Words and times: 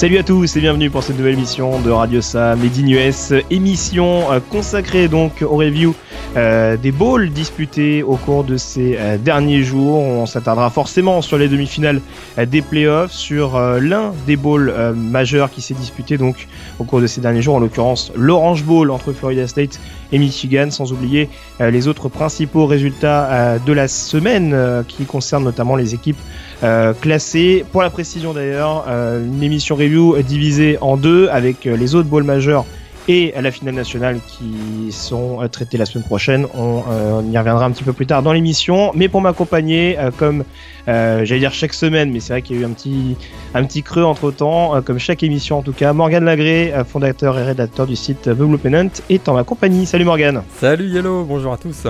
Salut 0.00 0.16
à 0.16 0.22
tous 0.22 0.56
et 0.56 0.62
bienvenue 0.62 0.88
pour 0.88 1.02
cette 1.02 1.18
nouvelle 1.18 1.34
émission 1.34 1.78
de 1.78 1.90
Radio 1.90 2.22
Sam 2.22 2.58
Made 2.58 2.78
in 2.78 3.42
émission 3.50 4.32
euh, 4.32 4.40
consacrée 4.40 5.08
donc 5.08 5.42
au 5.42 5.56
review 5.56 5.94
euh, 6.36 6.76
des 6.76 6.92
bowls 6.92 7.30
disputés 7.30 8.02
au 8.02 8.16
cours 8.16 8.44
de 8.44 8.56
ces 8.56 8.96
euh, 8.98 9.18
derniers 9.18 9.62
jours. 9.62 9.98
On 9.98 10.26
s'attardera 10.26 10.70
forcément 10.70 11.22
sur 11.22 11.38
les 11.38 11.48
demi-finales 11.48 12.00
des 12.46 12.62
playoffs, 12.62 13.12
sur 13.12 13.58
l'un 13.58 14.12
des 14.26 14.36
bowls 14.36 14.72
majeurs 14.94 15.50
qui 15.50 15.60
s'est 15.60 15.74
disputé 15.74 16.16
donc 16.16 16.48
au 16.78 16.84
cours 16.84 17.00
de 17.00 17.06
ces 17.06 17.20
derniers 17.20 17.42
jours, 17.42 17.56
en 17.56 17.58
l'occurrence 17.58 18.12
l'Orange 18.14 18.64
Bowl 18.64 18.90
entre 18.90 19.12
Florida 19.12 19.46
State 19.46 19.80
et 20.12 20.18
Michigan, 20.18 20.70
sans 20.70 20.92
oublier 20.92 21.28
les 21.58 21.88
autres 21.88 22.08
principaux 22.08 22.66
résultats 22.66 23.58
de 23.58 23.72
la 23.72 23.88
semaine 23.88 24.84
qui 24.88 25.04
concernent 25.04 25.44
notamment 25.44 25.76
les 25.76 25.94
équipes 25.94 26.18
euh, 26.62 26.92
classé. 26.92 27.64
Pour 27.72 27.80
la 27.80 27.88
précision 27.88 28.34
d'ailleurs, 28.34 28.84
euh, 28.86 29.24
une 29.24 29.42
émission 29.42 29.76
review 29.76 30.20
divisée 30.20 30.76
en 30.82 30.98
deux 30.98 31.28
avec 31.28 31.66
euh, 31.66 31.74
les 31.74 31.94
autres 31.94 32.08
balls 32.10 32.24
majeurs 32.24 32.66
et 33.10 33.34
la 33.40 33.50
finale 33.50 33.74
nationale 33.74 34.20
qui 34.28 34.92
sont 34.92 35.40
traitées 35.50 35.76
la 35.78 35.84
semaine 35.84 36.04
prochaine. 36.04 36.46
On, 36.54 36.82
y 37.30 37.36
reviendra 37.36 37.64
un 37.64 37.72
petit 37.72 37.82
peu 37.82 37.92
plus 37.92 38.06
tard 38.06 38.22
dans 38.22 38.32
l'émission. 38.32 38.92
Mais 38.94 39.08
pour 39.08 39.20
m'accompagner, 39.20 39.96
comme 40.16 40.44
j'allais 40.86 41.40
dire 41.40 41.52
chaque 41.52 41.74
semaine, 41.74 42.12
mais 42.12 42.20
c'est 42.20 42.34
vrai 42.34 42.42
qu'il 42.42 42.56
y 42.56 42.58
a 42.60 42.62
eu 42.62 42.64
un 42.64 42.70
petit, 42.70 43.16
un 43.54 43.64
petit 43.64 43.82
creux 43.82 44.04
entre 44.04 44.30
temps, 44.30 44.80
comme 44.82 44.98
chaque 44.98 45.22
émission 45.22 45.58
en 45.58 45.62
tout 45.62 45.72
cas, 45.72 45.92
Morgan 45.92 46.24
Lagré, 46.24 46.72
fondateur 46.86 47.38
et 47.38 47.42
rédacteur 47.42 47.86
du 47.86 47.96
site 47.96 48.22
The 48.22 48.30
Blue 48.30 48.58
Pennant, 48.58 48.90
est 49.08 49.28
en 49.28 49.34
ma 49.34 49.44
compagnie. 49.44 49.86
Salut 49.86 50.04
Morgan. 50.04 50.42
Salut 50.60 50.88
Yellow, 50.88 51.24
bonjour 51.24 51.52
à 51.52 51.56
tous. 51.56 51.86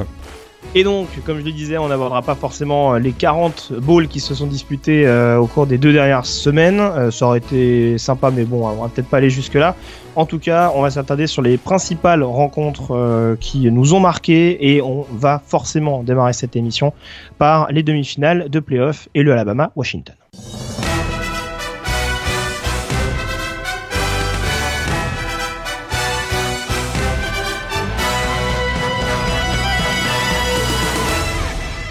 Et 0.75 0.85
donc, 0.85 1.09
comme 1.27 1.41
je 1.41 1.45
le 1.45 1.51
disais, 1.51 1.79
on 1.79 1.89
n'abordera 1.89 2.23
pas 2.23 2.37
forcément 2.37 2.95
euh, 2.95 2.99
les 3.01 3.11
40 3.11 3.73
balls 3.83 4.07
qui 4.07 4.21
se 4.21 4.37
sont 4.37 4.47
disputés 4.47 5.05
euh, 5.05 5.37
au 5.37 5.47
cours 5.47 5.67
des 5.67 5.79
deux 5.79 5.93
dernières 5.93 6.27
semaines. 6.27 6.79
Euh, 6.79 7.11
ça 7.11 7.27
aurait 7.27 7.39
été 7.39 7.99
sympa, 7.99 8.31
mais 8.31 8.45
bon, 8.45 8.69
on 8.69 8.83
va 8.83 8.89
peut-être 8.89 9.09
pas 9.09 9.17
aller 9.17 9.31
jusque-là. 9.31 9.75
En 10.15 10.27
tout 10.27 10.39
cas, 10.39 10.71
on 10.77 10.83
va 10.83 10.91
s'attarder 10.91 11.27
sur 11.27 11.43
les 11.43 11.59
principales 11.59 12.23
rencontres 12.23 13.37
qui 13.39 13.71
nous 13.71 13.95
ont 13.95 14.01
marqués 14.01 14.75
et 14.75 14.83
on 14.83 15.07
va 15.13 15.41
forcément 15.45 16.03
démarrer 16.03 16.33
cette 16.33 16.57
émission 16.57 16.93
par 17.39 17.71
les 17.71 17.85
demi-finales 17.85 18.49
de 18.49 18.61
playoff 18.61 19.09
et 19.15 19.23
le 19.23 19.33
Alabama-Washington. 19.33 20.17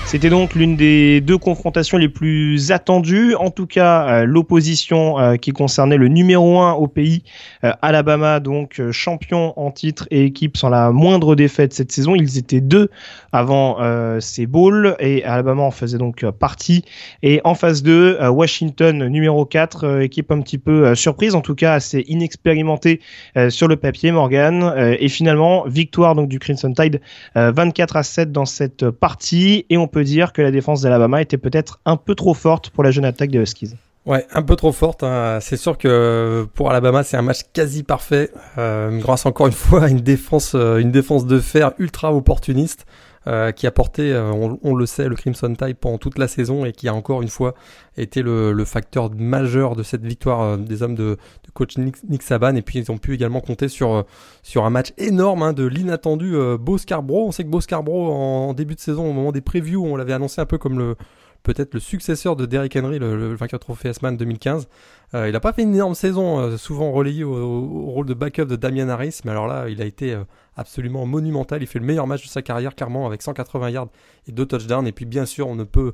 C'était 0.09 0.31
donc 0.31 0.56
l'une 0.56 0.75
des 0.75 1.22
deux 1.22 1.38
confrontations 1.38 1.96
les 2.00 2.09
plus 2.09 2.72
attendues, 2.72 3.36
en 3.36 3.52
tout 3.52 3.68
cas 3.68 4.08
euh, 4.08 4.25
l'opposition 4.25 5.20
euh, 5.20 5.36
qui 5.36 5.52
concernait 5.52 5.97
le 5.97 6.08
numéro 6.08 6.59
1 6.59 6.74
au 6.74 6.88
pays, 6.88 7.22
euh, 7.64 7.74
Alabama, 7.84 8.40
donc 8.40 8.81
champion 8.90 9.53
en 9.56 9.70
titre 9.70 10.08
et 10.09 10.24
équipe 10.25 10.58
sans 10.58 10.70
la 10.70 10.90
moindre 10.90 11.36
défaite 11.36 11.75
cette 11.75 11.92
saison. 11.92 12.16
Ils 12.16 12.40
étaient 12.40 12.59
deux 12.59 12.90
avant 13.31 13.78
ces 14.20 14.47
bowls 14.47 14.96
et 15.00 15.24
Alabama 15.24 15.62
en 15.62 15.70
faisait 15.70 16.00
donc 16.00 16.26
partie. 16.31 16.84
Et 17.22 17.40
en 17.44 17.53
phase 17.53 17.84
2, 17.84 18.30
Washington 18.30 19.06
numéro 19.08 19.46
4, 19.46 20.02
équipe 20.02 20.31
un 20.31 20.41
petit 20.41 20.58
peu 20.58 20.96
surprise, 20.96 21.36
en 21.36 21.41
tout 21.41 21.53
cas 21.53 21.74
assez 21.74 22.03
inexpérimentée 22.08 23.02
sur 23.50 23.68
le 23.68 23.76
papier, 23.76 24.12
Morgan. 24.12 24.74
et 25.00 25.09
finalement, 25.09 25.66
victoire 25.68 26.16
donc 26.16 26.30
du 26.30 26.40
Crimson 26.40 26.74
Tide 26.74 27.02
24 27.36 27.97
à 27.97 28.03
7 28.03 28.31
dans 28.31 28.46
cette 28.46 28.90
partie 28.90 29.68
dire 30.04 30.34
que 30.34 30.42
la 30.42 30.52
défense 30.52 30.82
d'Alabama 30.82 31.22
était 31.22 31.38
peut-être 31.38 31.80
un 31.86 31.98
peu 31.98 32.16
trop 32.16 32.34
forte 32.34 32.70
pour 32.70 32.84
la 32.84 32.92
jeune 32.92 33.06
attaque 33.06 33.32
des 33.32 33.40
Huskies. 33.40 33.76
Ouais, 34.06 34.26
un 34.34 34.42
peu 34.42 34.56
trop 34.56 34.72
forte. 34.72 35.04
Hein. 35.04 35.40
C'est 35.42 35.58
sûr 35.58 35.78
que 35.78 36.48
pour 36.54 36.70
Alabama, 36.70 37.04
c'est 37.04 37.18
un 37.18 37.22
match 37.22 37.42
quasi 37.54 37.84
parfait, 37.84 38.32
euh, 38.58 38.98
grâce 38.98 39.26
encore 39.26 39.48
une 39.48 39.54
fois 39.54 39.84
à 39.84 39.90
une 39.90 40.00
défense, 40.00 40.54
euh, 40.56 40.78
une 40.78 40.92
défense 40.92 41.26
de 41.26 41.40
fer 41.40 41.74
ultra 41.78 42.14
opportuniste. 42.14 42.86
Euh, 43.28 43.52
qui 43.52 43.68
a 43.68 43.72
porté, 43.72 44.13
euh, 44.13 44.31
on, 44.31 44.75
le 44.75 44.85
sait, 44.85 45.09
le 45.09 45.16
Crimson 45.16 45.53
Tide 45.53 45.75
pendant 45.75 45.97
toute 45.97 46.18
la 46.18 46.30
saison 46.30 46.63
et 46.63 46.72
qui 46.72 46.88
a 46.88 46.94
encore 46.94 47.22
une 47.22 47.28
fois 47.28 47.53
été 47.97 48.22
le, 48.22 48.63
facteur 48.63 49.12
majeur 49.13 49.75
de 49.75 49.84
cette 49.84 50.06
victoire 50.06 50.41
euh, 50.41 50.57
des 50.57 50.84
hommes 50.84 50.96
de, 50.96 51.18
coach 51.53 51.78
Nick, 51.78 52.24
Saban. 52.24 52.56
Et 52.56 52.62
puis 52.62 52.79
ils 52.79 52.91
ont 52.91 52.97
pu 52.97 53.13
également 53.13 53.41
compter 53.41 53.68
sur, 53.68 54.06
sur 54.41 54.63
un 54.63 54.69
match 54.69 54.94
énorme 54.97 55.44
hein, 55.44 55.52
de 55.52 55.66
l'inattendu 55.66 56.34
Beau 56.59 56.78
Scarborough. 56.78 57.28
On 57.28 57.31
sait 57.31 57.44
que 57.44 57.50
Beau 57.50 57.59
Scarborough, 57.59 58.09
en, 58.09 58.53
début 58.53 58.75
de 58.75 58.79
saison, 58.79 59.09
au 59.09 59.13
moment 59.13 59.34
des 59.34 59.41
previews, 59.41 59.85
on 59.85 59.97
l'avait 59.97 60.13
annoncé 60.13 60.40
un 60.40 60.46
peu 60.46 60.58
comme 60.58 60.79
le 60.79 60.96
peut-être 61.41 61.74
le 61.74 61.79
successeur 61.79 62.35
de 62.35 62.46
Derrick 62.46 62.75
Henry, 62.75 63.00
le, 63.00 63.34
vainqueur 63.34 63.62
trophée 63.62 63.90
S-Man 63.90 64.18
2015. 64.18 64.68
il 65.13 65.31
n'a 65.31 65.40
pas 65.40 65.53
fait 65.53 65.62
une 65.62 65.74
énorme 65.74 65.96
saison, 65.96 66.58
souvent 66.58 66.91
relayé 66.91 67.24
au, 67.24 67.85
rôle 67.85 68.06
de 68.06 68.13
backup 68.13 68.44
de 68.44 68.58
Damian 68.58 68.90
Harris, 68.90 69.22
mais 69.24 69.31
alors 69.31 69.47
là, 69.47 69.69
il 69.69 69.81
a 69.81 69.85
été 69.85 70.18
absolument 70.59 71.06
monumental. 71.06 71.62
Il 71.62 71.68
fait 71.68 71.80
le 71.80 71.86
meilleur 71.86 72.06
match 72.06 72.24
de 72.24 72.30
sa 72.30 72.42
carrière, 72.42 72.75
clairement, 72.75 73.08
avec 73.08 73.22
180 73.22 73.70
yards 73.70 73.88
et 74.28 74.31
2 74.31 74.46
touchdowns. 74.46 74.88
Et 74.88 74.92
puis, 74.92 75.06
bien 75.06 75.25
sûr, 75.25 75.47
on 75.47 75.56
ne 75.56 75.64
peut 75.64 75.94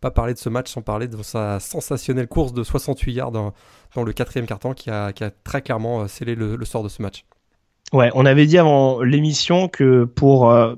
pas 0.00 0.10
parler 0.10 0.34
de 0.34 0.38
ce 0.38 0.48
match 0.48 0.70
sans 0.70 0.82
parler 0.82 1.08
de 1.08 1.22
sa 1.22 1.58
sensationnelle 1.60 2.28
course 2.28 2.52
de 2.52 2.62
68 2.62 3.12
yards 3.12 3.32
dans, 3.32 3.52
le 3.96 4.12
quatrième 4.12 4.46
carton 4.46 4.74
qui 4.74 4.90
a, 4.90 5.12
très 5.42 5.62
clairement 5.62 6.02
euh, 6.02 6.06
scellé 6.06 6.34
le, 6.34 6.64
sort 6.64 6.82
de 6.82 6.88
ce 6.88 7.02
match. 7.02 7.24
Ouais, 7.92 8.10
on 8.14 8.26
avait 8.26 8.46
dit 8.46 8.58
avant 8.58 9.02
l'émission 9.02 9.68
que 9.68 10.04
pour 10.04 10.50
euh, 10.50 10.74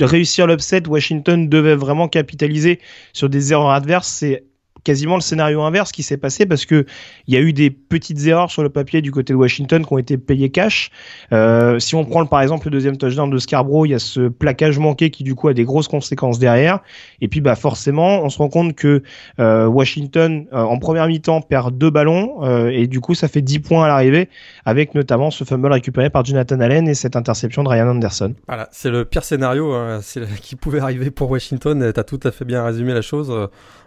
réussir 0.00 0.46
l'upset, 0.46 0.86
Washington 0.88 1.48
devait 1.48 1.76
vraiment 1.76 2.08
capitaliser 2.08 2.80
sur 3.12 3.28
des 3.28 3.52
erreurs 3.52 3.70
adverses. 3.70 4.08
C'est 4.08 4.44
quasiment 4.86 5.16
le 5.16 5.20
scénario 5.20 5.62
inverse 5.62 5.90
qui 5.90 6.04
s'est 6.04 6.16
passé 6.16 6.46
parce 6.46 6.64
que 6.64 6.86
il 7.26 7.34
y 7.34 7.36
a 7.36 7.40
eu 7.40 7.52
des 7.52 7.70
petites 7.70 8.24
erreurs 8.24 8.52
sur 8.52 8.62
le 8.62 8.68
papier 8.68 9.02
du 9.02 9.10
côté 9.10 9.32
de 9.32 9.38
Washington 9.38 9.84
qui 9.84 9.92
ont 9.92 9.98
été 9.98 10.16
payées 10.16 10.50
cash. 10.50 10.90
Euh, 11.32 11.80
si 11.80 11.96
on 11.96 12.04
prend 12.04 12.24
par 12.24 12.40
exemple 12.40 12.68
le 12.68 12.70
deuxième 12.70 12.96
touchdown 12.96 13.28
de 13.28 13.38
Scarborough, 13.38 13.84
il 13.84 13.90
y 13.90 13.94
a 13.94 13.98
ce 13.98 14.28
plaquage 14.28 14.78
manqué 14.78 15.10
qui 15.10 15.24
du 15.24 15.34
coup 15.34 15.48
a 15.48 15.54
des 15.54 15.64
grosses 15.64 15.88
conséquences 15.88 16.38
derrière. 16.38 16.78
Et 17.20 17.26
puis 17.26 17.40
bah 17.40 17.56
forcément, 17.56 18.22
on 18.22 18.28
se 18.28 18.38
rend 18.38 18.48
compte 18.48 18.76
que 18.76 19.02
euh, 19.40 19.66
Washington 19.66 20.46
euh, 20.52 20.62
en 20.62 20.78
première 20.78 21.08
mi-temps 21.08 21.40
perd 21.40 21.76
deux 21.76 21.90
ballons 21.90 22.44
euh, 22.44 22.68
et 22.68 22.86
du 22.86 23.00
coup 23.00 23.14
ça 23.14 23.26
fait 23.26 23.42
10 23.42 23.58
points 23.58 23.86
à 23.86 23.88
l'arrivée 23.88 24.28
avec 24.64 24.94
notamment 24.94 25.32
ce 25.32 25.42
fumble 25.42 25.72
récupéré 25.72 26.10
par 26.10 26.24
Jonathan 26.24 26.60
Allen 26.60 26.86
et 26.86 26.94
cette 26.94 27.16
interception 27.16 27.64
de 27.64 27.68
Ryan 27.68 27.88
Anderson. 27.88 28.34
Voilà, 28.46 28.68
c'est 28.70 28.90
le 28.90 29.04
pire 29.04 29.24
scénario 29.24 29.72
hein, 29.72 29.98
qui 30.40 30.54
pouvait 30.54 30.78
arriver 30.78 31.10
pour 31.10 31.28
Washington. 31.28 31.90
T'as 31.92 32.04
tout 32.04 32.20
à 32.22 32.30
fait 32.30 32.44
bien 32.44 32.64
résumé 32.64 32.94
la 32.94 33.02
chose 33.02 33.32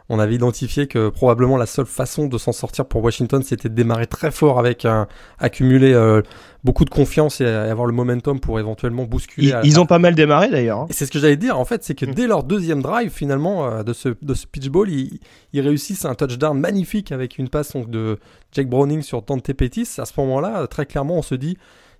on 0.10 0.18
avait 0.18 0.36
identifié 0.36 0.88
que 0.88 1.10
probablement 1.10 1.56
la 1.56 1.68
seule 1.68 1.86
façon 1.86 2.28
de 2.28 2.38
s'en 2.40 2.52
sortir 2.52 2.86
pour 2.86 3.04
Washington, 3.04 3.44
c'était 3.44 3.70
de 3.70 3.76
démarrer 3.76 4.08
très 4.08 4.32
fort 4.32 4.58
avec 4.58 4.84
un 4.84 5.08
accumuler 5.38 5.94
euh, 5.94 6.24
beaucoup 6.64 6.84
de 6.84 6.90
confiance 6.90 7.42
et, 7.42 7.46
avoir 7.46 7.86
le 7.86 7.94
momentum 7.94 8.40
pour 8.40 8.60
éventuellement 8.60 9.06
bousculer. 9.06 9.54
Ils, 9.64 9.80
ont 9.80 9.86
pas 9.86 10.00
mal 10.00 10.16
démarré 10.16 10.50
d'ailleurs. 10.50 10.80
Hein. 10.80 10.88
C'est 10.90 11.06
ce 11.06 11.12
que 11.12 11.20
j'allais 11.20 11.38
dire 11.38 11.60
en 11.60 11.66
fait, 11.66 11.84
c'est 11.84 11.94
que 11.94 12.08
mm. 12.08 12.14
dès 12.16 12.28
leur 12.28 12.44
deuxième 12.44 12.82
drive 12.82 13.12
finalement 13.12 13.72
euh, 13.72 13.84
de 13.84 13.94
ce 13.94 14.10
de 14.22 14.34
ce 14.34 14.48
pitch 14.48 14.70
ball, 14.70 14.90
ils, 14.90 15.20
réussissent 15.54 16.06
un 16.06 16.16
touchdown 16.16 16.60
magnifique 16.60 17.12
avec 17.12 17.38
une 17.38 17.48
passe 17.48 17.76
de 17.76 18.18
Jake 18.52 18.68
Browning 18.68 19.04
sur 19.04 19.22
Dante 19.22 19.54
Pettis. 19.54 19.88
À 20.00 20.06
ce 20.06 20.14
moment-là, 20.18 20.66
très 20.66 20.88
clairement, 20.88 21.18
on 21.18 21.22
se 21.22 21.36
dit 21.36 21.56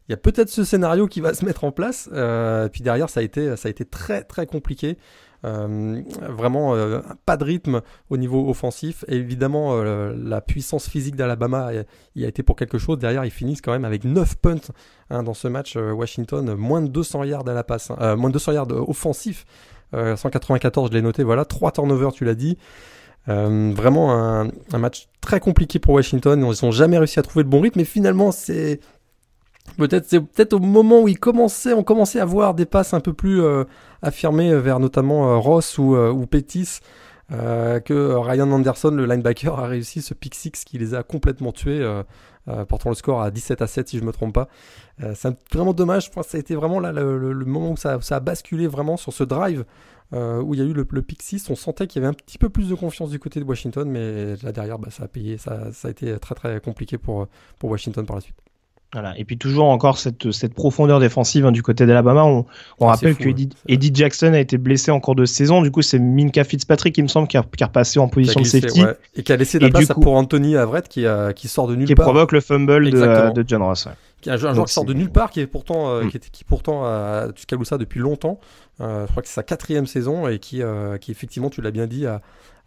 il 0.10 0.14
y 0.14 0.16
a 0.16 0.18
peut-être 0.18 0.50
ce 0.50 0.64
scénario 0.64 1.06
qui 1.06 1.22
va 1.22 1.36
se 1.36 1.46
mettre 1.46 1.64
en 1.64 1.72
place. 1.72 2.10
Euh, 2.14 2.68
puis 2.68 2.82
derrière, 2.82 3.12
ça 3.12 3.20
a 3.20 3.24
été, 3.24 3.56
ça 3.56 3.68
a 3.68 3.70
été 3.70 3.86
très 3.86 4.24
très 4.24 4.48
compliqué. 4.48 4.98
Euh, 5.46 6.02
vraiment 6.20 6.76
euh, 6.76 7.00
pas 7.26 7.38
de 7.38 7.44
rythme 7.44 7.82
au 8.10 8.18
niveau 8.18 8.50
offensif. 8.50 9.06
Évidemment, 9.08 9.74
euh, 9.74 10.14
la 10.18 10.42
puissance 10.42 10.90
physique 10.90 11.16
d'Alabama 11.16 11.72
il 12.16 12.26
a 12.26 12.28
été 12.28 12.44
pour 12.44 12.56
quelque 12.56 12.78
chose. 12.78 12.98
Derrière, 12.98 13.26
ils 13.26 13.32
finissent 13.32 13.62
quand 13.62 13.72
même 13.72 13.86
avec 13.86 14.04
9 14.04 14.36
punts 14.36 14.72
hein, 15.10 15.24
dans 15.24 15.34
ce 15.34 15.48
match. 15.48 15.76
Washington, 15.76 16.56
moins 16.56 16.82
de 16.82 16.88
200 16.88 17.24
yards 17.24 17.48
à 17.48 17.54
la 17.54 17.64
passe, 17.64 17.92
hein. 17.92 18.16
moins 18.16 18.30
de 18.30 18.34
200 18.34 18.52
yards 18.54 18.90
offensifs. 18.90 19.46
194, 19.92 20.90
je 20.90 20.94
l'ai 20.94 21.02
noté. 21.02 21.24
Voilà, 21.24 21.46
3 21.46 21.72
turnovers, 21.72 22.12
tu 22.12 22.24
l'as 22.26 22.36
dit. 22.36 22.58
vraiment 23.26 24.14
un, 24.14 24.50
un, 24.72 24.78
match 24.78 25.08
très 25.22 25.40
compliqué 25.40 25.80
pour 25.80 25.96
Washington. 25.96 26.40
Ils 26.40 26.66
n'ont 26.66 26.72
jamais 26.72 26.98
réussi 26.98 27.20
à 27.20 27.24
trouver 27.24 27.44
le 27.44 27.50
bon 27.50 27.62
rythme, 27.62 27.80
mais 27.80 27.86
finalement, 27.86 28.32
c'est 28.32 28.82
Peut-être 29.78 30.06
c'est 30.08 30.20
peut-être 30.20 30.54
au 30.54 30.60
moment 30.60 31.02
où 31.02 31.08
ils 31.08 31.20
commençaient, 31.20 31.74
on 31.74 31.84
commençait 31.84 32.20
à 32.20 32.26
voir 32.26 32.54
des 32.54 32.66
passes 32.66 32.94
un 32.94 33.00
peu 33.00 33.14
plus 33.14 33.42
euh, 33.42 33.64
affirmées 34.02 34.56
vers 34.56 34.80
notamment 34.80 35.32
euh, 35.32 35.38
Ross 35.38 35.78
ou, 35.78 35.96
euh, 35.96 36.12
ou 36.12 36.26
Pettis, 36.26 36.80
que 37.30 38.16
Ryan 38.16 38.52
Anderson, 38.52 38.90
le 38.90 39.06
linebacker, 39.06 39.60
a 39.60 39.68
réussi 39.68 40.02
ce 40.02 40.16
pick 40.16 40.34
six 40.34 40.52
qui 40.66 40.80
les 40.80 40.96
a 40.96 41.04
complètement 41.04 41.52
tués, 41.52 41.88
portant 42.68 42.90
le 42.90 42.96
score 42.96 43.22
à 43.22 43.30
17 43.30 43.62
à 43.62 43.68
7 43.68 43.88
si 43.88 44.00
je 44.00 44.04
me 44.04 44.12
trompe 44.12 44.34
pas. 44.34 44.48
c'est 45.14 45.38
vraiment 45.54 45.74
dommage. 45.74 46.06
Je 46.06 46.10
pense 46.10 46.26
que 46.26 46.32
ça 46.32 46.38
a 46.38 46.40
été 46.40 46.56
vraiment 46.56 46.80
là 46.80 46.92
le, 46.92 47.46
moment 47.46 47.74
où 47.74 47.78
ça, 47.78 48.02
ça, 48.02 48.16
a 48.16 48.20
basculé 48.20 48.66
vraiment 48.66 48.98
sur 48.98 49.14
ce 49.14 49.24
drive. 49.24 49.64
où 50.12 50.56
il 50.56 50.60
y 50.60 50.64
a 50.64 50.66
eu 50.66 50.74
le, 50.74 50.88
le 50.90 51.02
pick 51.04 51.22
6, 51.22 51.52
on 51.52 51.56
sentait 51.56 51.86
qu'il 51.86 52.02
y 52.02 52.04
avait 52.04 52.10
un 52.12 52.18
petit 52.18 52.40
peu 52.40 52.50
plus 52.50 52.68
de 52.68 52.74
confiance 52.74 53.12
du 53.12 53.20
côté 53.20 53.40
de 53.40 53.46
Washington, 53.46 53.88
mais 53.88 54.36
là 54.38 54.52
derrière, 54.52 54.80
bah, 54.80 54.90
ça 54.90 55.04
a 55.04 55.08
payé, 55.08 55.38
ça, 55.38 55.72
ça, 55.72 55.90
a 55.90 55.92
été 55.92 56.18
très 56.18 56.34
très 56.34 56.60
compliqué 56.60 56.98
pour, 56.98 57.28
pour 57.60 57.70
Washington 57.70 58.08
par 58.08 58.16
la 58.16 58.24
suite. 58.24 58.49
Voilà. 58.92 59.14
Et 59.20 59.24
puis 59.24 59.38
toujours 59.38 59.68
encore 59.68 60.00
cette, 60.00 60.32
cette 60.32 60.56
profondeur 60.56 61.00
défensive 61.00 61.46
hein, 61.46 61.52
du 61.52 61.62
côté 61.62 61.86
d'Alabama. 61.86 62.24
On, 62.24 62.46
on 62.80 62.88
ah, 62.88 62.94
rappelle 62.94 63.16
que 63.16 63.30
Eddie, 63.68 63.92
Jackson 63.94 64.34
a 64.34 64.40
été 64.40 64.58
blessé 64.58 64.90
en 64.90 65.00
cours 65.00 65.14
de 65.14 65.26
saison. 65.26 65.62
Du 65.62 65.70
coup, 65.70 65.84
c'est 65.84 66.00
Minka 66.00 66.44
Fitzpatrick, 66.44 66.98
il 66.98 67.04
me 67.04 67.08
semble, 67.08 67.28
qui 67.28 67.38
a, 67.38 67.44
qui 67.44 67.64
a 67.64 67.68
repassé 67.68 68.00
en 68.00 68.08
position 68.08 68.42
de 68.42 68.46
safety. 68.46 68.82
Et 69.16 69.22
qui 69.22 69.32
a 69.32 69.38
laissé 69.38 69.60
la 69.60 69.70
place 69.70 69.88
pour 69.88 70.16
Anthony 70.16 70.58
Averett 70.58 70.88
qui, 70.88 71.06
a, 71.06 71.34
qui 71.34 71.48
sort 71.48 71.68
de 71.68 71.76
nulle 71.76 71.88
qui 71.88 71.94
part. 71.94 72.06
Qui 72.06 72.12
provoque 72.12 72.32
le 72.32 72.42
fumble 72.42 72.90
de, 72.90 73.34
de, 73.34 73.46
John 73.48 73.62
Ross. 73.62 73.88
Qui 74.22 74.30
est 74.30 74.34
un 74.34 74.38
joueur, 74.38 74.66
qui 74.66 74.74
sort 74.74 74.86
de 74.86 74.94
nulle 74.94 75.12
part, 75.12 75.30
qui 75.30 75.40
est 75.40 75.48
pourtant, 75.48 75.90
euh, 75.90 76.04
mm. 76.04 76.10
qui, 76.10 76.18
est, 76.18 76.30
qui 76.32 76.44
pourtant 76.44 76.84
a 76.84 77.28
du 77.28 77.66
ça 77.66 77.78
depuis 77.78 78.00
longtemps. 78.00 78.40
Euh, 78.82 79.06
je 79.06 79.12
crois 79.12 79.22
que 79.22 79.30
c'est 79.30 79.36
sa 79.36 79.44
quatrième 79.44 79.86
saison 79.86 80.28
et 80.28 80.40
qui, 80.40 80.64
euh, 80.64 80.98
qui 80.98 81.12
effectivement, 81.12 81.52
tu 81.52 81.62
l'as 81.62 81.72
bien 81.72 81.86
dit, 81.86 82.08
a, 82.08 82.22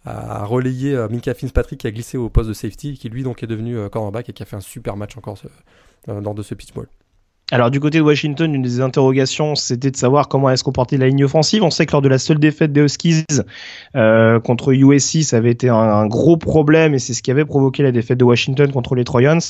a 0.04 0.44
relayé 0.44 0.96
Minka 1.10 1.34
Fitzpatrick 1.34 1.80
qui 1.80 1.86
a 1.88 1.90
glissé 1.90 2.16
au 2.16 2.28
poste 2.28 2.48
de 2.48 2.54
safety, 2.54 2.94
qui 2.94 3.08
lui 3.08 3.24
donc 3.24 3.42
est 3.42 3.46
devenu 3.48 3.76
cornerback 3.90 4.28
et 4.28 4.32
qui 4.32 4.42
a 4.42 4.46
fait 4.46 4.56
un 4.56 4.60
super 4.60 4.96
match 4.96 5.16
encore 5.16 5.36
euh, 5.44 5.48
lors 6.06 6.34
de 6.34 6.42
ce 6.42 6.54
pitch 6.54 6.72
ball. 6.74 6.88
Alors 7.52 7.70
du 7.70 7.80
côté 7.80 7.98
de 7.98 8.02
Washington, 8.02 8.54
une 8.54 8.62
des 8.62 8.80
interrogations, 8.80 9.54
c'était 9.56 9.90
de 9.90 9.96
savoir 9.96 10.28
comment 10.28 10.48
est-ce 10.48 10.64
qu'on 10.64 10.72
portait 10.72 10.96
la 10.96 11.06
ligne 11.06 11.24
offensive. 11.24 11.62
On 11.62 11.68
sait 11.68 11.84
que 11.84 11.92
lors 11.92 12.00
de 12.00 12.08
la 12.08 12.16
seule 12.16 12.38
défaite 12.38 12.72
des 12.72 12.80
Huskies 12.80 13.26
euh, 13.94 14.40
contre 14.40 14.72
USC, 14.72 15.22
ça 15.22 15.36
avait 15.36 15.50
été 15.50 15.68
un, 15.68 16.06
gros 16.06 16.38
problème 16.38 16.94
et 16.94 16.98
c'est 16.98 17.12
ce 17.12 17.22
qui 17.22 17.30
avait 17.30 17.44
provoqué 17.44 17.82
la 17.82 17.92
défaite 17.92 18.16
de 18.16 18.24
Washington 18.24 18.72
contre 18.72 18.94
les 18.94 19.04
Trojans. 19.04 19.42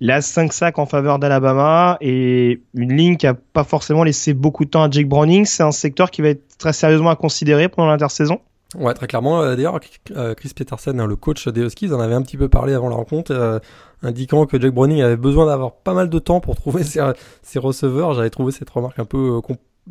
Là, 0.00 0.20
5 0.20 0.52
sacs 0.52 0.78
en 0.78 0.86
faveur 0.86 1.18
d'Alabama 1.18 1.98
et 2.00 2.60
une 2.74 2.96
ligne 2.96 3.16
qui 3.16 3.26
a 3.26 3.34
pas 3.34 3.64
forcément 3.64 4.04
laissé 4.04 4.34
beaucoup 4.34 4.64
de 4.64 4.70
temps 4.70 4.84
à 4.84 4.90
Jake 4.90 5.08
Browning. 5.08 5.44
C'est 5.44 5.64
un 5.64 5.72
secteur 5.72 6.12
qui 6.12 6.22
va 6.22 6.28
être 6.28 6.44
très 6.58 6.72
sérieusement 6.72 7.10
à 7.10 7.16
considérer 7.16 7.68
pendant 7.68 7.88
l'intersaison. 7.88 8.38
Ouais, 8.76 8.94
très 8.94 9.08
clairement. 9.08 9.42
Euh, 9.42 9.56
d'ailleurs, 9.56 9.80
Chris 9.80 10.52
Peterson, 10.54 10.96
hein, 10.96 11.06
le 11.06 11.16
coach 11.16 11.48
des 11.48 11.62
Huskies, 11.62 11.92
en 11.92 11.98
avait 11.98 12.14
un 12.14 12.22
petit 12.22 12.36
peu 12.36 12.48
parlé 12.48 12.72
avant 12.72 12.88
la 12.88 12.96
rencontre 12.96 13.60
indiquant 14.02 14.46
que 14.46 14.60
Jack 14.60 14.72
Browning 14.72 15.00
avait 15.00 15.16
besoin 15.16 15.46
d'avoir 15.46 15.72
pas 15.72 15.94
mal 15.94 16.08
de 16.08 16.18
temps 16.18 16.40
pour 16.40 16.56
trouver 16.56 16.82
ses, 16.84 17.58
receveurs. 17.58 18.14
J'avais 18.14 18.30
trouvé 18.30 18.52
cette 18.52 18.70
remarque 18.70 18.98
un 18.98 19.04
peu 19.04 19.40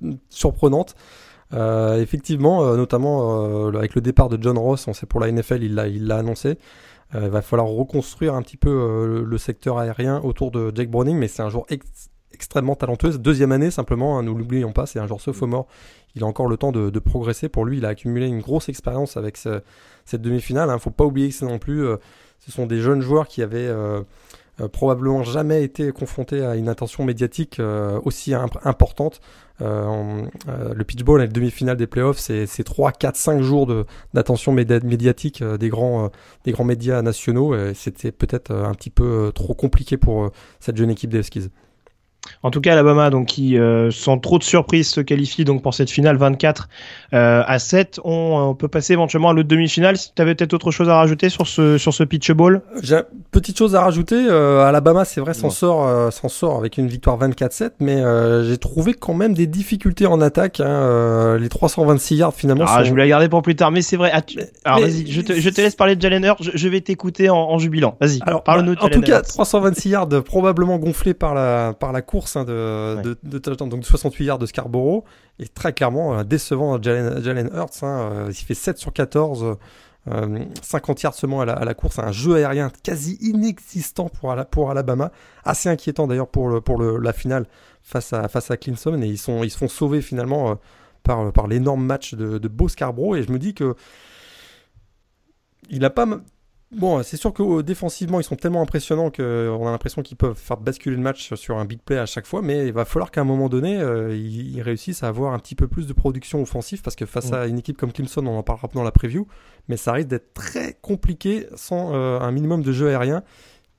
euh, 0.04 0.12
surprenante. 0.30 0.96
Euh, 1.54 2.02
effectivement, 2.02 2.63
euh, 2.63 2.78
notamment 2.78 3.68
avec 3.68 3.96
le 3.96 4.02
départ 4.02 4.30
de 4.30 4.42
John 4.42 4.58
Ross, 4.58 4.88
on 4.88 4.94
sait 4.94 5.06
pour 5.06 5.19
la 5.19 5.31
NFL, 5.31 5.63
il 5.63 5.75
l'a, 5.75 5.88
il 5.88 6.08
l'a 6.08 6.18
annoncé. 6.18 6.58
il 7.13 7.30
va 7.30 7.42
falloir 7.42 7.68
reconstruire 7.68 8.36
un 8.36 8.42
petit 8.42 8.58
peu 8.58 9.24
le, 9.25 9.38
secteur 9.38 9.78
aérien 9.78 10.22
autour 10.24 10.52
de 10.52 10.72
Jack 10.74 10.90
Browning, 10.90 11.18
mais 11.18 11.28
c'est 11.28 11.42
un 11.42 11.50
joueur 11.50 11.66
extrêmement 12.31 12.75
talentueux. 12.75 13.18
Deuxième 13.18 13.52
année 13.52 13.72
simplement, 13.72 14.18
hein, 14.18 14.24
nous 14.24 14.34
l'oublions 14.34 14.72
pas, 14.72 14.86
c'est 14.86 15.00
un 15.00 15.08
joueur 15.08 15.19
sophomore. 15.19 15.68
Il 16.16 16.24
a 16.24 16.25
encore 16.25 16.48
le 16.48 16.58
temps 16.58 16.72
de, 16.72 17.00
progresser. 17.00 17.50
Pour 17.50 17.66
lui, 17.66 17.78
il 17.78 17.86
a 17.86 17.90
accumulé 17.90 18.28
une 18.28 18.42
grosse 18.42 18.68
expérience 18.69 19.16
avec 19.16 19.38
cette 19.38 20.22
demi-finale. 20.22 20.69
Il 20.69 20.74
hein. 20.74 20.80
faut 20.80 20.90
pas 20.90 21.06
oublier 21.06 21.30
que 21.30 21.36
c'est 21.36 21.46
non 21.46 21.60
plus 21.60 21.86
ce 22.42 22.52
sont 22.52 22.66
des 22.66 22.82
jeunes 22.82 23.02
joueurs 23.02 23.28
qui 23.28 23.44
avaient 23.44 23.68
euh, 23.68 24.02
euh, 24.60 24.68
probablement 24.68 25.24
jamais 25.24 25.64
été 25.64 25.92
confrontés 25.92 26.44
à 26.44 26.56
une 26.56 26.70
attention 26.70 27.04
médiatique 27.06 27.60
euh, 27.60 28.00
aussi 28.04 28.34
importante. 28.34 29.22
le 29.60 30.84
pitchball, 30.84 31.22
la 31.22 31.28
demi-finale 31.28 31.78
des 31.78 31.86
playoffs, 31.86 32.18
c'est 32.18 32.64
3, 32.64 32.92
4, 32.94 33.16
5 33.16 33.42
jours 33.42 33.68
d'attention 34.14 34.52
médiatique 34.54 35.44
des, 35.44 35.70
grands, 35.70 36.10
médias 36.66 37.04
nationaux. 37.04 37.54
C'était 37.76 38.12
peut-être 38.12 38.52
un 38.52 38.74
petit 38.74 38.90
peu 38.90 39.32
trop 39.36 39.54
compliqué 39.54 39.98
pour 39.98 40.32
cette 40.60 40.78
jeune 40.78 40.90
équipe 40.90 41.12
des. 41.12 41.22
En 42.44 42.52
tout 42.52 42.62
cas, 42.62 42.74
Alabama, 42.74 43.10
donc 43.10 43.28
qui 43.28 43.58
euh, 43.58 43.92
sans 43.92 44.18
trop 44.18 44.38
de 44.38 44.44
surprise 44.44 44.90
se 44.90 45.02
qualifie 45.02 45.44
donc 45.44 45.62
pour 45.64 45.74
cette 45.74 45.90
finale 45.90 46.18
24 46.18 46.70
euh, 47.14 47.44
à 47.46 47.60
7. 47.60 48.00
On, 48.04 48.56
peut 48.56 48.68
passer 48.68 48.94
éventuellement 48.94 49.30
à 49.30 49.34
l'autre 49.34 49.48
demi-finale. 49.48 49.98
Si 49.98 50.14
tu 50.14 50.22
avais 50.22 50.36
peut-être 50.36 50.54
autre 50.54 50.72
chose 50.72 50.90
à 50.90 50.96
rajouter 50.96 51.30
sur 51.30 51.48
ce 51.48 51.78
sur 51.78 51.94
ce 51.94 52.04
pitch. 52.04 52.32
Petite 53.31 53.57
chose 53.57 53.75
à 53.75 53.81
rajouter. 53.81 54.16
Euh, 54.16 54.66
Alabama, 54.66 55.06
c'est 55.06 55.22
vrai, 55.22 55.33
s'en 55.33 55.50
sort 55.50 56.12
s'en 56.12 56.28
sort 56.28 56.57
avec 56.57 56.78
une 56.78 56.88
victoire 56.88 57.18
24-7, 57.18 57.72
mais 57.80 58.01
j'ai 58.44 58.57
trouvé 58.57 58.94
quand 58.94 59.13
même 59.13 59.33
des 59.33 59.48
difficultés 59.48 60.06
en 60.06 60.19
attaque. 60.22 60.60
Hein, 60.60 61.38
les 61.38 61.50
326 61.50 62.16
yards 62.16 62.33
finalement. 62.33 62.66
Ah, 62.68 62.83
je 62.83 62.89
voulais 62.89 63.04
la 63.04 63.10
garder 63.10 63.30
pour 63.30 63.42
plus 63.42 63.56
tard, 63.56 63.72
mais 63.72 63.81
c'est 63.81 63.98
vrai. 63.98 64.12
Alors 64.66 64.80
vas-y, 64.80 65.10
je 65.10 65.22
te, 65.22 65.33
je 65.33 65.50
te, 65.50 65.62
laisse 65.62 65.75
parler 65.75 65.95
de 65.95 66.01
Jalen 66.01 66.24
Hurts. 66.25 66.44
Je, 66.54 66.68
vais 66.68 66.81
t'écouter 66.81 67.30
en, 67.30 67.38
en, 67.38 67.57
jubilant. 67.57 67.95
Vas-y. 68.01 68.19
Alors 68.25 68.44
parle-nous. 68.44 68.74
En 68.81 68.89
tout 68.89 69.01
cas, 69.01 69.22
326 69.22 69.89
yards 69.89 70.10
probablement 70.24 70.77
gonflés 70.77 71.13
par 71.13 71.34
la 71.34 71.74
par 71.74 71.92
la 71.92 72.01
course 72.01 72.36
hein, 72.36 72.44
de, 72.44 73.01
de, 73.24 73.38
de, 73.38 73.56
donc 73.56 73.86
68 73.86 74.25
yards 74.25 74.38
de 74.38 74.45
Scarborough, 74.45 75.04
et 75.39 75.48
très 75.48 75.74
clairement 75.74 76.18
euh, 76.18 76.24
décevant 76.24 76.81
Jalen, 76.81 77.24
Jalen 77.24 77.50
Hurts. 77.54 77.84
Hein, 77.84 78.10
euh, 78.12 78.30
il 78.30 78.45
fait 78.45 78.54
7 78.54 78.77
sur 78.77 78.94
14, 78.94 79.57
50 80.07 80.98
euh, 80.98 81.01
yards 81.03 81.13
seulement 81.13 81.42
à 81.42 81.45
la, 81.45 81.74
course, 81.74 82.00
un 82.00 82.12
jeu 82.12 82.36
aérien 82.36 82.71
quasi 82.83 83.18
inexistant 83.21 84.09
pour, 84.09 84.36
pour 84.48 84.71
Alabama, 84.71 85.12
assez 85.44 85.69
inquiétant 85.69 86.07
d'ailleurs 86.07 86.27
pour, 86.27 86.62
pour 86.63 86.81
la 86.81 87.13
finale 87.13 87.45
face 87.83 88.13
à, 88.13 88.27
face 88.27 88.50
à 88.51 88.57
Clemson, 88.57 89.01
et 89.01 89.07
ils, 89.07 89.18
sont, 89.18 89.44
ils 89.44 89.51
se 89.51 89.57
font 89.57 89.68
sauver 89.68 90.01
finalement 90.01 90.57
par, 91.03 91.31
par 91.31 91.48
l'énorme 91.48 91.86
match 91.86 92.15
de, 92.15 92.38
de 92.38 92.48
Beau 92.48 92.68
Scarborough, 92.68 93.15
et 93.15 93.24
je 93.24 93.31
me 93.31 93.39
dis 93.39 93.53
que 93.53 93.75
il 95.69 95.80
n'a 95.80 95.89
pas 95.89 96.07
Bon, 96.72 97.04
c'est 97.04 97.18
sûr 97.18 97.34
que 97.34 97.44
euh, 97.44 97.64
défensivement, 97.64 98.22
ils 98.22 98.24
sont 98.24 98.38
tellement 98.38 98.62
impressionnants 98.62 99.12
qu'on 99.12 99.22
euh, 99.22 99.68
a 99.68 99.72
l'impression 99.72 100.02
qu'ils 100.02 100.16
peuvent 100.16 100.38
faire 100.38 100.56
basculer 100.56 100.96
le 100.96 101.02
match 101.02 101.34
sur 101.34 101.58
un 101.58 101.66
big 101.66 101.82
play 101.82 101.98
à 101.98 102.06
chaque 102.06 102.26
fois, 102.26 102.42
mais 102.42 102.68
il 102.68 102.72
va 102.72 102.86
falloir 102.86 103.12
qu'à 103.12 103.20
un 103.20 103.26
moment 103.26 103.50
donné, 103.50 103.78
euh, 103.78 104.16
ils, 104.16 104.62
réussissent 104.62 105.04
à 105.04 105.10
avoir 105.10 105.34
un 105.34 105.40
petit 105.40 105.56
peu 105.56 105.68
plus 105.68 105.86
de 105.86 105.92
production 105.92 106.42
offensive, 106.42 106.82
parce 106.82 106.96
que 106.96 107.06
face 107.06 107.34
à 107.34 107.48
une 107.48 107.60
équipe 107.60 107.75
comme 107.75 107.92
Clemson, 107.92 108.25
on 108.25 108.38
en 108.38 108.44
parlera 108.44 108.70
dans 108.74 108.84
la 108.84 108.92
preview, 108.92 109.28
mais 109.68 109.75
ça 109.75 109.92
risque 109.92 110.08
d'être 110.08 110.34
très 110.34 110.78
compliqué 110.82 111.48
sans 111.56 111.94
un 111.94 112.32
minimum 112.32 112.62
de 112.62 112.72
jeu 112.72 112.88
aérien. 112.88 113.24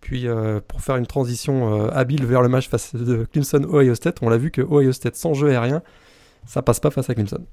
Puis 0.00 0.26
pour 0.66 0.80
faire 0.82 0.96
une 0.96 1.06
transition 1.06 1.88
habile 1.90 2.26
vers 2.26 2.42
le 2.42 2.48
match 2.48 2.68
face 2.68 2.94
de 2.94 3.24
Clemson 3.32 3.64
Ohio 3.72 3.94
State, 3.94 4.18
on 4.22 4.28
l'a 4.28 4.36
vu 4.36 4.50
que 4.50 4.60
Ohio 4.60 4.92
State 4.92 5.16
sans 5.16 5.34
jeu 5.34 5.48
aérien, 5.48 5.82
ça 6.46 6.62
passe 6.62 6.80
pas 6.80 6.90
face 6.90 7.08
à 7.08 7.14
Clemson. 7.14 7.46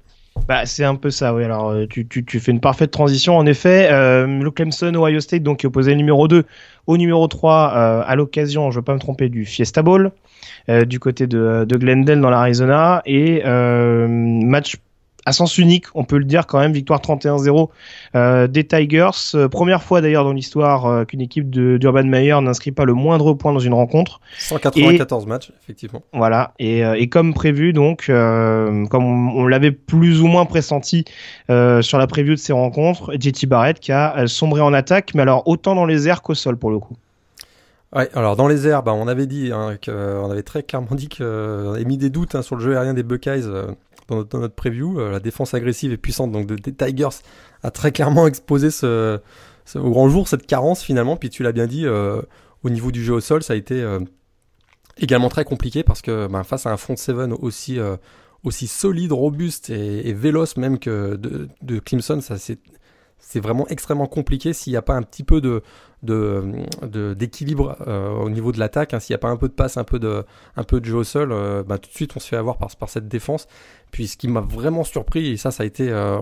Bah, 0.46 0.66
c'est 0.66 0.84
un 0.84 0.94
peu 0.94 1.10
ça, 1.10 1.34
oui. 1.34 1.44
Alors, 1.44 1.70
euh, 1.70 1.86
tu, 1.86 2.06
tu, 2.06 2.40
fais 2.40 2.50
une 2.50 2.60
parfaite 2.60 2.90
transition. 2.90 3.36
En 3.36 3.46
effet, 3.46 3.88
euh, 3.90 4.26
le 4.26 4.50
Clemson, 4.50 4.92
Ohio 4.94 5.20
State, 5.20 5.42
donc, 5.42 5.58
qui 5.58 5.66
opposait 5.66 5.92
le 5.92 5.96
numéro 5.96 6.28
2 6.28 6.44
au 6.86 6.96
numéro 6.96 7.26
3 7.28 7.72
euh, 7.74 8.02
à 8.04 8.16
l'occasion, 8.16 8.70
je 8.70 8.76
ne 8.76 8.80
veux 8.80 8.84
pas 8.84 8.94
me 8.94 8.98
tromper, 8.98 9.28
du 9.28 9.44
Fiesta 9.44 9.82
Bowl, 9.82 10.12
euh, 10.68 10.84
du 10.84 10.98
côté 10.98 11.26
de, 11.26 11.64
de 11.68 11.76
Glendale 11.76 12.20
dans 12.20 12.30
l'Arizona. 12.30 13.02
Et 13.06 13.42
match 13.44 14.76
à 15.26 15.32
sens 15.32 15.58
unique, 15.58 15.86
on 15.94 16.04
peut 16.04 16.18
le 16.18 16.24
dire 16.24 16.46
quand 16.46 16.58
même, 16.58 16.72
victoire 16.72 17.00
31-0 17.00 17.68
euh, 18.14 18.46
des 18.46 18.64
Tigers. 18.64 19.10
Euh, 19.34 19.48
première 19.48 19.82
fois 19.82 20.00
d'ailleurs 20.00 20.24
dans 20.24 20.32
l'histoire 20.32 20.86
euh, 20.86 21.04
qu'une 21.04 21.20
équipe 21.20 21.50
d'Urban 21.50 22.04
Meyer 22.04 22.40
n'inscrit 22.40 22.72
pas 22.72 22.84
le 22.84 22.94
moindre 22.94 23.34
point 23.34 23.52
dans 23.52 23.58
une 23.58 23.74
rencontre. 23.74 24.20
194 24.38 25.26
matchs, 25.26 25.52
effectivement. 25.62 26.02
Voilà, 26.12 26.54
et, 26.58 26.80
et 26.80 27.08
comme 27.08 27.34
prévu, 27.34 27.72
donc, 27.72 28.06
comme 28.06 29.36
on, 29.36 29.46
l'avait 29.46 29.72
plus 29.72 30.20
ou 30.20 30.26
moins 30.26 30.46
pressenti 30.46 31.04
sur 31.48 31.98
la 31.98 32.06
preview 32.06 32.34
de 32.34 32.40
ces 32.40 32.52
rencontres, 32.52 33.12
JT 33.18 33.46
Barrett 33.46 33.80
qui 33.80 33.92
a 33.92 34.26
sombré 34.26 34.60
en 34.60 34.72
attaque, 34.72 35.12
mais 35.14 35.22
alors 35.22 35.46
autant 35.46 35.74
dans 35.74 35.86
les 35.86 36.08
airs 36.08 36.22
qu'au 36.22 36.34
sol 36.34 36.56
pour 36.56 36.70
le 36.70 36.78
coup. 36.78 36.96
Ouais, 37.94 38.08
alors 38.14 38.36
dans 38.36 38.46
les 38.46 38.68
airs, 38.68 38.84
bah, 38.84 38.92
on 38.94 39.08
avait 39.08 39.26
dit, 39.26 39.50
hein, 39.52 39.76
on 39.88 40.30
avait 40.30 40.44
très 40.44 40.62
clairement 40.62 40.94
dit 40.94 41.08
qu'on 41.08 41.72
avait 41.72 41.84
mis 41.84 41.98
des 41.98 42.08
doutes 42.08 42.36
hein, 42.36 42.42
sur 42.42 42.54
le 42.54 42.62
jeu 42.62 42.76
aérien 42.76 42.94
des 42.94 43.02
Buckeyes 43.02 43.46
dans 44.10 44.38
notre, 44.38 44.54
preview. 44.54 45.00
Euh, 45.00 45.10
la 45.10 45.20
défense 45.20 45.54
agressive 45.54 45.92
et 45.92 45.96
puissante 45.96 46.32
donc 46.32 46.46
des 46.46 46.72
Tigers 46.74 47.08
a 47.62 47.70
très 47.70 47.92
clairement 47.92 48.26
exposé 48.26 48.68
au 48.84 49.90
grand 49.90 50.08
jour 50.08 50.28
cette 50.28 50.46
carence 50.46 50.82
finalement. 50.82 51.16
Puis 51.16 51.30
tu 51.30 51.42
l'as 51.42 51.52
bien 51.52 51.66
dit, 51.66 51.86
euh, 51.86 52.20
au 52.62 52.70
niveau 52.70 52.90
du 52.90 53.04
jeu 53.04 53.14
au 53.14 53.20
sol, 53.20 53.42
ça 53.42 53.54
a 53.54 53.56
été 53.56 53.80
euh, 53.80 54.00
également 54.96 55.28
très 55.28 55.44
compliqué 55.44 55.82
parce 55.82 56.02
que 56.02 56.26
ben, 56.26 56.44
face 56.44 56.66
à 56.66 56.72
un 56.72 56.76
front 56.76 56.96
seven 56.96 57.32
aussi 57.32 57.78
aussi 58.42 58.66
solide, 58.66 59.12
robuste 59.12 59.70
et, 59.70 60.12
véloce 60.14 60.56
même 60.56 60.78
que 60.78 61.16
de, 61.16 61.48
de 61.62 61.78
Clemson, 61.78 62.20
ça 62.20 62.38
c'est 62.38 62.58
c'est 63.20 63.40
vraiment 63.40 63.66
extrêmement 63.68 64.06
compliqué 64.06 64.52
s'il 64.52 64.72
n'y 64.72 64.76
a 64.76 64.82
pas 64.82 64.94
un 64.94 65.02
petit 65.02 65.24
peu 65.24 65.40
de 65.40 65.62
d'équilibre 66.02 67.76
au 67.86 68.30
niveau 68.30 68.52
de 68.52 68.58
l'attaque, 68.58 68.94
hein. 68.94 69.00
s'il 69.00 69.12
n'y 69.12 69.16
a 69.16 69.18
pas 69.18 69.28
un 69.28 69.36
peu 69.36 69.48
de 69.48 69.52
passe, 69.52 69.76
un 69.76 69.84
peu 69.84 69.98
de, 69.98 70.24
un 70.56 70.64
peu 70.64 70.80
de 70.80 70.86
jeu 70.86 70.96
au 70.96 71.04
sol, 71.04 71.28
ben, 71.28 71.76
tout 71.76 71.90
de 71.90 71.94
suite 71.94 72.12
on 72.16 72.20
se 72.20 72.28
fait 72.28 72.36
avoir 72.36 72.56
par, 72.56 72.74
par 72.74 72.88
cette 72.88 73.06
défense. 73.06 73.46
Puis 73.90 74.08
ce 74.08 74.16
qui 74.16 74.28
m'a 74.28 74.40
vraiment 74.40 74.84
surpris, 74.84 75.28
et 75.28 75.36
ça, 75.36 75.50
ça 75.50 75.62
a 75.62 75.66
été 75.66 75.90
euh, 75.90 76.18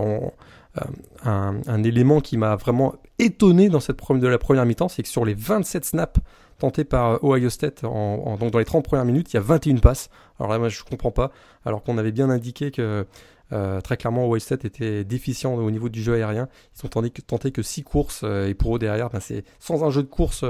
euh, 1.26 1.52
un, 1.66 1.82
élément 1.82 2.20
qui 2.20 2.36
m'a 2.36 2.56
vraiment 2.56 2.94
étonné 3.18 3.68
dans 3.68 3.80
cette 3.80 3.98
de 3.98 4.26
la 4.26 4.38
première 4.38 4.66
mi-temps, 4.66 4.88
c'est 4.88 5.02
que 5.02 5.08
sur 5.08 5.24
les 5.24 5.34
27 5.34 5.84
snaps 5.84 6.20
tentés 6.58 6.84
par 6.84 7.12
euh, 7.12 7.18
Ohio 7.22 7.50
State, 7.50 7.82
donc 7.82 8.50
dans 8.50 8.58
les 8.58 8.64
30 8.64 8.84
premières 8.84 9.04
minutes, 9.04 9.32
il 9.32 9.36
y 9.36 9.38
a 9.38 9.42
21 9.42 9.76
passes. 9.76 10.08
Alors 10.38 10.52
là, 10.52 10.58
moi, 10.58 10.68
je 10.68 10.82
comprends 10.82 11.10
pas, 11.10 11.30
alors 11.64 11.82
qu'on 11.82 11.98
avait 11.98 12.12
bien 12.12 12.30
indiqué 12.30 12.70
que 12.70 13.06
très 13.50 13.96
clairement, 13.96 14.38
State 14.38 14.64
était 14.64 15.04
déficient 15.04 15.54
au 15.54 15.70
niveau 15.70 15.88
du 15.88 16.02
jeu 16.02 16.14
aérien. 16.14 16.48
Ils 16.76 16.86
ont 16.86 16.88
tenté, 16.88 17.10
tenté 17.10 17.50
que 17.50 17.62
6 17.62 17.82
courses 17.82 18.22
et 18.22 18.54
pour 18.54 18.76
eux 18.76 18.78
derrière, 18.78 19.10
ben, 19.10 19.20
c'est 19.20 19.44
sans 19.58 19.84
un 19.84 19.90
jeu 19.90 20.02
de 20.02 20.08
course 20.08 20.44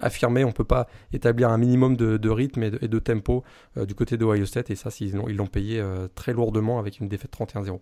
affirmé, 0.00 0.44
on 0.44 0.52
peut 0.52 0.64
pas 0.64 0.88
établir 1.12 1.50
un 1.50 1.58
minimum 1.58 1.96
de, 1.96 2.28
rythme 2.30 2.62
et 2.62 2.70
de, 2.70 2.98
tempo 2.98 3.44
du 3.76 3.94
côté 3.94 4.16
d'Ohio 4.16 4.46
State 4.46 4.70
et 4.70 4.76
ça, 4.76 4.90
ils 5.00 5.36
l'ont 5.36 5.46
payé 5.46 5.82
très 6.14 6.32
lourdement 6.32 6.78
avec 6.78 7.00
une 7.00 7.08
défaite 7.08 7.32
31-0. 7.36 7.78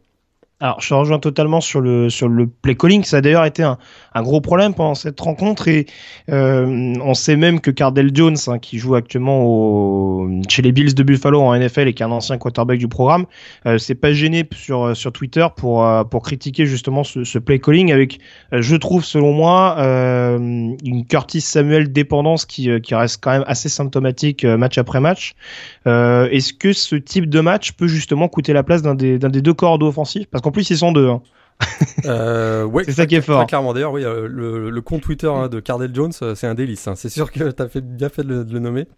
Alors, 0.62 0.80
je 0.80 0.92
rejoins 0.92 1.18
totalement 1.18 1.62
sur 1.62 1.80
le 1.80 2.10
sur 2.10 2.28
le 2.28 2.46
play 2.46 2.74
calling. 2.74 3.02
Ça 3.02 3.18
a 3.18 3.20
d'ailleurs 3.22 3.46
été 3.46 3.62
un, 3.62 3.78
un, 4.14 4.22
gros 4.22 4.42
problème 4.42 4.74
pendant 4.74 4.94
cette 4.94 5.18
rencontre 5.18 5.68
et 5.68 5.86
euh, 6.28 6.94
on 7.02 7.14
sait 7.14 7.36
même 7.36 7.60
que 7.60 7.70
Cardell 7.70 8.10
Jones, 8.12 8.36
hein, 8.46 8.58
qui 8.58 8.78
joue 8.78 8.94
actuellement 8.94 9.42
au, 9.42 10.28
chez 10.48 10.60
les 10.60 10.72
Bills 10.72 10.94
de 10.94 11.02
Buffalo 11.02 11.40
en 11.40 11.58
NFL 11.58 11.88
et 11.88 11.94
qui 11.94 12.02
est 12.02 12.06
un 12.06 12.10
ancien 12.10 12.36
quarterback 12.36 12.78
du 12.78 12.88
programme, 12.88 13.24
euh, 13.64 13.78
s'est 13.78 13.94
pas 13.94 14.12
gêné 14.12 14.46
sur 14.52 14.94
sur 14.94 15.12
Twitter 15.12 15.46
pour 15.56 15.84
euh, 15.84 16.04
pour 16.04 16.22
critiquer 16.22 16.66
justement 16.66 17.04
ce, 17.04 17.24
ce 17.24 17.38
play 17.38 17.58
calling 17.58 17.90
avec, 17.90 18.18
euh, 18.52 18.60
je 18.60 18.76
trouve 18.76 19.04
selon 19.04 19.32
moi, 19.32 19.76
euh, 19.78 20.38
une 20.38 21.06
Curtis 21.06 21.40
Samuel 21.40 21.90
dépendance 21.90 22.44
qui 22.44 22.68
qui 22.82 22.94
reste 22.94 23.22
quand 23.22 23.30
même 23.30 23.44
assez 23.46 23.68
symptomatique 23.68 24.44
match 24.44 24.78
après 24.78 25.00
match. 25.00 25.32
Est-ce 25.86 26.52
que 26.52 26.72
ce 26.72 26.96
type 26.96 27.28
de 27.28 27.40
match 27.40 27.72
peut 27.72 27.88
justement 27.88 28.28
coûter 28.28 28.52
la 28.52 28.62
place 28.62 28.82
d'un 28.82 28.94
des 28.94 29.18
d'un 29.18 29.30
des 29.30 29.40
deux 29.42 29.54
corps 29.54 29.80
offensifs? 29.82 30.26
Parce 30.30 30.42
en 30.50 30.52
plus, 30.52 30.68
ils 30.68 30.78
sont 30.78 30.90
deux. 30.90 31.08
Hein. 31.08 31.22
Euh, 32.06 32.64
ouais, 32.64 32.82
c'est 32.86 32.92
ça 32.92 33.06
qui 33.06 33.14
est 33.14 33.20
fort. 33.20 33.46
clairement, 33.46 33.72
d'ailleurs, 33.72 33.92
oui, 33.92 34.02
euh, 34.04 34.26
le, 34.26 34.80
compte 34.80 35.02
Twitter 35.02 35.28
hein, 35.28 35.46
de 35.46 35.60
Cardell 35.60 35.94
Jones, 35.94 36.10
euh, 36.22 36.34
c'est 36.34 36.48
un 36.48 36.56
délice. 36.56 36.88
Hein. 36.88 36.96
C'est 36.96 37.08
sûr 37.08 37.30
que 37.30 37.50
tu 37.52 37.62
as 37.62 37.68
fait, 37.68 37.82
bien 37.82 38.08
fait 38.08 38.24
de 38.24 38.44
le, 38.50 38.58
nommer. 38.58 38.88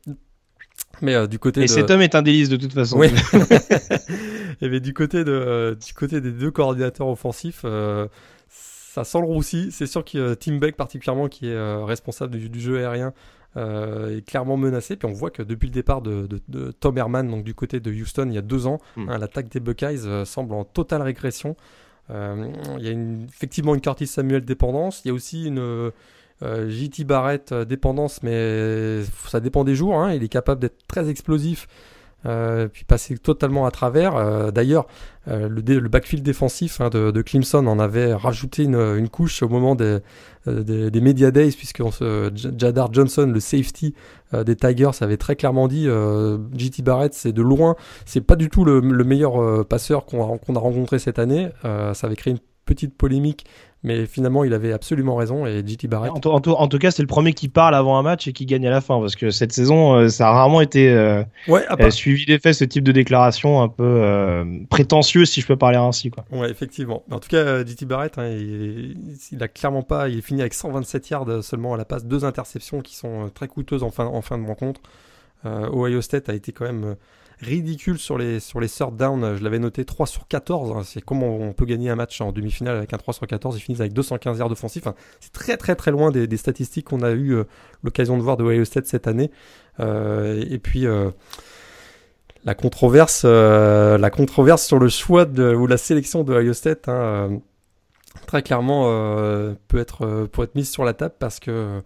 Mais 1.03 1.29
du 1.29 1.39
côté 1.39 1.61
Et 1.63 1.69
cet 1.69 1.91
homme 1.91 2.01
est 2.01 2.15
un 2.15 2.23
délice 2.23 2.49
de 2.49 2.57
toute 2.57 2.73
façon. 2.73 2.99
Oui. 2.99 3.09
Et 4.63 4.69
mais 4.71 4.81
du 4.81 4.95
côté 4.95 5.25
de, 5.25 5.77
du 5.85 5.93
côté 5.93 6.23
des 6.23 6.31
deux 6.31 6.51
coordinateurs 6.51 7.09
offensifs, 7.09 7.67
ça 8.49 9.05
sent 9.05 9.19
le 9.21 9.27
roussi. 9.27 9.69
C'est 9.73 9.87
sûr 9.87 10.07
que 10.07 10.33
Tim 10.33 10.57
Beck 10.57 10.75
particulièrement, 10.75 11.29
qui 11.29 11.49
est 11.49 11.85
responsable 11.85 12.39
du, 12.39 12.61
jeu 12.61 12.79
aérien, 12.79 13.13
est 13.57 14.27
clairement 14.27 14.57
menacé. 14.57 14.97
Puis 14.97 15.09
on 15.09 15.13
voit 15.13 15.31
que 15.31 15.43
depuis 15.43 15.67
le 15.67 15.73
départ 15.73 16.03
de, 16.03 16.27
Tom 16.81 16.99
Herman, 16.99 17.31
donc 17.31 17.45
du 17.45 17.55
côté 17.55 17.81
de 17.81 17.91
Houston, 17.93 18.27
il 18.29 18.35
y 18.35 18.39
a 18.39 18.43
deux 18.43 18.67
ans, 18.67 18.79
hmm. 18.97 19.11
l'attaque 19.11 19.49
des 19.49 19.61
Buckeyes 19.61 20.25
semble 20.25 20.55
en 20.55 20.65
totale 20.65 21.03
régression. 21.03 21.57
Euh, 22.11 22.53
il 22.79 22.85
y 22.85 22.89
a 22.89 22.93
effectivement 23.29 23.75
une 23.75 23.81
Curtis 23.81 24.07
Samuel 24.07 24.45
dépendance. 24.45 25.03
Il 25.05 25.09
y 25.09 25.11
a 25.11 25.15
aussi 25.15 25.47
une 25.47 25.59
euh, 25.59 26.69
JT 26.69 27.05
Barrett 27.05 27.53
euh, 27.53 27.65
dépendance, 27.65 28.23
mais 28.23 29.03
ça 29.29 29.41
dépend 29.41 29.65
des 29.65 29.75
jours. 29.75 29.97
Hein. 29.97 30.13
Il 30.15 30.23
est 30.23 30.29
capable 30.29 30.61
d'être 30.61 30.87
très 30.87 31.09
explosif. 31.09 31.67
Puis 32.73 32.85
passer 32.85 33.19
totalement 33.19 33.67
à 33.67 33.71
travers. 33.71 34.53
D'ailleurs, 34.53 34.87
le, 35.27 35.49
le, 35.49 35.89
backfield 35.89 36.25
défensif 36.25 36.81
hein, 36.81 36.89
de, 36.91 37.23
Clemson 37.23 37.67
en 37.67 37.79
avait 37.79 38.15
rajouté 38.15 38.65
une, 38.65 39.09
couche 39.09 39.43
au 39.43 39.49
moment 39.49 39.75
des, 39.75 39.99
des, 40.47 40.91
des, 40.91 41.01
Media 41.01 41.31
Days, 41.31 41.53
puisque 41.53 41.83
Jadar 42.35 42.93
Johnson, 42.93 43.31
le 43.33 43.41
safety 43.41 43.95
euh, 44.35 44.45
des 44.45 44.57
Tigers, 44.57 44.91
avait 45.01 45.17
très 45.17 45.37
clairement 45.37 45.69
dit 45.69 45.89
euh, 45.89 46.39
JT 46.57 46.83
Barrett, 46.83 47.13
c'est 47.15 47.33
de 47.33 47.43
loin, 47.43 47.77
c'est 48.07 48.21
pas 48.21 48.37
du 48.37 48.49
tout 48.49 48.65
le, 48.65 48.81
meilleur 48.81 49.43
euh, 49.43 49.65
passeur 49.65 50.07
qu'on 50.07 50.23
a, 50.23 50.59
rencontré 50.59 50.99
cette 50.99 51.19
année. 51.19 51.51
ça 51.63 51.93
avait 52.05 52.17
créé 52.17 52.33
une 52.33 52.41
petite 52.65 52.95
polémique 52.97 53.47
mais 53.85 54.07
finalement, 54.07 54.45
il 54.45 54.55
avait 54.55 54.73
absolument 54.73 55.17
raison 55.17 55.45
et 55.45 55.63
JT 55.67 55.89
Barrett. 55.89 56.13
En, 56.25 56.37
en, 56.37 56.69
tout 56.69 56.79
cas, 56.79 56.93
c'est 56.93 57.03
le 57.03 57.09
premier 57.09 57.33
qui 57.33 57.49
parle 57.49 57.75
avant 57.75 57.99
un 57.99 58.03
match 58.03 58.29
et 58.29 58.33
qui 58.33 58.47
gagne 58.47 58.67
à 58.69 58.71
la 58.71 58.81
fin 58.81 59.01
parce 59.01 59.17
que 59.17 59.31
cette 59.31 59.53
saison, 59.53 59.95
euh, 59.95 60.09
ça 60.09 60.29
a 60.29 60.33
rarement 60.33 60.61
été 60.61 60.89
euh, 60.91 61.25
ouais, 61.49 61.65
euh, 61.69 61.91
suivi 61.91 62.25
d'effet 62.25 62.53
ce 62.53 62.65
type 62.65 62.85
de 62.85 62.93
déclaration 62.93 63.61
un 63.61 63.69
peu 63.69 63.83
euh, 63.83 64.45
prétentieux, 64.71 65.25
si 65.25 65.41
je 65.41 65.47
peux 65.49 65.57
parler 65.57 65.79
ainsi. 65.79 66.11
Quoi. 66.11 66.25
Ouais, 66.31 66.49
effectivement. 66.49 67.03
En 67.11 67.19
tout 67.19 67.29
cas, 67.29 67.65
JT 67.65 67.85
Barrett, 67.87 68.19
hein, 68.19 68.29
il, 68.29 68.97
il, 69.33 69.43
a 69.43 69.49
clairement 69.49 69.83
pas. 69.83 70.09
Il 70.09 70.19
est 70.19 70.23
fini 70.23 70.43
avec 70.43 70.55
127 70.55 71.11
yards 71.11 71.43
seulement 71.43 71.75
à 71.75 71.77
la 71.77 71.85
passe, 71.85 72.05
deux 72.05 72.25
interceptions 72.25 72.83
qui 72.83 72.95
sont 72.95 73.31
très 73.35 73.49
coûteuses 73.49 73.83
en 73.83 73.91
fin, 73.91 74.07
en 74.07 74.23
fin 74.23 74.39
de 74.39 74.47
rencontre. 74.47 74.81
Ohio 75.45 76.01
State 76.01 76.29
a 76.29 76.35
été 76.35 76.53
quand 76.53 76.67
même 76.67 76.95
ridicule 77.41 77.99
sur 77.99 78.19
les, 78.19 78.41
sur 78.41 78.61
les 78.61 78.69
third 78.69 78.97
down. 78.97 79.37
Je 79.37 79.43
l'avais 79.43 79.59
noté 79.59 79.85
3 79.85 80.07
sur 80.07 80.27
14. 80.29 80.73
Hein. 80.73 80.83
C'est 80.85 81.01
comment 81.01 81.37
on 81.37 81.53
peut 81.53 81.65
gagner 81.65 81.91
un 81.91 81.97
match 81.97 82.21
en 82.21 82.33
demi-finale 82.33 82.77
avec 82.77 82.93
un 82.93 82.99
3 82.99 83.15
sur 83.15 83.27
14. 83.27 83.57
Ils 83.57 83.61
finissent 83.61 83.81
avec 83.81 83.93
215 83.93 84.39
yards 84.39 84.51
offensifs. 84.51 84.85
c'est 85.21 85.33
très 85.33 85.57
très 85.57 85.75
très 85.75 85.91
loin 85.91 86.11
des, 86.11 86.37
statistiques 86.37 86.87
qu'on 86.87 87.03
a 87.03 87.11
eu 87.11 87.35
euh, 87.35 87.45
l'occasion 87.83 88.17
de 88.17 88.23
voir 88.23 88.37
de 88.37 88.45
Ohio 88.45 88.65
State 88.65 88.87
cette 88.87 89.07
année. 89.07 89.31
Euh, 89.81 90.45
et 90.49 90.59
puis 90.59 90.87
euh, 90.87 91.11
la 92.45 92.55
controverse, 92.55 93.25
la 93.25 94.11
controverse 94.11 94.67
sur 94.67 94.79
le 94.79 94.89
choix 94.89 95.25
de, 95.25 95.55
ou 95.55 95.67
la 95.67 95.77
sélection 95.77 96.25
de 96.25 96.35
Ohio 96.35 96.53
State, 96.53 96.89
hein, 96.89 97.41
très 98.27 98.43
clairement 98.43 98.85
peut 99.69 99.79
être 99.79 100.27
peut 100.27 100.43
être 100.43 100.55
mise 100.55 100.71
sur 100.71 100.85
la 100.85 100.93
table 100.93 101.15
parce 101.19 101.39
que 101.39 101.83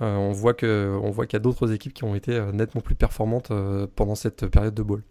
euh, 0.00 0.16
on 0.16 0.32
voit 0.32 0.54
qu'il 0.54 0.68
y 0.68 1.36
a 1.36 1.38
d'autres 1.40 1.72
équipes 1.72 1.92
qui 1.92 2.04
ont 2.04 2.14
été 2.14 2.32
euh, 2.32 2.52
nettement 2.52 2.80
plus 2.80 2.94
performantes 2.94 3.50
euh, 3.50 3.86
pendant 3.94 4.14
cette 4.14 4.46
période 4.46 4.74
de 4.74 4.82
ball. 4.82 5.02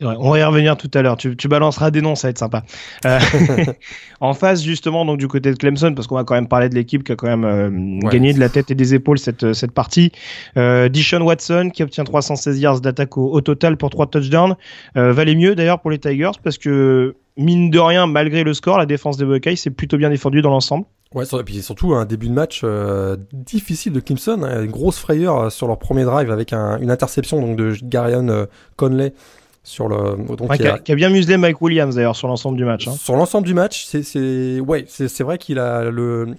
on 0.00 0.30
va 0.30 0.38
y 0.38 0.42
revenir 0.42 0.76
tout 0.76 0.90
à 0.94 1.02
l'heure. 1.02 1.16
Tu, 1.16 1.36
balanceras 1.48 1.90
des 1.90 2.02
noms, 2.02 2.16
ça 2.16 2.28
va 2.28 2.30
être 2.30 2.38
sympa. 2.38 2.64
en 4.20 4.34
face, 4.34 4.62
justement, 4.62 5.04
donc 5.04 5.18
du 5.18 5.28
côté 5.28 5.52
de 5.52 5.56
Clemson, 5.56 5.94
parce 5.94 6.08
qu'on 6.08 6.16
va 6.16 6.24
quand 6.24 6.34
même 6.34 6.48
parler 6.48 6.68
de 6.68 6.74
l'équipe 6.74 7.04
qui 7.04 7.12
a 7.12 7.16
quand 7.16 7.36
même 7.36 8.00
gagné 8.00 8.32
de 8.32 8.40
la 8.40 8.48
tête 8.48 8.70
et 8.70 8.74
des 8.74 8.94
épaules 8.94 9.18
cette, 9.18 9.52
cette 9.52 9.72
partie. 9.72 10.10
Euh, 10.56 10.88
Dishon 10.88 11.20
Watson 11.20 11.70
qui 11.72 11.82
obtient 11.84 12.04
316 12.04 12.58
yards 12.58 12.80
d'attaque 12.80 13.16
au, 13.16 13.40
total 13.40 13.76
pour 13.76 13.90
3 13.90 14.08
touchdowns. 14.08 14.56
valait 14.94 15.36
mieux 15.36 15.54
d'ailleurs 15.54 15.80
pour 15.80 15.90
les 15.90 15.98
Tigers 15.98 16.32
parce 16.42 16.58
que 16.58 17.14
mine 17.36 17.70
de 17.70 17.78
rien, 17.78 18.06
malgré 18.06 18.42
le 18.42 18.52
score, 18.52 18.78
la 18.78 18.86
défense 18.86 19.16
des 19.16 19.24
Buckeyes 19.24 19.56
s'est 19.56 19.70
plutôt 19.70 19.96
bien 19.96 20.10
défendue 20.10 20.42
dans 20.42 20.50
l'ensemble. 20.50 20.86
Ouais, 21.14 21.24
et 21.24 21.44
puis 21.44 21.62
surtout 21.62 21.94
un 21.94 22.06
début 22.06 22.28
de 22.28 22.32
match 22.32 22.62
euh, 22.64 23.16
difficile 23.32 23.92
de 23.92 24.00
Clemson, 24.00 24.42
hein, 24.42 24.64
une 24.64 24.70
grosse 24.72 24.98
frayeur 24.98 25.38
euh, 25.38 25.50
sur 25.50 25.68
leur 25.68 25.78
premier 25.78 26.02
drive 26.02 26.28
avec 26.32 26.52
une 26.52 26.90
interception 26.90 27.40
donc 27.40 27.56
de 27.56 27.72
Garion 27.84 28.28
euh, 28.28 28.46
Conley 28.74 29.14
sur 29.62 29.88
le 29.88 30.16
donc 30.36 30.56
qui, 30.56 30.92
a, 30.92 30.94
bien 30.96 31.10
muselé 31.10 31.36
Mike 31.36 31.62
Williams 31.62 31.94
d'ailleurs 31.94 32.16
sur 32.16 32.26
l'ensemble 32.26 32.58
du 32.58 32.64
match. 32.64 32.88
Hein. 32.88 32.94
Sur 32.98 33.14
l'ensemble 33.14 33.46
du 33.46 33.54
match, 33.54 33.86
c'est 33.86 34.60
ouais, 34.60 34.84
c'est 34.88 35.22
vrai 35.22 35.38
qu'il 35.38 35.60
a 35.60 35.84
le 35.84 36.34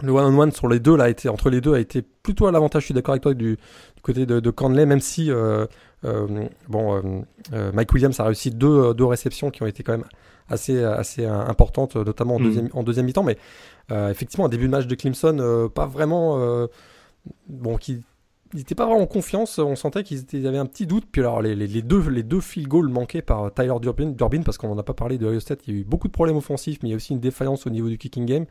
le 0.00 0.12
one 0.12 0.32
on 0.32 0.38
one 0.38 0.52
sur 0.52 0.68
les 0.68 0.78
deux 0.78 0.96
là 0.96 1.04
a 1.04 1.08
été 1.08 1.28
entre 1.28 1.50
les 1.50 1.60
deux 1.60 1.74
a 1.74 1.80
été 1.80 2.02
plutôt 2.02 2.46
à 2.46 2.52
l'avantage. 2.52 2.82
Je 2.82 2.86
suis 2.86 2.94
d'accord 2.94 3.14
avec 3.14 3.22
toi 3.24 3.34
du, 3.34 3.58
côté 4.02 4.26
de, 4.26 4.38
de 4.38 4.50
Conley, 4.50 4.86
même 4.86 5.00
si 5.00 5.28
bon 6.68 7.24
Mike 7.74 7.92
Williams 7.92 8.20
a 8.20 8.24
réussi 8.24 8.52
deux 8.52 8.94
deux 8.94 9.06
réceptions 9.06 9.50
qui 9.50 9.64
ont 9.64 9.66
été 9.66 9.82
quand 9.82 9.92
même 9.92 10.06
assez 10.48 10.84
assez 10.84 11.26
importantes, 11.26 11.96
notamment 11.96 12.36
en 12.36 12.38
mm. 12.38 12.44
deuxième 12.44 12.68
en 12.72 12.82
deuxième 12.84 13.06
mi-temps, 13.06 13.24
mais 13.24 13.36
effectivement, 13.90 14.46
un 14.46 14.48
début 14.48 14.66
de 14.66 14.70
match 14.70 14.86
de 14.86 14.94
Clemson, 14.94 15.38
euh, 15.38 15.68
pas 15.68 15.86
vraiment. 15.86 16.38
Euh, 16.40 16.66
bon, 17.48 17.76
qui 17.76 18.02
n'était 18.54 18.74
pas 18.74 18.86
vraiment 18.86 19.02
en 19.02 19.06
confiance. 19.06 19.58
On 19.58 19.76
sentait 19.76 20.02
qu'ils 20.02 20.46
avaient 20.46 20.58
un 20.58 20.66
petit 20.66 20.86
doute. 20.86 21.04
Puis 21.10 21.20
alors, 21.20 21.42
les, 21.42 21.82
deux, 21.82 22.08
les 22.08 22.22
deux 22.22 22.40
field 22.40 22.68
goals 22.68 22.88
manqués 22.88 23.22
par 23.22 23.52
Tyler 23.52 23.74
Durbin, 23.80 24.10
Durbin 24.10 24.42
parce 24.42 24.58
qu'on 24.58 24.68
n'en 24.68 24.78
a 24.78 24.82
pas 24.82 24.94
parlé 24.94 25.18
de 25.18 25.26
Ohio 25.26 25.40
State, 25.40 25.60
il 25.66 25.74
y 25.74 25.76
a 25.76 25.80
eu 25.80 25.84
beaucoup 25.84 26.08
de 26.08 26.12
problèmes 26.12 26.36
offensifs, 26.36 26.78
mais 26.82 26.88
il 26.88 26.92
y 26.92 26.94
a 26.94 26.96
aussi 26.96 27.12
une 27.12 27.20
défaillance 27.20 27.66
au 27.66 27.70
niveau 27.70 27.88
du 27.88 27.98
kicking 27.98 28.26
game. 28.26 28.46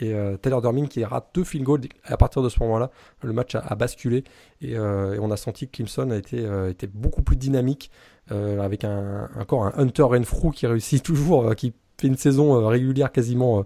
Et 0.00 0.14
Tyler 0.42 0.58
Durbin 0.62 0.86
qui 0.86 1.04
rate 1.04 1.30
deux 1.34 1.42
field 1.42 1.64
goals. 1.64 1.80
à 2.04 2.16
partir 2.16 2.40
de 2.40 2.48
ce 2.48 2.60
moment-là, 2.60 2.92
le 3.22 3.32
match 3.32 3.56
a, 3.56 3.74
basculé. 3.74 4.22
Et, 4.60 4.78
on 4.78 5.30
a 5.30 5.36
senti 5.36 5.66
que 5.66 5.76
Clemson 5.76 6.10
a 6.10 6.16
été, 6.16 6.46
été 6.68 6.86
beaucoup 6.86 7.22
plus 7.22 7.36
dynamique, 7.36 7.90
avec 8.30 8.84
encore 8.84 9.66
un 9.66 9.72
Hunter 9.76 10.02
Renfrew 10.02 10.52
qui 10.52 10.66
réussit 10.68 11.02
toujours, 11.04 11.56
qui 11.56 11.72
fait 12.00 12.06
une 12.06 12.16
saison 12.16 12.68
régulière 12.68 13.10
quasiment 13.10 13.64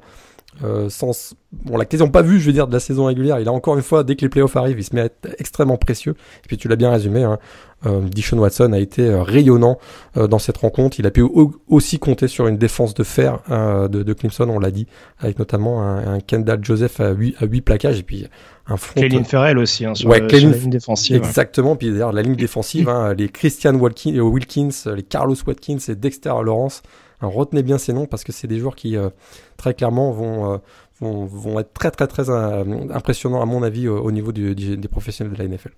euh, 0.63 0.89
sans, 0.91 1.35
bon, 1.53 1.77
la 1.77 1.85
question 1.85 2.09
pas 2.09 2.23
vue, 2.23 2.41
je 2.41 2.47
veux 2.47 2.53
dire, 2.53 2.67
de 2.67 2.73
la 2.73 2.81
saison 2.81 3.07
régulière. 3.07 3.41
Il 3.41 3.49
a 3.49 3.53
encore 3.53 3.77
une 3.77 3.83
fois, 3.83 4.05
dès 4.05 4.17
que 4.17 4.23
les 4.23 4.29
playoffs 4.29 4.57
arrivent, 4.57 4.79
il 4.79 4.85
se 4.85 4.95
met 4.95 5.01
à 5.01 5.05
être 5.07 5.29
extrêmement 5.39 5.77
précieux. 5.77 6.15
Et 6.45 6.49
puis 6.49 6.57
tu 6.57 6.69
l'as 6.69 6.77
bien 6.77 6.91
résumé, 6.91 7.23
hein, 7.23 7.39
euh, 7.87 8.01
Dishon 8.03 8.39
Watson 8.39 8.73
a 8.73 8.79
été 8.79 9.09
euh, 9.09 9.23
rayonnant 9.23 9.79
euh, 10.17 10.29
dans 10.29 10.39
cette 10.39 10.59
rencontre. 10.59 11.01
Il 11.01 11.07
a 11.07 11.11
pu 11.11 11.25
aussi 11.69 11.99
compter 11.99 12.29
sur 12.29 12.47
une 12.47 12.57
défense 12.57 12.95
de 12.95 13.03
fer 13.03 13.41
de, 13.49 14.03
de, 14.03 14.13
Clemson, 14.13 14.49
on 14.49 14.59
l'a 14.59 14.71
dit, 14.71 14.87
avec 15.19 15.39
notamment 15.39 15.83
un, 15.83 16.21
Kendall 16.21 16.65
Joseph 16.65 17.01
à 17.01 17.11
8, 17.11 17.37
à 17.41 17.47
8 17.47 17.61
plaquages 17.63 17.99
et 17.99 18.03
puis 18.03 18.27
un 18.67 18.77
front. 18.77 19.01
Kevin 19.01 19.25
Ferrell 19.25 19.59
aussi, 19.59 19.85
hein, 19.85 19.95
sur, 19.95 20.09
ouais, 20.09 20.21
la 20.21 20.39
ligne 20.39 20.71
défensive. 20.71 21.17
Exactement. 21.17 21.77
Puis 21.77 21.91
d'ailleurs, 21.91 22.13
la 22.13 22.23
ligne 22.23 22.37
défensive, 22.37 22.89
hein, 22.89 23.15
les 23.15 23.29
Christian 23.29 23.75
Wilkins, 23.75 24.71
les 24.95 25.03
Carlos 25.03 25.37
Watkins 25.47 25.79
et 25.89 25.95
Dexter 25.95 26.35
Lawrence 26.45 26.83
retenez 27.31 27.63
bien 27.63 27.79
ces 27.79 27.93
noms 27.93 28.07
parce 28.07 28.25
que 28.25 28.33
c'est 28.33 28.47
des 28.47 28.59
joueurs 28.59 28.77
qui, 28.77 28.97
euh, 28.97 29.11
très 29.57 29.75
clairement, 29.75 30.11
euh, 30.11 30.59
vont, 31.01 31.27
vont, 31.27 31.61
être 31.61 31.73
très, 31.73 31.91
très, 31.91 32.07
très 32.07 32.31
euh, 32.31 32.65
impressionnants, 32.91 33.43
à 33.43 33.47
mon 33.47 33.63
avis, 33.63 33.89
au, 33.89 34.11
niveau 34.11 34.33
des 34.33 34.89
professionnels 34.91 35.33
de 35.35 35.39
la 35.39 35.49
NFL. 35.49 35.71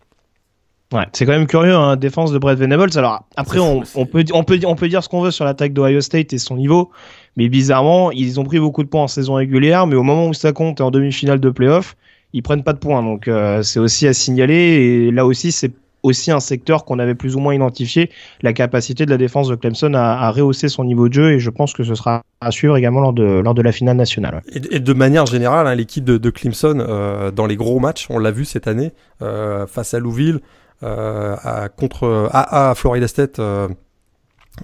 Ouais, 0.93 1.07
c'est 1.13 1.27
quand 1.27 1.33
même 1.33 1.47
curieux, 1.47 1.75
hein, 1.75 1.97
défense 1.97 2.31
de 2.31 2.39
Brett 2.39 2.59
Venables. 2.59 2.91
Alors 2.97 3.25
après, 3.37 3.59
on, 3.59 3.83
on, 3.95 4.07
peut, 4.07 4.25
on, 4.33 4.45
peut, 4.45 4.59
on 4.65 4.75
peut 4.75 4.89
dire 4.89 5.03
ce 5.03 5.09
qu'on 5.09 5.23
veut 5.23 5.31
sur 5.31 5.45
l'attaque 5.45 5.73
d'Ohio 5.73 6.01
State 6.01 6.33
et 6.33 6.39
son 6.39 6.57
niveau, 6.57 6.91
mais 7.37 7.49
bizarrement, 7.49 8.13
ils 8.13 8.39
ont 8.39 8.45
pris 8.45 8.61
beaucoup 8.61 8.85
de 8.85 8.89
points 8.89 9.03
en 9.03 9.09
saison 9.09 9.35
régulière, 9.35 9.87
mais 9.87 9.97
au 9.97 10.03
moment 10.03 10.29
où 10.29 10.35
ça 10.35 10.53
compte 10.53 10.81
et 10.81 10.83
en 10.83 10.91
demi-finale 10.91 11.41
de 11.41 11.51
playoff, 11.51 11.97
ils 12.33 12.43
prennent 12.43 12.63
pas 12.63 12.75
de 12.75 12.79
points. 12.79 13.03
Donc 13.03 13.31
c'est 13.63 13.81
aussi 13.81 14.07
à 14.07 14.13
signaler. 14.13 14.55
Et 14.55 15.11
là 15.11 15.25
aussi, 15.27 15.53
c'est 15.53 15.73
aussi 16.05 16.31
un 16.31 16.39
secteur 16.39 16.85
qu'on 16.85 16.99
avait 17.01 17.15
plus 17.15 17.35
ou 17.35 17.41
moins 17.41 17.55
identifié, 17.55 18.11
la 18.43 18.53
capacité 18.53 19.07
de 19.07 19.11
la 19.11 19.17
défense 19.17 19.49
de 19.49 19.57
Clemson 19.57 19.95
à, 19.95 20.31
rehausser 20.31 20.69
son 20.69 20.85
niveau 20.85 21.09
de 21.09 21.15
jeu 21.15 21.33
et 21.33 21.39
je 21.41 21.51
pense 21.51 21.73
que 21.73 21.83
ce 21.83 21.95
sera 21.95 22.23
à 22.41 22.51
suivre 22.51 22.77
également 22.77 23.01
lors 23.01 23.15
de, 23.15 23.25
lors 23.25 23.55
de 23.55 23.63
la 23.63 23.73
finale 23.73 23.97
nationale. 23.97 24.43
Et, 24.53 24.79
de 24.81 24.93
manière 24.93 25.27
générale, 25.27 25.67
hein, 25.67 25.75
l'équipe 25.75 26.05
de, 26.05 26.31
Clemson, 26.31 26.79
euh, 26.79 27.31
dans 27.31 27.47
les 27.47 27.57
gros 27.57 27.81
matchs, 27.81 28.07
on 28.11 28.19
l'a 28.19 28.31
vu 28.31 28.45
cette 28.45 28.69
année, 28.69 28.93
euh, 29.23 29.67
face 29.67 29.95
à 29.95 29.99
Louisville, 29.99 30.41
euh, 30.83 31.37
à, 31.43 31.71
contre 31.71 32.29
à, 32.33 32.71
à 32.71 32.75
Florida 32.75 33.09
State, 33.09 33.41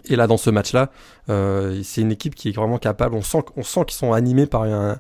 Et 0.05 0.17
là, 0.17 0.27
dans 0.27 0.37
ce 0.37 0.51
match-là, 0.51 0.91
c'est 1.27 2.03
une 2.03 2.13
équipe 2.13 2.35
qui 2.35 2.51
est 2.51 2.53
vraiment 2.53 2.79
capable. 2.79 3.15
On 3.15 3.23
sent, 3.23 3.43
on 3.57 3.63
sent 3.63 3.81
qu'ils 3.87 3.97
sont 3.97 4.13
animés 4.13 4.47
par 4.47 4.65
un, 4.65 4.99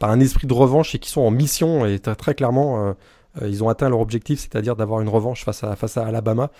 par 0.00 0.10
un 0.10 0.18
esprit 0.18 0.48
de 0.48 0.52
revanche 0.52 0.96
et 0.96 0.98
qu'ils 0.98 1.12
sont 1.12 1.22
en 1.22 1.30
mission. 1.30 1.86
Et 1.86 2.00
très, 2.00 2.34
clairement, 2.34 2.94
ils 3.42 3.62
ont 3.62 3.68
atteint 3.68 3.88
leur 3.88 4.00
objectif, 4.00 4.40
c'est-à-dire 4.40 4.76
d'avoir 4.76 5.00
une 5.00 5.08
revanche 5.08 5.44
face 5.44 5.64
à, 5.64 5.76
face 5.76 5.96
à 5.96 6.06
Alabama. 6.06 6.50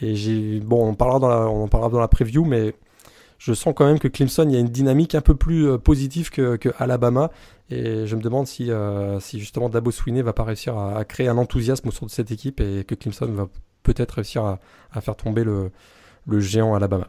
Et 0.00 0.14
j'ai, 0.14 0.60
bon, 0.60 0.88
on 0.88 0.94
parlera 0.94 1.18
dans 1.18 1.28
la, 1.28 1.48
on 1.48 1.64
en 1.64 1.68
parlera 1.68 1.90
dans 1.90 2.00
la 2.00 2.08
preview, 2.08 2.44
mais 2.44 2.74
je 3.38 3.52
sens 3.52 3.74
quand 3.76 3.86
même 3.86 3.98
que 3.98 4.08
Clemson, 4.08 4.44
il 4.48 4.54
y 4.54 4.56
a 4.56 4.60
une 4.60 4.68
dynamique 4.68 5.14
un 5.14 5.20
peu 5.20 5.34
plus 5.34 5.68
euh, 5.68 5.78
positive 5.78 6.30
que, 6.30 6.58
Alabama. 6.78 7.30
Et 7.70 8.06
je 8.06 8.16
me 8.16 8.22
demande 8.22 8.46
si, 8.46 8.70
euh, 8.70 9.18
justement 9.20 9.68
Dabo 9.68 9.90
Swinney 9.90 10.22
va 10.22 10.32
pas 10.32 10.44
réussir 10.44 10.78
à, 10.78 11.04
créer 11.04 11.28
un 11.28 11.36
enthousiasme 11.36 11.88
autour 11.88 12.06
de 12.06 12.12
cette 12.12 12.30
équipe 12.30 12.60
et 12.60 12.84
que 12.84 12.94
Clemson 12.94 13.26
va 13.26 13.48
peut-être 13.82 14.12
réussir 14.12 14.44
à, 14.44 15.00
faire 15.00 15.16
tomber 15.16 15.44
le 15.44 15.70
géant 16.40 16.74
Alabama. 16.74 17.08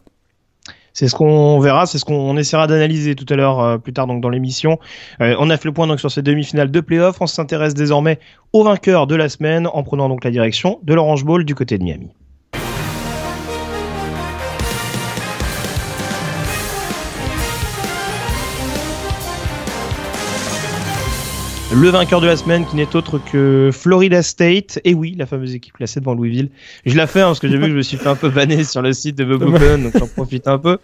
C'est 0.98 1.08
ce 1.08 1.14
qu'on 1.14 1.60
verra, 1.60 1.86
c'est 1.86 2.00
ce 2.00 2.06
qu'on 2.06 2.36
essaiera 2.38 2.66
d'analyser 2.66 3.14
tout 3.14 3.32
à 3.32 3.36
l'heure, 3.36 3.60
euh, 3.60 3.78
plus 3.78 3.94
tard 3.94 4.08
donc 4.08 4.20
dans 4.20 4.30
l'émission. 4.30 4.80
on 5.20 5.48
a 5.52 5.58
fait 5.58 5.68
le 5.68 5.72
point 5.72 5.86
donc 5.86 6.00
sur 6.00 6.10
ces 6.10 6.24
demi-finales 6.24 6.72
de 6.72 6.80
playoffs. 6.80 7.18
On 7.22 7.28
s'intéresse 7.28 7.76
désormais 7.76 8.18
au 8.52 8.64
vainqueur 8.64 9.06
de 9.06 9.14
la 9.14 9.30
semaine 9.30 9.68
en 9.72 9.84
prenant 9.84 10.10
donc 10.10 10.24
la 10.24 10.32
direction 10.32 10.80
de 10.82 10.96
l'Orange 10.96 11.24
Bowl 11.24 11.46
du 11.46 11.54
côté 11.54 11.78
de 11.78 11.84
Miami. 11.84 12.10
Le 21.70 21.90
vainqueur 21.90 22.22
de 22.22 22.28
la 22.28 22.38
semaine 22.38 22.66
qui 22.66 22.78
n'est 22.78 22.96
autre 22.96 23.20
que 23.20 23.72
Florida 23.74 24.24
State. 24.24 24.80
Et 24.86 24.94
oui, 24.94 25.16
la 25.18 25.26
fameuse 25.26 25.54
équipe 25.54 25.74
classée 25.74 26.00
devant 26.00 26.16
Louisville. 26.16 26.50
Je 26.86 26.96
la 26.96 27.08
fais 27.08 27.20
hein, 27.20 27.28
parce 27.28 27.40
que 27.40 27.50
j'ai 27.50 27.58
vu 27.58 27.64
que 27.64 27.70
je 27.72 27.76
me 27.76 27.82
suis 27.82 27.98
fait 27.98 28.08
un 28.08 28.16
peu 28.16 28.30
banner 28.30 28.64
sur 28.64 28.82
le 28.82 28.94
site 28.94 29.18
de 29.18 29.26
The 29.26 29.82
donc 29.84 29.98
j'en 29.98 30.08
profite 30.08 30.48
un 30.48 30.58
peu. 30.58 30.78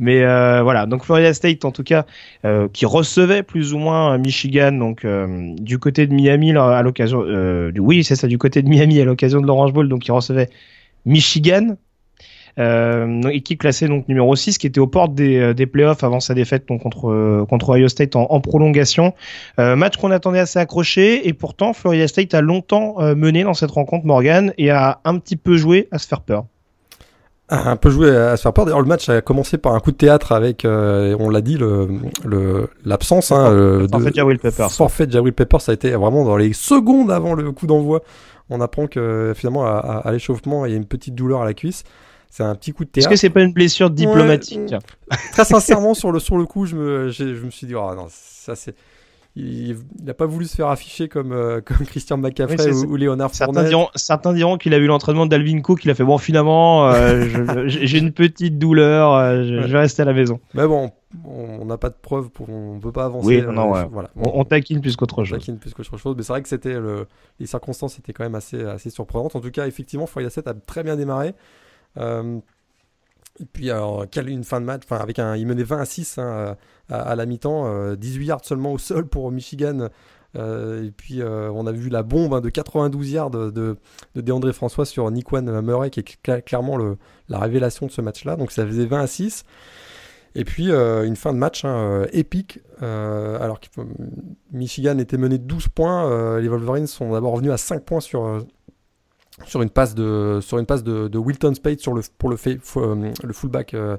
Mais 0.00 0.22
euh, 0.22 0.62
voilà, 0.62 0.86
donc 0.86 1.04
Florida 1.04 1.32
State 1.32 1.64
en 1.64 1.70
tout 1.70 1.84
cas, 1.84 2.04
euh, 2.44 2.68
qui 2.72 2.84
recevait 2.84 3.44
plus 3.44 3.74
ou 3.74 3.78
moins 3.78 4.18
Michigan, 4.18 4.72
donc 4.72 5.04
euh, 5.04 5.54
du 5.56 5.78
côté 5.78 6.08
de 6.08 6.12
Miami 6.12 6.50
à 6.50 6.82
l'occasion, 6.82 7.22
du, 7.70 7.80
oui 7.80 8.02
c'est 8.02 8.16
ça, 8.16 8.26
du 8.26 8.36
côté 8.36 8.62
de 8.62 8.68
Miami 8.68 9.00
à 9.00 9.04
l'occasion 9.04 9.40
de 9.40 9.46
l'Orange 9.46 9.72
Bowl, 9.72 9.88
donc 9.88 10.02
qui 10.02 10.10
recevait 10.10 10.50
Michigan 11.06 11.76
euh, 12.58 13.22
équipe 13.28 13.60
classée 13.60 13.88
donc 13.88 14.08
numéro 14.08 14.34
6 14.36 14.58
qui 14.58 14.66
était 14.66 14.80
aux 14.80 14.86
portes 14.86 15.14
des, 15.14 15.38
euh, 15.38 15.54
des 15.54 15.66
playoffs 15.66 16.04
avant 16.04 16.20
sa 16.20 16.34
défaite 16.34 16.66
donc, 16.68 16.82
contre, 16.82 17.10
euh, 17.10 17.44
contre 17.48 17.70
Ohio 17.70 17.88
State 17.88 18.16
en, 18.16 18.26
en 18.30 18.40
prolongation. 18.40 19.14
Euh, 19.58 19.76
match 19.76 19.96
qu'on 19.96 20.10
attendait 20.10 20.38
assez 20.38 20.58
accroché 20.58 21.26
et 21.28 21.32
pourtant 21.32 21.72
Florida 21.72 22.06
State 22.08 22.34
a 22.34 22.40
longtemps 22.40 22.96
mené 23.14 23.42
dans 23.42 23.54
cette 23.54 23.70
rencontre 23.70 24.06
Morgan 24.06 24.52
et 24.58 24.70
a 24.70 25.00
un 25.04 25.18
petit 25.18 25.36
peu 25.36 25.56
joué 25.56 25.88
à 25.90 25.98
se 25.98 26.06
faire 26.06 26.20
peur 26.20 26.44
un 27.50 27.76
peu 27.76 27.90
joué 27.90 28.10
à 28.10 28.38
se 28.38 28.42
faire 28.42 28.54
peur. 28.54 28.64
D'ailleurs, 28.64 28.80
le 28.80 28.88
match 28.88 29.08
a 29.10 29.20
commencé 29.20 29.58
par 29.58 29.74
un 29.74 29.80
coup 29.80 29.92
de 29.92 29.96
théâtre 29.96 30.32
avec, 30.32 30.64
on 30.64 31.28
l'a 31.28 31.40
dit, 31.42 31.58
le 31.58 32.68
l'absence 32.84 33.30
le, 33.30 33.36
hein, 33.36 33.82
de 33.82 33.88
forfait 33.88 34.12
Jawil 34.14 34.38
Peppers. 34.38 34.72
Forfait 34.72 35.06
Jawil 35.10 35.34
Peppers, 35.34 35.60
ça 35.60 35.72
a 35.72 35.74
été 35.74 35.90
vraiment 35.90 36.24
dans 36.24 36.38
les 36.38 36.54
secondes 36.54 37.10
avant 37.10 37.34
le 37.34 37.52
coup 37.52 37.66
d'envoi. 37.66 38.00
On 38.48 38.62
apprend 38.62 38.86
que 38.86 39.34
finalement 39.36 39.66
à, 39.66 40.02
à 40.04 40.10
l'échauffement, 40.10 40.64
il 40.64 40.72
y 40.72 40.74
a 40.74 40.78
une 40.78 40.86
petite 40.86 41.14
douleur 41.14 41.42
à 41.42 41.44
la 41.44 41.52
cuisse. 41.52 41.84
C'est 42.34 42.42
un 42.42 42.56
petit 42.56 42.72
coup 42.72 42.84
de 42.84 42.90
théâtre. 42.90 43.06
Est-ce 43.06 43.14
que 43.14 43.16
c'est 43.16 43.30
pas 43.30 43.42
une 43.42 43.52
blessure 43.52 43.90
diplomatique 43.90 44.74
Très 45.30 45.44
sincèrement, 45.44 45.94
sur 45.94 46.10
le, 46.10 46.18
sur 46.18 46.36
le 46.36 46.46
coup, 46.46 46.66
je 46.66 46.74
me, 46.74 47.08
je 47.10 47.22
me 47.44 47.50
suis 47.50 47.64
dit, 47.68 47.76
oh 47.76 47.94
non, 47.94 48.08
ça 48.10 48.56
c'est. 48.56 48.74
Il 49.36 49.76
n'a 50.02 50.14
pas 50.14 50.26
voulu 50.26 50.44
se 50.46 50.56
faire 50.56 50.66
afficher 50.66 51.08
comme, 51.08 51.30
euh, 51.30 51.60
comme 51.64 51.86
Christian 51.86 52.16
McCaffrey 52.16 52.72
ou, 52.72 52.96
Léonard 52.96 53.32
certains 53.32 53.62
diront, 53.62 53.88
certains 53.94 54.32
diront 54.32 54.58
qu'il 54.58 54.74
a 54.74 54.80
vu 54.80 54.86
l'entraînement 54.86 55.26
d'Alvin 55.26 55.60
Cook, 55.60 55.84
il 55.84 55.90
a 55.92 55.94
fait 55.94 56.02
bon 56.02 56.18
finalement, 56.18 56.88
euh, 56.88 57.64
j'ai 57.66 57.98
une 57.98 58.10
petite 58.10 58.58
douleur, 58.58 59.14
euh, 59.14 59.44
je, 59.44 59.72
vais 59.72 59.78
rester 59.78 60.02
à 60.02 60.04
la 60.04 60.12
maison. 60.12 60.40
Mais 60.54 60.66
bon, 60.66 60.90
on 61.24 61.64
n'a 61.64 61.78
pas 61.78 61.90
de 61.90 61.96
preuves, 62.00 62.30
pour, 62.30 62.48
on 62.48 62.74
ne 62.74 62.80
peut 62.80 62.92
pas 62.92 63.04
avancer. 63.04 63.28
Oui, 63.28 63.42
non, 63.42 63.70
voilà. 63.92 64.10
on, 64.16 64.40
on, 64.40 64.44
taquine 64.44 64.80
plus 64.80 64.96
qu'autre 64.96 65.22
chose. 65.22 65.36
On 65.36 65.38
taquine 65.38 65.58
plus 65.58 65.72
qu'autre 65.72 65.96
chose, 65.98 66.16
mais 66.16 66.24
c'est 66.24 66.32
vrai 66.32 66.42
que 66.42 66.48
c'était 66.48 66.76
les 67.38 67.46
circonstances 67.46 67.96
étaient 68.00 68.12
quand 68.12 68.24
même 68.24 68.34
assez, 68.34 68.60
assez 68.64 68.90
surprenantes. 68.90 69.36
En 69.36 69.40
tout 69.40 69.52
cas, 69.52 69.68
effectivement, 69.68 70.06
Foyer 70.06 70.30
7 70.30 70.48
a 70.48 70.54
très 70.54 70.82
bien 70.82 70.96
démarré. 70.96 71.32
Euh, 71.98 72.40
et 73.40 73.44
puis, 73.46 73.70
alors, 73.70 74.04
une 74.26 74.44
fin 74.44 74.60
de 74.60 74.66
match, 74.66 74.82
enfin, 74.84 74.98
avec 74.98 75.18
un, 75.18 75.36
il 75.36 75.46
menait 75.46 75.64
20 75.64 75.80
à 75.80 75.84
6 75.84 76.18
hein, 76.18 76.56
à, 76.88 77.16
la 77.16 77.26
mi-temps, 77.26 77.94
18 77.94 78.20
euh, 78.20 78.24
yards 78.26 78.44
seulement 78.44 78.72
au 78.72 78.78
sol 78.78 79.08
pour 79.08 79.30
Michigan. 79.32 79.88
Euh, 80.36 80.84
et 80.84 80.90
puis, 80.90 81.20
on 81.22 81.66
a 81.66 81.72
vu 81.72 81.88
la 81.88 82.02
bombe 82.02 82.34
hein, 82.34 82.40
de 82.40 82.48
92 82.48 83.10
yards 83.10 83.30
de, 83.30 83.50
de, 83.50 83.76
DeAndré 84.14 84.52
François 84.52 84.86
sur 84.86 85.10
Nikwan 85.10 85.60
Murray, 85.62 85.90
qui 85.90 86.00
est 86.00 86.42
clairement 86.42 86.76
le, 86.76 86.96
la 87.28 87.38
révélation 87.38 87.86
de 87.86 87.90
ce 87.90 88.00
match-là. 88.00 88.36
Donc, 88.36 88.52
ça 88.52 88.64
faisait 88.66 88.86
20 88.86 89.00
à 89.00 89.06
6. 89.06 89.44
Et 90.36 90.44
puis, 90.44 90.70
une 90.70 91.16
fin 91.16 91.32
de 91.32 91.38
match 91.38 91.64
hein, 91.64 92.06
épique. 92.12 92.60
alors 92.80 93.58
que 93.58 93.66
Michigan 94.52 94.98
était 94.98 95.18
mené 95.18 95.38
de 95.38 95.44
12 95.44 95.68
points, 95.68 96.38
les 96.38 96.48
Wolverines 96.48 96.86
sont 96.86 97.12
d'abord 97.12 97.32
revenus 97.32 97.52
à 97.52 97.56
5 97.56 97.84
points 97.84 98.00
sur, 98.00 98.44
sur 99.46 99.62
une 99.62 99.70
passe 99.70 99.94
de, 99.94 100.38
sur 100.40 100.58
une 100.58 100.66
passe 100.66 100.84
de, 100.84 101.18
Wilton 101.18 101.54
Spade 101.54 101.78
pour 102.18 102.30
le, 102.30 102.36
euh, 102.46 103.12
le 103.22 103.32
fullback 103.32 103.74
euh, 103.74 103.96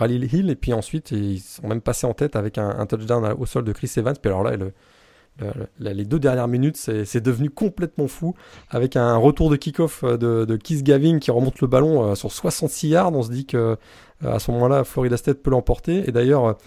Hill. 0.00 0.50
Et 0.50 0.56
puis 0.56 0.72
ensuite, 0.72 1.10
ils 1.10 1.40
sont 1.40 1.68
même 1.68 1.80
passés 1.80 2.06
en 2.06 2.14
tête 2.14 2.36
avec 2.36 2.58
un, 2.58 2.86
touchdown 2.86 3.34
au 3.38 3.46
sol 3.46 3.64
de 3.64 3.72
Chris 3.72 3.92
Evans. 3.96 4.16
Puis 4.20 4.30
alors 4.30 4.44
là, 4.44 4.56
le, 4.56 4.72
les 5.78 6.04
deux 6.04 6.18
dernières 6.18 6.48
minutes, 6.48 6.76
c'est 6.76 7.20
devenu 7.20 7.50
complètement 7.50 8.08
fou 8.08 8.34
avec 8.68 8.96
un 8.96 9.16
retour 9.16 9.50
de 9.50 9.56
kick-off 9.56 10.02
euh, 10.04 10.16
de, 10.16 10.44
de 10.44 10.56
Keith 10.56 10.82
Gavin 10.82 11.18
qui 11.18 11.30
remonte 11.30 11.60
le 11.60 11.66
ballon 11.66 12.14
sur 12.14 12.32
66 12.32 12.88
yards. 12.88 13.12
On 13.12 13.22
se 13.22 13.30
dit 13.30 13.46
que 13.46 13.76
à 14.24 14.38
ce 14.38 14.50
moment-là, 14.50 14.84
Florida 14.84 15.16
State 15.16 15.42
peut 15.42 15.50
l'emporter. 15.50 16.08
Et 16.08 16.12
d'ailleurs, 16.12 16.58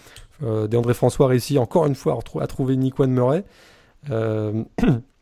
euh, 0.42 0.66
DeAndré 0.66 0.94
François 0.94 1.28
réussit 1.28 1.58
encore 1.58 1.86
une 1.86 1.94
fois 1.94 2.18
à, 2.40 2.46
trouver 2.46 2.76
Nick 2.76 2.98
Murray. 2.98 3.44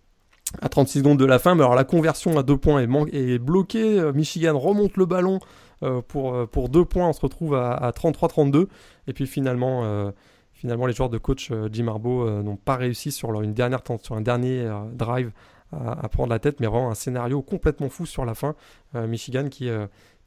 à 0.60 0.68
36 0.68 0.98
secondes 0.98 1.18
de 1.18 1.24
la 1.24 1.38
fin. 1.38 1.54
Mais 1.54 1.62
alors 1.62 1.74
la 1.74 1.84
conversion 1.84 2.38
à 2.38 2.42
deux 2.42 2.56
points 2.56 2.80
est, 2.80 3.14
est 3.14 3.38
bloquée. 3.38 3.98
Euh, 3.98 4.12
Michigan 4.12 4.58
remonte 4.58 4.96
le 4.96 5.06
ballon 5.06 5.40
euh, 5.82 6.02
pour, 6.06 6.34
euh, 6.34 6.46
pour 6.46 6.68
deux 6.68 6.84
points. 6.84 7.08
On 7.08 7.12
se 7.12 7.20
retrouve 7.20 7.54
à, 7.54 7.90
33-32. 7.90 8.66
Et 9.06 9.12
puis 9.12 9.26
finalement, 9.26 10.12
finalement, 10.52 10.86
les 10.86 10.92
joueurs 10.92 11.10
de 11.10 11.18
coach 11.18 11.50
Jim 11.72 11.88
Harbaugh 11.88 12.42
n'ont 12.42 12.56
pas 12.56 12.76
réussi 12.76 13.10
sur, 13.10 13.32
leur, 13.32 13.42
une 13.42 13.54
dernière, 13.54 13.80
sur 14.02 14.14
un 14.14 14.20
dernier 14.20 14.68
drive 14.92 15.32
à, 15.72 16.08
prendre 16.08 16.30
la 16.30 16.38
tête. 16.38 16.60
Mais 16.60 16.66
vraiment 16.66 16.90
un 16.90 16.94
scénario 16.94 17.42
complètement 17.42 17.88
fou 17.88 18.06
sur 18.06 18.24
la 18.24 18.34
fin. 18.34 18.54
Michigan 18.94 19.48
qui, 19.48 19.68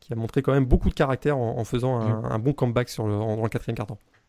qui 0.01 0.13
a 0.13 0.15
montré 0.15 0.41
quand 0.41 0.51
même 0.51 0.65
beaucoup 0.65 0.89
de 0.89 0.93
caractère 0.93 1.37
en, 1.37 1.63
faisant 1.63 1.99
un, 1.99 2.39
bon 2.39 2.51
comeback 2.51 2.89
sur 2.89 3.07
le, 3.07 3.13
dans 3.13 3.41
le 3.41 3.49
quatrième 3.49 3.77
quart 3.77 3.87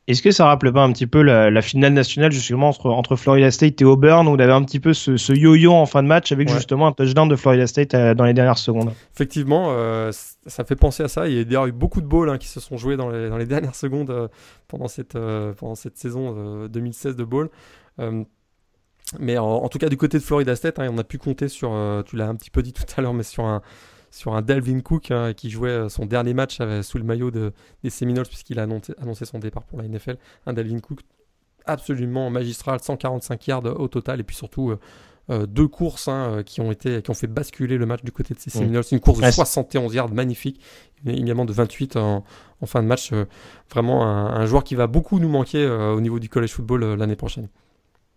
est-ce 0.08 0.22
que 0.22 0.30
ça 0.30 0.46
rappelait 0.46 0.70
pas 0.70 0.84
un 0.84 0.92
petit 0.92 1.08
peu 1.08 1.20
la, 1.22 1.62
finale 1.62 1.92
nationale 1.92 2.30
justement 2.30 2.68
entre, 2.68 2.90
entre 2.90 3.16
Florida 3.16 3.50
State 3.50 3.80
et 3.82 3.84
Auburn 3.84 4.28
où 4.28 4.30
on 4.30 4.38
avait 4.38 4.52
un 4.52 4.62
petit 4.62 4.78
peu 4.78 4.94
ce, 4.94 5.32
yo-yo 5.32 5.72
en 5.72 5.86
fin 5.86 6.02
de 6.02 6.08
match 6.08 6.30
avec 6.30 6.48
justement 6.48 6.86
un 6.86 6.92
touchdown 6.92 7.28
de 7.28 7.34
Florida 7.34 7.66
State 7.66 7.94
euh, 7.94 8.14
dans 8.14 8.24
les 8.24 8.32
dernières 8.32 8.58
secondes? 8.58 8.92
Effectivement, 9.14 9.68
euh, 9.70 10.12
ça 10.46 10.64
fait 10.64 10.76
penser 10.76 11.02
à 11.02 11.08
ça. 11.08 11.28
Il 11.28 11.34
y 11.34 11.40
a 11.40 11.44
d'ailleurs 11.44 11.66
eu 11.66 11.72
beaucoup 11.72 12.00
de 12.00 12.06
balls 12.06 12.30
hein, 12.30 12.38
qui 12.38 12.46
se 12.46 12.60
sont 12.60 12.76
joués 12.76 12.96
dans 12.96 13.10
les, 13.10 13.28
dans 13.28 13.36
les 13.36 13.46
dernières 13.46 13.74
secondes 13.74 14.10
euh, 14.10 14.28
pendant, 14.68 14.86
cette, 14.86 15.18
pendant 15.58 15.74
cette 15.74 15.98
saison 15.98 16.68
2016 16.68 17.16
de 17.16 17.24
ball. 17.24 17.48
mais 19.18 19.38
en, 19.38 19.68
tout 19.68 19.78
cas, 19.78 19.88
du 19.88 19.96
côté 19.96 20.18
de 20.18 20.22
Florida 20.22 20.54
State, 20.54 20.78
hein, 20.78 20.88
on 20.92 20.98
a 20.98 21.04
pu 21.04 21.18
compter 21.18 21.48
sur, 21.48 21.72
tu 22.06 22.14
l'as 22.14 22.28
un 22.28 22.36
petit 22.36 22.50
peu 22.50 22.62
dit 22.62 22.72
tout 22.74 22.84
à 22.96 23.00
l'heure, 23.02 23.14
mais 23.14 23.24
sur 23.24 23.44
un, 23.44 23.60
sur 24.10 24.34
un 24.34 24.42
Delvin 24.42 24.80
Cook 24.80 25.10
hein, 25.10 25.32
qui 25.34 25.50
jouait 25.50 25.70
euh, 25.70 25.88
son 25.88 26.06
dernier 26.06 26.34
match 26.34 26.58
sous 26.82 26.98
le 26.98 27.04
maillot 27.04 27.30
de, 27.30 27.52
des 27.82 27.90
Seminoles 27.90 28.26
puisqu'il 28.26 28.58
a 28.58 28.62
annoncé, 28.62 29.24
son 29.24 29.38
départ 29.38 29.64
pour 29.64 29.80
la 29.80 29.88
NFL. 29.88 30.16
Un 30.46 30.52
Delvin 30.52 30.78
Cook 30.80 31.00
absolument 31.64 32.30
magistral, 32.30 32.80
145 32.80 33.46
yards 33.46 33.80
au 33.80 33.88
total 33.88 34.20
et 34.20 34.22
puis 34.22 34.36
surtout 34.36 34.70
euh, 34.70 34.78
euh, 35.28 35.46
deux 35.46 35.66
courses 35.66 36.06
hein, 36.06 36.42
qui 36.46 36.60
ont 36.60 36.70
été 36.70 37.02
qui 37.02 37.10
ont 37.10 37.14
fait 37.14 37.26
basculer 37.26 37.78
le 37.78 37.86
match 37.86 38.04
du 38.04 38.12
côté 38.12 38.32
de 38.34 38.38
ces 38.38 38.50
Seminoles. 38.50 38.84
Une 38.92 39.00
course 39.00 39.20
de 39.20 39.30
71 39.30 39.92
yards 39.92 40.12
magnifique, 40.12 40.60
également 41.04 41.44
de 41.44 41.52
28 41.52 41.96
en, 41.96 42.24
fin 42.64 42.82
de 42.82 42.86
match. 42.86 43.12
vraiment 43.70 44.06
un, 44.06 44.46
joueur 44.46 44.62
qui 44.62 44.76
va 44.76 44.86
beaucoup 44.86 45.18
nous 45.18 45.28
manquer 45.28 45.66
au 45.66 46.00
niveau 46.00 46.20
du 46.20 46.28
college 46.28 46.52
football 46.52 46.94
l'année 46.94 47.16
prochaine. 47.16 47.48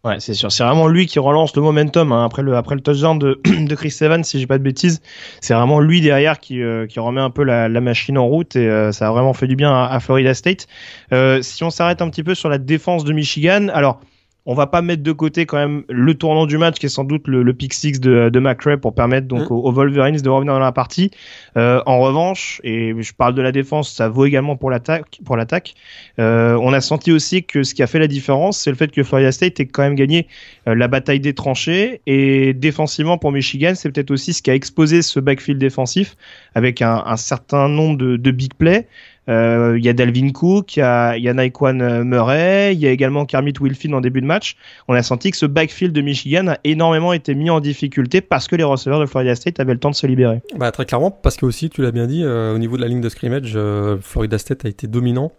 Ouais, 0.05 0.19
c'est 0.19 0.33
sûr. 0.33 0.49
C'est 0.49 0.63
vraiment 0.63 0.87
lui 0.87 1.07
qui 1.07 1.19
relance 1.19 1.53
le 1.57 1.61
momentum 1.61 2.13
hein. 2.13 2.23
après 2.23 2.41
le 2.41 2.55
après 2.55 2.75
le 2.75 2.81
touchdown 2.81 3.19
de, 3.19 3.41
de 3.45 3.75
Chris 3.75 3.93
Evans, 3.99 4.23
si 4.23 4.39
j'ai 4.39 4.47
pas 4.47 4.57
de 4.57 4.63
bêtises. 4.63 5.01
C'est 5.41 5.53
vraiment 5.53 5.81
lui 5.81 5.99
derrière 5.99 6.39
qui 6.39 6.61
euh, 6.61 6.87
qui 6.87 7.01
remet 7.01 7.19
un 7.19 7.29
peu 7.29 7.43
la, 7.43 7.67
la 7.67 7.81
machine 7.81 8.17
en 8.17 8.25
route 8.25 8.55
et 8.55 8.65
euh, 8.65 8.93
ça 8.93 9.09
a 9.09 9.11
vraiment 9.11 9.33
fait 9.33 9.47
du 9.47 9.57
bien 9.57 9.73
à, 9.73 9.87
à 9.87 9.99
Florida 9.99 10.33
State. 10.33 10.67
Euh, 11.11 11.41
si 11.41 11.65
on 11.65 11.69
s'arrête 11.69 12.01
un 12.01 12.09
petit 12.09 12.23
peu 12.23 12.33
sur 12.33 12.47
la 12.47 12.57
défense 12.57 13.03
de 13.03 13.11
Michigan, 13.11 13.67
alors 13.73 13.99
on 14.45 14.55
va 14.55 14.67
pas 14.67 14.81
mettre 14.81 15.03
de 15.03 15.11
côté 15.11 15.45
quand 15.45 15.57
même 15.57 15.83
le 15.89 16.13
tournant 16.15 16.45
du 16.45 16.57
match 16.57 16.79
qui 16.79 16.85
est 16.85 16.89
sans 16.89 17.03
doute 17.03 17.27
le, 17.27 17.43
le 17.43 17.53
pick 17.53 17.73
six 17.73 17.99
de, 17.99 18.29
de 18.29 18.39
McRae 18.39 18.77
pour 18.77 18.95
permettre 18.95 19.27
donc 19.27 19.49
mm. 19.49 19.53
aux, 19.53 19.71
Wolverines 19.71 20.17
de 20.17 20.29
revenir 20.29 20.53
dans 20.53 20.59
la 20.59 20.71
partie. 20.71 21.11
Euh, 21.57 21.81
en 21.85 21.99
revanche, 21.99 22.61
et 22.63 22.93
je 22.99 23.13
parle 23.13 23.35
de 23.35 23.41
la 23.41 23.51
défense, 23.51 23.91
ça 23.91 24.07
vaut 24.07 24.25
également 24.25 24.55
pour 24.55 24.71
l'attaque. 24.71 25.19
Pour 25.25 25.37
l'attaque, 25.37 25.75
euh, 26.19 26.57
on 26.61 26.73
a 26.73 26.81
senti 26.81 27.11
aussi 27.11 27.43
que 27.43 27.63
ce 27.63 27.73
qui 27.73 27.83
a 27.83 27.87
fait 27.87 27.99
la 27.99 28.07
différence, 28.07 28.57
c'est 28.57 28.69
le 28.69 28.75
fait 28.75 28.91
que 28.91 29.03
Florida 29.03 29.31
State 29.31 29.59
ait 29.59 29.65
quand 29.65 29.83
même 29.83 29.95
gagné 29.95 30.27
euh, 30.67 30.75
la 30.75 30.87
bataille 30.87 31.19
des 31.19 31.33
tranchées 31.33 32.01
et 32.07 32.53
défensivement 32.53 33.17
pour 33.17 33.31
Michigan, 33.31 33.73
c'est 33.75 33.91
peut-être 33.91 34.11
aussi 34.11 34.33
ce 34.33 34.41
qui 34.41 34.49
a 34.49 34.55
exposé 34.55 35.01
ce 35.01 35.19
backfield 35.19 35.59
défensif 35.59 36.15
avec 36.55 36.81
un, 36.81 37.03
un 37.05 37.17
certain 37.17 37.67
nombre 37.67 37.97
de, 37.97 38.17
de 38.17 38.31
big 38.31 38.53
plays. 38.53 38.87
Euh, 39.29 39.77
il 39.77 39.85
y 39.85 39.89
a 39.89 39.93
Dalvin 39.93 40.31
Cook, 40.31 40.75
il 40.75 40.79
y 40.79 40.83
a, 40.83 41.17
y 41.17 41.33
Naquan 41.33 42.03
Murray, 42.03 42.73
il 42.73 42.79
y 42.79 42.87
a 42.87 42.91
également 42.91 43.25
Kermit 43.25 43.53
Wilfield 43.61 43.95
en 43.95 44.01
début 44.01 44.21
de 44.21 44.25
match. 44.25 44.57
On 44.87 44.93
a 44.93 45.03
senti 45.03 45.31
que 45.31 45.37
ce 45.37 45.45
backfield 45.45 45.93
de 45.93 46.01
Michigan 46.01 46.47
a 46.47 46.57
énormément 46.63 47.13
été 47.13 47.35
mis 47.35 47.49
en 47.49 47.59
difficulté 47.59 48.21
parce 48.21 48.47
que 48.47 48.55
les 48.55 48.63
receveurs 48.63 48.99
de 48.99 49.05
Florida 49.05 49.35
State 49.35 49.59
avaient 49.59 49.73
le 49.73 49.79
temps 49.79 49.91
de 49.91 49.95
se 49.95 50.07
libérer. 50.07 50.41
Bah, 50.57 50.71
très 50.71 50.85
clairement, 50.85 51.11
parce 51.11 51.37
que 51.37 51.45
aussi, 51.45 51.69
tu 51.69 51.81
l'as 51.81 51.91
bien 51.91 52.07
dit, 52.07 52.25
au 52.25 52.57
niveau 52.57 52.75
de 52.77 52.81
la 52.81 52.87
ligne 52.87 53.01
de 53.01 53.09
scrimmage, 53.09 53.57
Florida 54.01 54.37
State 54.37 54.65
a 54.65 54.69
été 54.69 54.87
dominant. 54.87 55.31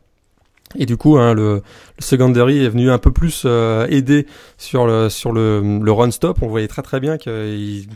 Et 0.79 0.87
du 0.87 0.97
coup, 0.97 1.19
hein, 1.19 1.35
le, 1.35 1.63
secondary 1.99 2.65
est 2.65 2.69
venu 2.69 2.91
un 2.91 2.99
peu 2.99 3.11
plus 3.11 3.43
euh, 3.45 3.87
aider 3.89 4.27
sur 4.57 4.87
le 4.87 5.09
sur 5.09 5.33
le, 5.33 5.81
le 5.83 5.93
run 5.93 6.11
stop. 6.11 6.39
On 6.43 6.47
voyait 6.47 6.69
très 6.69 6.83
très 6.83 7.01
bien 7.01 7.19
qu'ils 7.19 7.89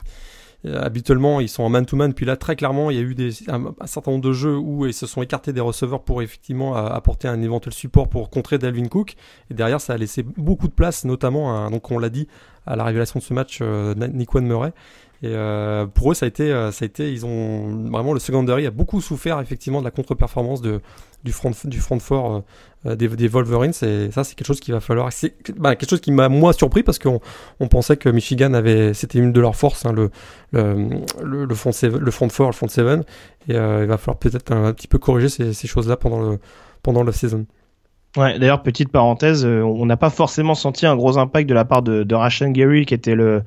habituellement 0.65 1.41
ils 1.41 1.49
sont 1.49 1.63
en 1.63 1.69
man 1.69 1.87
to 1.87 1.97
man. 1.97 2.15
Puis 2.15 2.27
là, 2.27 2.37
très 2.37 2.57
clairement, 2.57 2.91
il 2.91 2.97
y 2.97 3.01
a 3.01 3.03
eu 3.03 3.17
un, 3.49 3.87
certain 3.87 4.13
nombre 4.13 4.25
de 4.25 4.33
jeux 4.33 4.57
où 4.57 4.87
ils 4.87 4.95
se 4.95 5.07
sont 5.07 5.23
écartés 5.23 5.53
des 5.53 5.61
receveurs 5.61 6.03
pour 6.03 6.23
effectivement 6.23 6.75
apporter 6.75 7.29
un 7.29 7.41
éventuel 7.43 7.75
support 7.75 8.09
pour 8.09 8.31
contrer 8.31 8.59
Dalvin 8.59 8.89
Cook. 8.89 9.15
Et 9.51 9.55
derrière, 9.55 9.81
ça 9.81 9.95
a 9.95 9.97
laissé 9.97 10.23
beaucoup 10.23 10.69
de 10.69 10.73
place, 10.73 11.05
notamment, 11.05 11.71
donc 11.71 11.91
on 11.91 11.99
l'a 11.99 12.09
dit 12.09 12.29
à 12.67 12.77
la 12.77 12.85
révélation 12.85 13.19
de 13.19 13.25
ce 13.25 13.35
match, 13.35 13.59
euh, 13.61 13.95
Murray. 14.35 14.73
Et 15.25 15.29
euh, 15.29 15.87
pour 15.87 16.11
eux, 16.11 16.15
ça 16.15 16.27
a 16.27 16.29
été, 16.29 16.53
euh, 16.53 16.71
ça 16.71 16.83
a 16.83 16.87
été, 16.87 17.11
ils 17.11 17.25
ont 17.25 17.89
vraiment 17.91 18.13
le 18.13 18.21
secondary 18.21 18.67
a 18.67 18.71
beaucoup 18.71 19.01
souffert 19.01 19.41
effectivement 19.41 19.81
de 19.81 19.85
la 19.87 19.91
contre-performance 19.91 20.61
du 20.61 21.33
front 21.33 21.53
du 21.65 21.81
front 21.81 21.99
fort 21.99 22.43
euh, 22.85 22.95
des, 22.95 23.27
Wolverines. 23.27 23.73
Et 23.81 24.11
ça, 24.11 24.23
c'est 24.23 24.35
quelque 24.35 24.47
chose 24.47 24.61
qui 24.61 24.71
va 24.71 24.81
falloir. 24.81 25.09
Bah, 25.57 25.77
quelque 25.77 25.89
chose 25.89 26.03
qui 26.03 26.13
m'a 26.13 26.29
moi 26.29 26.53
surpris 26.53 26.83
parce 26.83 26.99
qu'on 26.99 27.21
on 27.59 27.69
pensait 27.69 27.97
que 27.97 28.11
Michigan 28.11 28.53
avait, 28.53 28.93
c'était 28.93 29.19
une 29.19 29.33
de 29.33 29.41
leurs 29.41 29.57
forces, 29.57 29.87
hein, 29.87 29.93
le, 29.93 30.11
le, 30.53 31.55
front 31.55 31.71
le 31.83 32.11
front 32.11 32.29
fort, 32.29 32.49
le 32.49 32.53
front 32.53 32.69
seven. 32.69 33.03
Et 33.49 33.55
il 33.55 33.87
va 33.87 33.97
falloir 33.97 34.19
peut-être 34.19 34.53
un, 34.53 34.75
petit 34.75 34.89
peu 34.89 34.99
corriger 34.99 35.31
ces, 35.31 35.67
choses-là 35.67 35.97
pendant 35.97 36.21
le 36.21 36.39
pendant 36.83 37.03
la 37.03 37.13
saison. 37.13 37.47
Ouais, 38.19 38.39
d'ailleurs, 38.39 38.63
petite 38.63 38.93
parenthèse, 38.93 39.45
on 39.47 39.87
n'a 39.87 39.97
pas 39.97 40.11
forcément 40.11 40.55
senti 40.55 40.87
un 40.87 40.95
gros 40.95 41.19
impact 41.19 41.49
de 41.49 41.55
la 41.55 41.65
part 41.65 41.83
de, 41.83 42.05
de 42.05 42.15
Rashan 42.15 42.51
Gary, 42.51 42.85
qui 42.85 42.95
était 42.95 43.17
le, 43.17 43.43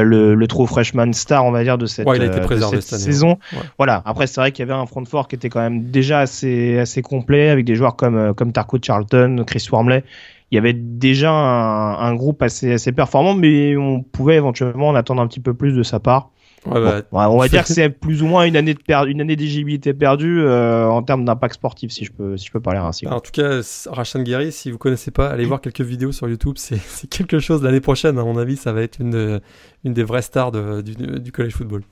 le, 0.00 0.34
le 0.34 0.46
true 0.46 0.66
freshman 0.66 1.12
star, 1.12 1.44
on 1.44 1.50
va 1.50 1.62
dire, 1.62 1.76
de 1.76 1.86
cette, 1.86 2.08
euh, 2.08 2.80
saison. 2.80 3.38
Voilà. 3.76 4.02
Après, 4.06 4.26
c'est 4.26 4.40
vrai 4.40 4.52
qu'il 4.52 4.66
y 4.66 4.70
avait 4.70 4.78
un 4.78 4.86
front 4.86 5.04
fort 5.04 5.28
qui 5.28 5.34
était 5.34 5.50
quand 5.50 5.60
même 5.60 5.90
déjà 5.90 6.20
assez, 6.20 6.78
assez 6.78 7.02
complet 7.02 7.50
avec 7.50 7.64
des 7.64 7.74
joueurs 7.74 7.96
comme, 7.96 8.16
euh, 8.16 8.32
comme 8.32 8.52
Tarko 8.52 8.78
Charlton, 8.82 9.44
Chris 9.46 9.66
Wormley. 9.70 10.04
Il 10.50 10.54
y 10.54 10.58
avait 10.58 10.72
déjà 10.72 11.30
un, 11.30 11.98
un 11.98 12.14
groupe 12.14 12.42
assez, 12.42 12.72
assez 12.72 12.92
performant, 12.92 13.34
mais 13.34 13.76
on 13.76 14.02
pouvait 14.02 14.36
éventuellement 14.36 14.88
en 14.88 14.94
attendre 14.94 15.20
un 15.20 15.26
petit 15.26 15.40
peu 15.40 15.54
plus 15.54 15.72
de 15.72 15.82
sa 15.82 16.00
part. 16.00 16.30
Ouais, 16.66 16.80
bah, 16.80 17.28
on 17.30 17.38
va 17.38 17.48
dire 17.48 17.64
que 17.64 17.72
c'est 17.72 17.88
plus 17.88 18.22
ou 18.22 18.26
moins 18.26 18.44
une 18.44 18.56
année 18.56 18.74
de 18.74 18.78
per... 18.78 19.04
une 19.08 19.20
année 19.20 19.34
d'éligibilité 19.34 19.94
perdue 19.94 20.42
euh, 20.42 20.86
en 20.86 21.02
termes 21.02 21.24
d'impact 21.24 21.54
sportif, 21.54 21.90
si 21.90 22.04
je 22.04 22.12
peux 22.12 22.36
si 22.36 22.46
je 22.46 22.52
peux 22.52 22.60
parler 22.60 22.78
ainsi. 22.78 23.06
en 23.08 23.20
tout 23.20 23.32
cas, 23.32 23.60
Rachan 23.86 24.22
Gary, 24.22 24.52
si 24.52 24.70
vous 24.70 24.78
connaissez 24.78 25.10
pas, 25.10 25.28
allez 25.30 25.44
voir 25.44 25.60
quelques 25.60 25.80
vidéos 25.80 26.12
sur 26.12 26.28
YouTube. 26.28 26.54
C'est 26.58 27.08
quelque 27.08 27.40
chose 27.40 27.62
l'année 27.62 27.80
prochaine, 27.80 28.18
à 28.18 28.24
mon 28.24 28.36
avis, 28.38 28.56
ça 28.56 28.72
va 28.72 28.82
être 28.82 29.00
une 29.00 29.40
une 29.84 29.92
des 29.92 30.04
vraies 30.04 30.22
stars 30.22 30.52
de, 30.52 30.80
du, 30.80 30.94
du 30.94 31.32
college 31.32 31.52
football. 31.52 31.82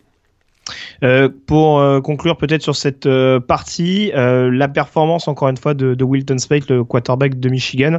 Euh, 1.03 1.29
pour 1.47 1.81
euh, 1.81 2.01
conclure 2.01 2.37
peut-être 2.37 2.63
sur 2.63 2.77
cette 2.77 3.07
euh, 3.07 3.41
partie, 3.41 4.13
la 4.15 4.69
performance 4.69 5.29
encore 5.29 5.49
une 5.49 5.57
fois 5.57 5.75
de, 5.75 6.05
Wilton 6.05 6.39
Spate, 6.39 6.69
le 6.69 6.85
quarterback 6.85 7.39
de 7.39 7.49
Michigan, 7.49 7.99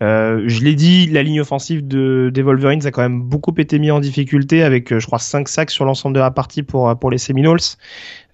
je 0.00 0.62
l'ai 0.62 0.74
dit, 0.74 1.06
la 1.06 1.22
ligne 1.22 1.40
offensive 1.40 1.86
de, 1.86 2.30
des 2.32 2.42
Wolverines 2.42 2.86
a 2.86 2.90
quand 2.90 3.02
même 3.02 3.22
beaucoup 3.22 3.54
été 3.56 3.78
mis 3.78 3.90
en 3.90 4.00
difficulté 4.00 4.62
avec, 4.62 4.98
je 4.98 5.06
crois, 5.06 5.18
5 5.18 5.48
sacs 5.48 5.70
sur 5.70 5.86
l'ensemble 5.86 6.14
de 6.14 6.20
la 6.20 6.30
partie 6.30 6.62
pour, 6.62 6.94
pour 6.98 7.10
les 7.10 7.18
Seminoles. 7.18 7.60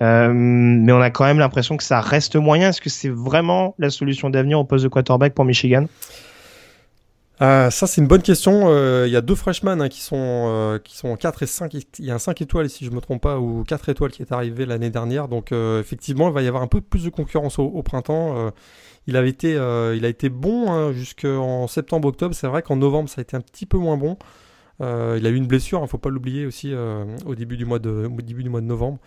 Mais 0.01 0.93
on 0.93 1.01
a 1.01 1.11
quand 1.11 1.25
même 1.25 1.39
l'impression 1.39 1.77
que 1.77 1.85
ça 1.85 2.01
reste 2.01 2.35
moyen. 2.37 2.71
Est-ce 2.71 2.81
que 2.81 2.91
c'est 2.91 3.11
vraiment 3.11 3.75
la 3.79 3.91
solution 3.91 4.31
d'avenir 4.31 4.59
au 4.59 4.65
poste 4.65 4.85
de 4.85 4.89
quarterback 4.89 5.35
pour 5.35 5.45
Michigan? 5.45 5.87
Ça, 7.41 7.71
c'est 7.71 8.01
une 8.01 8.07
bonne 8.07 8.23
question. 8.23 8.69
Il 9.05 9.11
y 9.11 9.17
a 9.17 9.21
deux 9.21 9.35
freshmen 9.35 9.81
hein, 9.81 9.89
qui, 9.89 10.01
sont, 10.01 10.79
qui 10.85 10.97
sont 10.97 11.09
en 11.09 11.17
4 11.17 11.43
et 11.43 11.47
5. 11.47 11.75
Il 11.75 12.05
y 12.05 12.11
a 12.11 12.15
un 12.15 12.19
5 12.19 12.41
étoiles, 12.43 12.69
si 12.69 12.85
je 12.85 12.91
ne 12.91 12.97
me 12.97 13.01
trompe 13.01 13.23
pas, 13.23 13.39
ou 13.39 13.65
4 13.65 13.89
étoiles 13.89 14.11
qui 14.11 14.23
est 14.23 14.33
arrivé 14.33 14.67
l'année 14.67 14.91
dernière. 14.91 15.29
Donc, 15.29 15.53
effectivement, 15.53 16.29
il 16.29 16.35
va 16.35 16.43
y 16.43 16.49
avoir 16.49 16.63
un 16.63 16.69
peu 16.69 16.81
plus 16.81 17.05
de 17.05 17.11
concurrence 17.11 17.59
au, 17.59 17.83
printemps. 17.83 18.53
Il, 19.07 19.17
euh, 19.17 20.01
a 20.03 20.09
été 20.09 20.29
bon 20.29 20.71
hein, 20.71 20.93
jusqu'en 20.93 21.67
septembre-octobre. 21.67 22.35
C'est 22.35 22.47
vrai 22.47 22.63
qu'en 22.63 22.77
novembre, 22.77 23.09
ça 23.09 23.21
a 23.21 23.23
été 23.23 23.37
un 23.37 23.41
petit 23.41 23.67
peu 23.67 23.79
moins 23.79 23.97
bon. 23.97 24.17
Euh, 24.81 25.17
il 25.19 25.27
a 25.27 25.31
eu 25.31 25.35
une 25.35 25.47
blessure, 25.47 25.79
il 25.79 25.83
hein, 25.83 25.85
ne 25.85 25.91
faut 25.91 25.99
pas 25.99 26.11
l'oublier 26.11 26.47
aussi 26.47 26.73
euh, 26.73 27.05
au, 27.27 27.35
début 27.35 27.57
du 27.57 27.65
mois 27.65 27.79
de 27.81 28.09
novembre. 28.61 28.99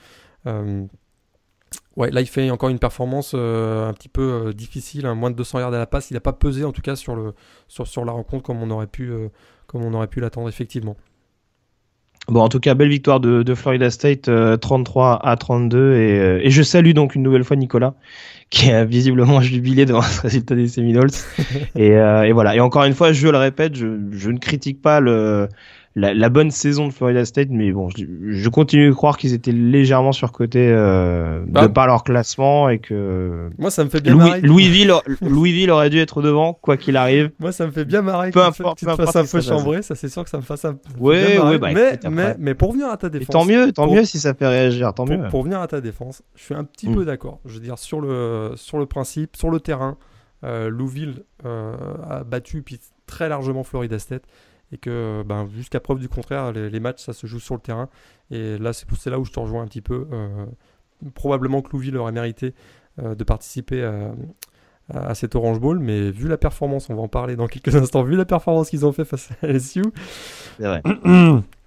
Ouais, 1.97 2.11
là, 2.11 2.21
il 2.21 2.27
fait 2.27 2.49
encore 2.49 2.69
une 2.69 2.79
performance 2.79 3.33
un 3.33 3.93
petit 3.93 4.09
peu 4.09 4.53
difficile, 4.53 5.05
hein, 5.05 5.15
moins 5.15 5.31
de 5.31 5.35
200 5.35 5.59
yards 5.59 5.73
à 5.73 5.77
la 5.77 5.87
passe. 5.87 6.11
Il 6.11 6.15
n'a 6.15 6.19
pas 6.19 6.33
pesé 6.33 6.63
en 6.65 6.71
tout 6.71 6.81
cas 6.81 6.95
sur, 6.95 7.15
le, 7.15 7.33
sur, 7.67 7.87
sur 7.87 8.05
la 8.05 8.11
rencontre 8.11 8.43
comme 8.43 8.61
on 8.61 8.69
aurait 8.69 8.87
pu, 8.87 9.11
comme 9.67 9.83
on 9.83 9.93
aurait 9.93 10.07
pu 10.07 10.19
l'attendre 10.19 10.49
effectivement. 10.49 10.95
Bon, 12.29 12.39
en 12.39 12.47
tout 12.47 12.61
cas, 12.61 12.73
belle 12.73 12.89
victoire 12.89 13.19
de, 13.19 13.43
de 13.43 13.53
Florida 13.53 13.89
State, 13.89 14.29
33 14.61 15.19
à 15.25 15.35
32. 15.35 15.95
Et, 15.95 16.45
et, 16.45 16.49
je 16.49 16.63
salue 16.63 16.91
donc 16.91 17.15
une 17.15 17.23
nouvelle 17.23 17.43
fois 17.43 17.57
Nicolas, 17.57 17.95
qui 18.49 18.71
a 18.71 18.85
visiblement 18.85 19.41
jubilé 19.41 19.85
devant 19.85 20.01
ce 20.01 20.21
résultat 20.21 20.55
des 20.55 20.69
Seminoles. 20.69 21.09
et, 21.75 21.91
euh, 21.91 22.23
et, 22.23 22.31
voilà. 22.31 22.55
Et 22.55 22.61
encore 22.61 22.85
une 22.85 22.93
fois, 22.93 23.11
je 23.11 23.27
le 23.27 23.37
répète, 23.37 23.75
je, 23.75 23.87
je 24.11 24.29
ne 24.31 24.37
critique 24.37 24.81
pas 24.81 25.01
le, 25.01 25.49
la, 25.95 26.13
la, 26.13 26.29
bonne 26.29 26.49
saison 26.49 26.87
de 26.87 26.93
Florida 26.93 27.23
State, 27.23 27.49
mais 27.51 27.71
bon, 27.71 27.89
je, 27.89 28.05
je 28.31 28.49
continue 28.49 28.87
de 28.87 28.93
croire 28.93 29.17
qu'ils 29.17 29.33
étaient 29.33 29.51
légèrement 29.51 30.11
surcotés 30.11 30.71
euh, 30.71 31.43
de 31.45 31.67
par 31.67 31.85
leur 31.85 32.03
classement 32.03 32.69
et 32.69 32.79
que. 32.79 33.49
Moi, 33.59 33.69
ça 33.69 33.83
me 33.83 33.89
fait 33.89 34.01
bien 34.01 34.13
Louis, 34.13 34.29
marrer. 34.29 34.41
Louisville, 34.41 34.93
Louisville 35.21 35.69
aurait 35.69 35.91
dû 35.91 35.99
être 35.99 36.21
devant, 36.21 36.53
quoi 36.53 36.77
qu'il 36.77 36.97
arrive. 36.97 37.31
Moi, 37.39 37.51
ça 37.51 37.67
me 37.67 37.71
fait 37.71 37.85
bien 37.85 38.01
marrer. 38.01 38.31
Peu 38.31 38.43
importe, 38.43 38.79
tu 38.79 38.85
te 38.85 38.95
fasses 38.95 39.15
un 39.15 39.25
peu 39.25 39.41
chambrer, 39.41 39.83
ça 39.83 39.93
c'est 39.93 40.09
sûr 40.09 40.23
que 40.23 40.29
ça 40.29 40.37
me 40.37 40.43
fasse 40.43 40.65
un. 40.65 40.77
Ouais, 40.99 41.37
ouais, 41.37 41.59
bah, 41.59 41.69
mais, 41.73 41.99
mais, 42.09 42.35
mais, 42.39 42.55
pour 42.55 42.73
venir 42.73 42.87
à 42.87 42.97
ta 42.97 43.09
défense. 43.09 43.29
Et 43.29 43.31
tant 43.31 43.45
mieux, 43.45 43.71
tant 43.71 43.91
mieux 43.91 44.03
si 44.03 44.19
ça 44.19 44.33
fait 44.33 44.47
réagir, 44.47 44.93
tant 44.93 45.05
pour, 45.05 45.15
mieux. 45.15 45.29
Pour 45.29 45.43
venir 45.43 45.61
à 45.61 45.67
ta 45.67 45.79
défense, 45.79 46.23
je 46.35 46.43
suis 46.43 46.55
un 46.55 46.63
petit 46.63 46.89
mm. 46.89 46.95
peu 46.95 47.05
d'accord. 47.05 47.39
Je 47.45 47.53
veux 47.53 47.59
dire, 47.59 47.77
sur 47.77 48.01
le, 48.01 48.53
sur 48.55 48.79
le 48.79 48.87
principe, 48.87 49.35
sur 49.35 49.51
le 49.51 49.59
terrain, 49.59 49.97
euh, 50.43 50.69
Louisville 50.69 51.23
euh, 51.45 51.75
a 52.09 52.23
battu 52.23 52.63
puis 52.63 52.79
très 53.05 53.29
largement 53.29 53.63
Florida 53.63 53.99
State 53.99 54.23
et 54.73 54.77
que 54.77 55.23
ben, 55.25 55.47
jusqu'à 55.55 55.79
preuve 55.79 55.99
du 55.99 56.09
contraire, 56.09 56.51
les, 56.51 56.79
matchs, 56.79 57.03
ça 57.03 57.13
se 57.13 57.27
joue 57.27 57.39
sur 57.39 57.55
le 57.55 57.61
terrain. 57.61 57.89
Et 58.31 58.57
là, 58.57 58.73
c'est 58.73 59.09
là 59.09 59.19
où 59.19 59.25
je 59.25 59.31
te 59.31 59.39
rejoins 59.39 59.61
un 59.61 59.67
petit 59.67 59.81
peu. 59.81 60.07
Euh, 60.11 60.45
probablement 61.13 61.61
que 61.61 61.71
Louville 61.71 61.95
aurait 61.97 62.11
mérité 62.11 62.53
euh, 63.01 63.13
de 63.13 63.23
participer 63.23 63.83
à, 63.83 64.13
à, 64.93 65.15
cet 65.15 65.35
Orange 65.35 65.59
Bowl, 65.59 65.79
mais 65.79 66.09
vu 66.09 66.27
la 66.27 66.37
performance, 66.37 66.89
on 66.89 66.95
va 66.95 67.03
en 67.03 67.07
parler 67.07 67.35
dans 67.35 67.47
quelques 67.47 67.75
instants, 67.75 68.03
vu 68.03 68.15
la 68.15 68.25
performance 68.25 68.69
qu'ils 68.69 68.85
ont 68.85 68.91
fait 68.91 69.05
face 69.05 69.29
à 69.41 69.47
LSU, 69.47 69.83
c'est 70.57 70.65
vrai. 70.65 70.81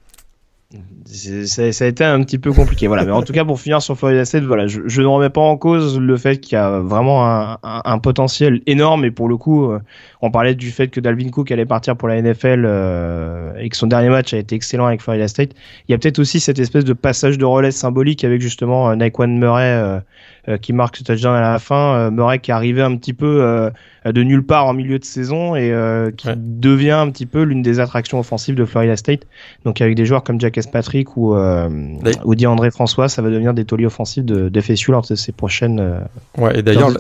Ça, 1.05 1.63
a 1.63 1.87
été 1.87 2.05
un 2.05 2.23
petit 2.25 2.39
peu 2.39 2.53
compliqué. 2.53 2.89
Voilà. 2.89 3.05
Mais 3.05 3.13
en 3.13 3.23
tout 3.23 3.33
cas, 3.33 3.45
pour 3.45 3.61
finir 3.61 3.81
sur 3.81 3.97
Florida 3.97 4.25
State, 4.25 4.43
voilà, 4.43 4.67
je, 4.67 4.81
je, 4.87 5.01
ne 5.01 5.07
remets 5.07 5.31
pas 5.31 5.41
en 5.41 5.57
cause 5.57 5.99
le 5.99 6.17
fait 6.17 6.39
qu'il 6.39 6.55
y 6.55 6.57
a 6.57 6.81
vraiment 6.81 7.25
un, 7.25 7.59
un, 7.63 7.99
potentiel 7.99 8.63
énorme. 8.67 9.05
Et 9.05 9.13
pour 9.13 9.29
le 9.29 9.37
coup, 9.37 9.71
euh, 9.71 9.79
on 10.23 10.31
parlait 10.31 10.55
du 10.55 10.71
fait 10.71 10.89
que 10.89 11.01
Dalvin 11.01 11.31
Cook 11.31 11.51
allait 11.51 11.67
partir 11.67 11.97
pour 11.97 12.09
la 12.09 12.21
NFL 12.21 12.65
euh, 12.65 13.55
et 13.59 13.69
que 13.69 13.77
son 13.77 13.87
dernier 13.87 14.09
match 14.09 14.33
a 14.35 14.39
été 14.39 14.55
excellent 14.55 14.87
avec 14.87 15.01
Florida 15.03 15.29
State. 15.29 15.51
Il 15.89 15.93
y 15.93 15.95
a 15.95 15.99
peut-être 15.99 16.19
aussi 16.19 16.41
cette 16.41 16.59
espèce 16.59 16.85
de 16.85 16.93
passage 16.93 17.39
de 17.39 17.45
relais 17.45 17.71
symbolique 17.71 18.25
avec 18.25 18.41
justement 18.41 18.91
euh, 18.91 18.97
Naquan 18.97 19.29
Murray 19.29 19.73
euh, 19.73 20.01
qui 20.59 20.73
marque 20.73 20.97
ce 20.97 21.05
touchdown 21.05 21.35
à 21.35 21.41
la 21.41 21.59
fin. 21.59 21.95
Euh, 21.97 22.11
Murray 22.11 22.39
qui 22.39 22.51
est 22.51 22.55
arrivé 22.55 22.83
un 22.83 22.97
petit 22.97 23.13
peu 23.13 23.43
euh, 23.43 23.71
de 24.05 24.23
nulle 24.23 24.45
part 24.45 24.67
en 24.67 24.73
milieu 24.73 24.99
de 24.99 25.05
saison 25.05 25.57
et 25.57 25.75
qui 26.17 26.29
devient 26.37 26.93
un 26.93 27.11
petit 27.11 27.27
peu 27.27 27.43
l'une 27.43 27.63
des 27.63 27.81
attractions 27.81 28.19
offensives 28.21 28.55
de 28.55 28.65
Florida 28.65 28.97
State. 28.97 29.23
Donc 29.65 29.81
avec 29.81 29.97
des 29.97 30.07
joueurs 30.07 30.23
comme 30.23 30.41
Jack 30.41 30.59
Patrick 30.71 31.17
ou, 31.17 31.35
ou 31.35 32.47
André 32.47 32.71
François, 32.71 33.09
ça 33.09 33.23
va 33.23 33.31
devenir 33.31 33.53
des 33.55 33.65
tauliers 33.65 33.87
offensifs 33.87 34.25
de, 34.25 34.49
de 34.49 34.93
lors 34.93 35.03
de 35.03 35.15
ces 35.15 35.33
prochaines. 35.33 36.01
ouais, 36.39 36.59
et 36.59 36.63
d'ailleurs, 36.63 36.91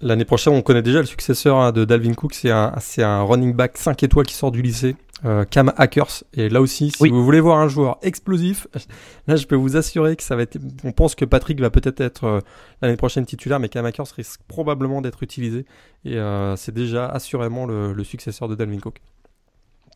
l'année 0.00 0.24
prochaine, 0.24 0.52
on 0.54 0.62
connaît 0.62 0.82
déjà 0.82 1.00
le 1.00 1.06
successeur 1.06 1.56
hein, 1.56 1.72
de 1.72 1.84
Dalvin 1.84 2.14
Cook, 2.14 2.34
c'est 2.34 2.50
un, 2.50 2.74
c'est 2.78 3.02
un 3.02 3.22
running 3.22 3.52
back 3.52 3.76
5 3.76 4.02
étoiles 4.04 4.26
qui 4.26 4.34
sort 4.34 4.52
du 4.52 4.62
lycée. 4.62 4.94
Euh, 5.26 5.44
Cam 5.44 5.72
Hackers. 5.76 6.22
Et 6.34 6.48
là 6.48 6.60
aussi, 6.60 6.90
si 6.90 7.08
vous 7.08 7.24
voulez 7.24 7.40
voir 7.40 7.58
un 7.58 7.68
joueur 7.68 7.98
explosif, 8.02 8.68
là 9.26 9.36
je 9.36 9.46
peux 9.46 9.56
vous 9.56 9.76
assurer 9.76 10.14
que 10.14 10.22
ça 10.22 10.36
va 10.36 10.42
être. 10.42 10.56
On 10.84 10.92
pense 10.92 11.14
que 11.14 11.24
Patrick 11.24 11.60
va 11.60 11.70
peut-être 11.70 12.00
être, 12.00 12.24
euh, 12.24 12.40
l'année 12.80 12.96
prochaine 12.96 13.26
titulaire, 13.26 13.58
mais 13.58 13.68
Cam 13.68 13.84
Hackers 13.84 14.06
risque 14.16 14.40
probablement 14.46 15.00
d'être 15.00 15.22
utilisé. 15.22 15.64
Et 16.04 16.16
euh, 16.16 16.54
c'est 16.56 16.72
déjà 16.72 17.06
assurément 17.06 17.66
le, 17.66 18.04
successeur 18.04 18.48
de 18.48 18.54
Dalvin 18.54 18.78
Cook. 18.78 19.00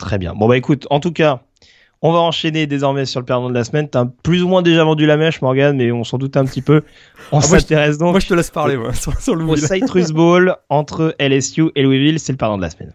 Très 0.01 0.19
bien. 0.19 0.35
Bon 0.35 0.49
bah 0.49 0.57
écoute, 0.57 0.87
en 0.91 0.99
tout 0.99 1.13
cas, 1.13 1.43
on 2.03 2.13
va 2.13 2.19
enchaîner 2.19 2.67
désormais 2.67 3.05
sur 3.05 3.21
le 3.21 3.27
perdant 3.27 3.51
de 3.51 3.55
la 3.55 3.63
semaine. 3.63 3.89
T'as 3.89 4.07
plus 4.07 4.43
ou 4.43 4.49
moins 4.49 4.63
déjà 4.63 4.83
vendu 4.83 5.07
la 5.07 5.17
mèche, 5.17 5.43
Morgan, 5.43 5.77
mais 5.77 5.93
on 5.93 6.03
s'en 6.03 6.19
doute 6.19 6.37
un 6.37 6.45
petit 6.45 6.63
peu. 6.63 6.83
On 7.31 7.39
ah, 7.39 7.43
s'intéresse 7.43 7.99
donc. 7.99 8.11
Moi, 8.13 8.21
je 8.21 8.27
te 8.27 8.35
laisse 8.35 8.51
parler, 8.51 8.77
moi, 8.77 8.93
sur, 9.21 9.37
le 9.37 9.45
Au 9.45 9.55
Citrus 9.55 10.11
Bowl 10.11 10.57
entre 10.71 11.15
LSU 11.21 11.71
et 11.77 11.83
Louisville, 11.83 12.19
c'est 12.19 12.33
le 12.33 12.39
perdant 12.39 12.57
de 12.57 12.63
la 12.63 12.71
semaine. 12.71 12.95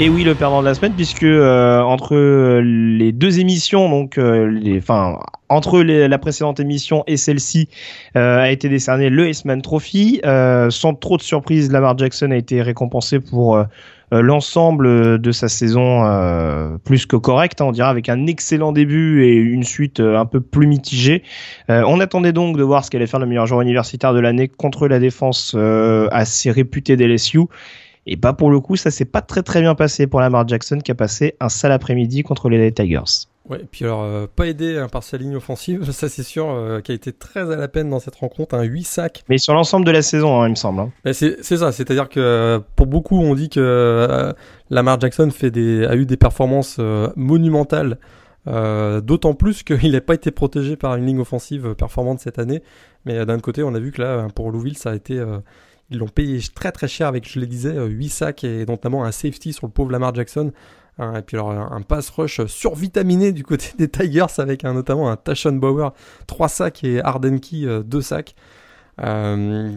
Et 0.00 0.08
oui, 0.08 0.24
le 0.24 0.34
perdant 0.34 0.60
de 0.60 0.64
la 0.66 0.74
semaine, 0.74 0.96
puisque 0.96 1.22
euh, 1.22 1.80
entre 1.80 2.16
les 2.16 3.12
deux 3.12 3.38
émissions, 3.38 3.88
donc 3.88 4.18
euh, 4.18 4.50
les, 4.50 4.78
enfin 4.78 5.20
entre 5.48 5.82
la 5.82 6.18
précédente 6.18 6.58
émission 6.58 7.04
et 7.06 7.16
celle-ci, 7.16 7.68
euh, 8.16 8.40
a 8.40 8.50
été 8.50 8.68
décerné 8.68 9.08
le 9.08 9.28
S-Man 9.28 9.62
Trophy. 9.62 10.20
sans 10.70 10.94
trop 10.94 11.16
de 11.16 11.22
surprise, 11.22 11.70
Lamar 11.70 11.96
Jackson 11.96 12.32
a 12.32 12.36
été 12.36 12.60
récompensé 12.60 13.20
pour 13.20 13.62
l'ensemble 14.10 15.20
de 15.20 15.32
sa 15.32 15.46
saison 15.46 16.02
plus 16.84 17.06
que 17.06 17.14
correcte, 17.14 17.60
hein, 17.60 17.66
on 17.66 17.72
dirait, 17.72 17.88
avec 17.88 18.08
un 18.08 18.26
excellent 18.26 18.72
début 18.72 19.24
et 19.24 19.34
une 19.34 19.62
suite 19.62 20.00
un 20.00 20.26
peu 20.26 20.40
plus 20.40 20.66
mitigée. 20.66 21.22
on 21.68 22.00
attendait 22.00 22.32
donc 22.32 22.56
de 22.56 22.64
voir 22.64 22.84
ce 22.84 22.90
qu'allait 22.90 23.06
faire 23.06 23.20
le 23.20 23.26
meilleur 23.26 23.46
joueur 23.46 23.60
universitaire 23.60 24.12
de 24.12 24.20
l'année 24.20 24.48
contre 24.48 24.88
la 24.88 24.98
défense 24.98 25.56
assez 26.10 26.50
réputée 26.50 26.96
d'LSU. 26.96 27.42
Et 28.06 28.16
bah 28.16 28.32
pour 28.32 28.50
le 28.50 28.60
coup, 28.60 28.76
ça 28.76 28.90
s'est 28.90 29.04
pas 29.04 29.22
très 29.22 29.42
très 29.42 29.60
bien 29.60 29.74
passé 29.74 30.06
pour 30.06 30.20
Lamar 30.20 30.46
Jackson 30.46 30.78
qui 30.78 30.90
a 30.90 30.94
passé 30.94 31.36
un 31.40 31.48
sale 31.48 31.72
après-midi 31.72 32.22
contre 32.22 32.48
les 32.48 32.72
Tigers. 32.72 33.28
Ouais, 33.48 33.60
et 33.60 33.66
puis 33.70 33.84
alors, 33.84 34.02
euh, 34.04 34.26
pas 34.34 34.46
aidé 34.46 34.78
hein, 34.78 34.88
par 34.88 35.02
sa 35.02 35.18
ligne 35.18 35.36
offensive, 35.36 35.90
ça 35.92 36.08
c'est 36.08 36.22
sûr, 36.22 36.48
euh, 36.48 36.80
qui 36.80 36.92
a 36.92 36.94
été 36.94 37.12
très 37.12 37.40
à 37.40 37.56
la 37.56 37.68
peine 37.68 37.90
dans 37.90 37.98
cette 37.98 38.14
rencontre, 38.14 38.54
un 38.54 38.62
8 38.62 38.84
sacs. 38.84 39.24
Mais 39.28 39.36
sur 39.36 39.52
l'ensemble 39.52 39.84
de 39.84 39.90
la 39.90 40.00
saison, 40.00 40.40
hein, 40.40 40.46
il 40.46 40.50
me 40.50 40.54
semble. 40.54 40.80
Hein. 40.80 41.12
C'est 41.12 41.42
ça, 41.42 41.70
c'est-à-dire 41.70 42.08
que 42.08 42.62
pour 42.74 42.86
beaucoup, 42.86 43.20
on 43.20 43.34
dit 43.34 43.50
que 43.50 43.60
euh, 43.60 44.32
Lamar 44.70 44.98
Jackson 44.98 45.30
fait 45.30 45.50
des, 45.50 45.84
a 45.84 45.94
eu 45.94 46.06
des 46.06 46.16
performances 46.16 46.80
monumentales, 47.16 47.98
d'autant 48.46 49.34
plus 49.34 49.62
qu'il 49.64 49.92
n'a 49.92 50.00
pas 50.00 50.14
été 50.14 50.30
protégé 50.30 50.76
par 50.76 50.96
une 50.96 51.04
ligne 51.04 51.20
offensive 51.20 51.74
performante 51.74 52.20
cette 52.20 52.38
année. 52.38 52.62
Mais 53.04 53.26
d'un 53.26 53.38
côté, 53.40 53.62
on 53.62 53.74
a 53.74 53.78
vu 53.78 53.92
que 53.92 54.00
là, 54.00 54.26
pour 54.34 54.50
Louisville, 54.50 54.78
ça 54.78 54.90
a 54.90 54.94
été 54.94 55.22
ils 55.90 55.98
l'ont 55.98 56.08
payé 56.08 56.40
très 56.54 56.72
très 56.72 56.88
cher 56.88 57.08
avec, 57.08 57.28
je 57.28 57.38
le 57.38 57.46
disais, 57.46 57.74
8 57.74 58.08
sacs 58.08 58.44
et 58.44 58.66
notamment 58.66 59.04
un 59.04 59.12
safety 59.12 59.52
sur 59.52 59.66
le 59.66 59.72
pauvre 59.72 59.90
Lamar 59.90 60.14
Jackson. 60.14 60.52
Hein, 60.98 61.16
et 61.16 61.22
puis 61.22 61.36
alors 61.36 61.50
un 61.50 61.82
pass 61.82 62.08
rush 62.10 62.44
survitaminé 62.46 63.32
du 63.32 63.42
côté 63.42 63.72
des 63.78 63.88
Tigers 63.88 64.38
avec 64.38 64.64
un, 64.64 64.74
notamment 64.74 65.10
un 65.10 65.16
Tashon 65.16 65.52
Bauer 65.52 65.92
3 66.26 66.48
sacs 66.48 66.84
et 66.84 67.02
Arden 67.02 67.40
Key 67.40 67.66
2 67.84 68.00
sacs. 68.00 68.34
Euh, 69.00 69.76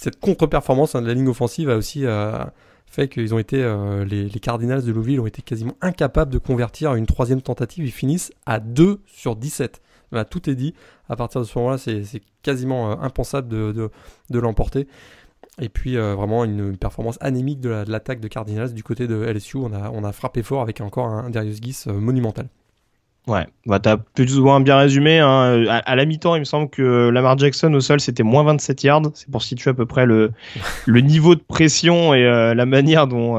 cette 0.00 0.20
contre-performance 0.20 0.94
hein, 0.94 1.02
de 1.02 1.08
la 1.08 1.14
ligne 1.14 1.28
offensive 1.28 1.70
a 1.70 1.76
aussi 1.76 2.06
euh, 2.06 2.44
fait 2.86 3.08
qu'ils 3.08 3.34
ont 3.34 3.38
été, 3.38 3.62
euh, 3.62 4.04
les, 4.04 4.28
Cardinals 4.30 4.84
de 4.84 4.92
Louisville 4.92 5.20
ont 5.20 5.26
été 5.26 5.42
quasiment 5.42 5.76
incapables 5.80 6.32
de 6.32 6.38
convertir 6.38 6.94
une 6.94 7.06
troisième 7.06 7.42
tentative. 7.42 7.84
Ils 7.84 7.92
finissent 7.92 8.32
à 8.46 8.60
2 8.60 9.00
sur 9.06 9.36
17. 9.36 9.82
Tout 10.30 10.48
est 10.48 10.54
dit. 10.54 10.74
À 11.08 11.16
partir 11.16 11.40
de 11.40 11.46
ce 11.46 11.58
moment-là, 11.58 11.78
c'est 11.78 12.22
quasiment 12.42 13.00
impensable 13.00 13.48
de, 13.48 13.90
de 14.30 14.38
l'emporter. 14.38 14.86
Et 15.60 15.68
puis 15.68 15.96
euh, 15.96 16.14
vraiment 16.14 16.44
une, 16.44 16.76
performance 16.76 17.18
anémique 17.20 17.60
de 17.60 17.84
l'attaque 17.86 18.20
de, 18.20 18.28
Cardinals 18.28 18.72
du 18.72 18.82
côté 18.82 19.06
de 19.06 19.16
LSU. 19.16 19.56
On 19.56 20.04
a, 20.04 20.12
frappé 20.12 20.42
fort 20.42 20.62
avec 20.62 20.80
encore 20.80 21.06
un, 21.06 21.30
Darius 21.30 21.60
Guiss 21.60 21.86
euh, 21.86 21.92
monumental. 21.92 22.48
Ouais, 23.26 23.46
bah 23.66 23.78
t'as 23.78 23.98
plus 23.98 24.38
ou 24.38 24.44
moins 24.44 24.60
bien 24.60 24.78
résumé. 24.78 25.18
Hein. 25.18 25.66
À, 25.68 25.96
la 25.96 26.04
mi-temps, 26.06 26.34
il 26.36 26.38
me 26.38 26.44
semble 26.44 26.70
que 26.70 27.10
Lamar 27.10 27.36
Jackson 27.36 27.74
au 27.74 27.80
sol 27.80 28.00
c'était 28.00 28.22
moins 28.22 28.42
27 28.44 28.84
yards. 28.84 29.02
C'est 29.12 29.30
pour 29.30 29.42
situer 29.42 29.70
à 29.70 29.74
peu 29.74 29.84
près 29.84 30.06
le, 30.06 30.32
niveau 30.86 31.34
de 31.34 31.42
pression 31.42 32.14
et 32.14 32.24
euh, 32.24 32.54
la 32.54 32.64
manière 32.64 33.06
dont 33.06 33.36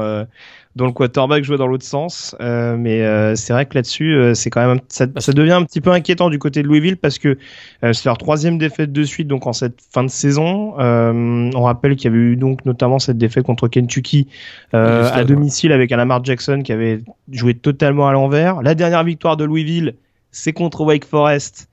dont 0.76 0.86
le 0.86 0.92
quarterback 0.92 1.42
jouait 1.42 1.56
dans 1.56 1.66
l'autre 1.66 1.84
sens. 1.84 2.36
Euh, 2.40 2.76
mais 2.76 3.02
euh, 3.02 3.34
c'est 3.34 3.52
vrai 3.52 3.66
que 3.66 3.74
là-dessus, 3.74 4.14
euh, 4.14 4.34
c'est 4.34 4.50
quand 4.50 4.66
même 4.66 4.80
ça, 4.88 5.06
ça, 5.16 5.32
devient 5.32 5.52
un 5.52 5.64
petit 5.64 5.80
peu 5.80 5.90
inquiétant 5.90 6.30
du 6.30 6.38
côté 6.38 6.62
de 6.62 6.68
Louisville 6.68 6.96
parce 6.96 7.18
que 7.18 7.38
c'est 7.82 8.04
leur 8.04 8.18
troisième 8.18 8.58
défaite 8.58 8.92
de 8.92 9.02
suite 9.04 9.26
donc 9.26 9.46
en 9.46 9.52
cette 9.52 9.78
fin 9.92 10.04
de 10.04 10.08
saison. 10.08 10.74
on 10.78 11.62
rappelle 11.62 11.96
qu'il 11.96 12.10
y 12.10 12.14
avait 12.14 12.24
eu 12.24 12.36
donc 12.36 12.64
notamment 12.64 12.98
cette 12.98 13.18
défaite 13.18 13.44
contre 13.44 13.68
Kentucky 13.68 14.28
à 14.72 15.24
domicile 15.24 15.72
avec 15.72 15.90
un 15.92 15.96
Lamar 15.96 16.24
Jackson 16.24 16.60
qui 16.64 16.72
avait 16.72 17.00
joué 17.30 17.54
totalement 17.54 18.06
à 18.08 18.12
l'envers. 18.12 18.62
La 18.62 18.74
dernière 18.74 19.04
victoire 19.04 19.36
de 19.36 19.44
Louisville, 19.44 19.94
c'est 20.30 20.52
contre 20.52 20.82
Wake 20.82 21.04
Forest. 21.04 21.68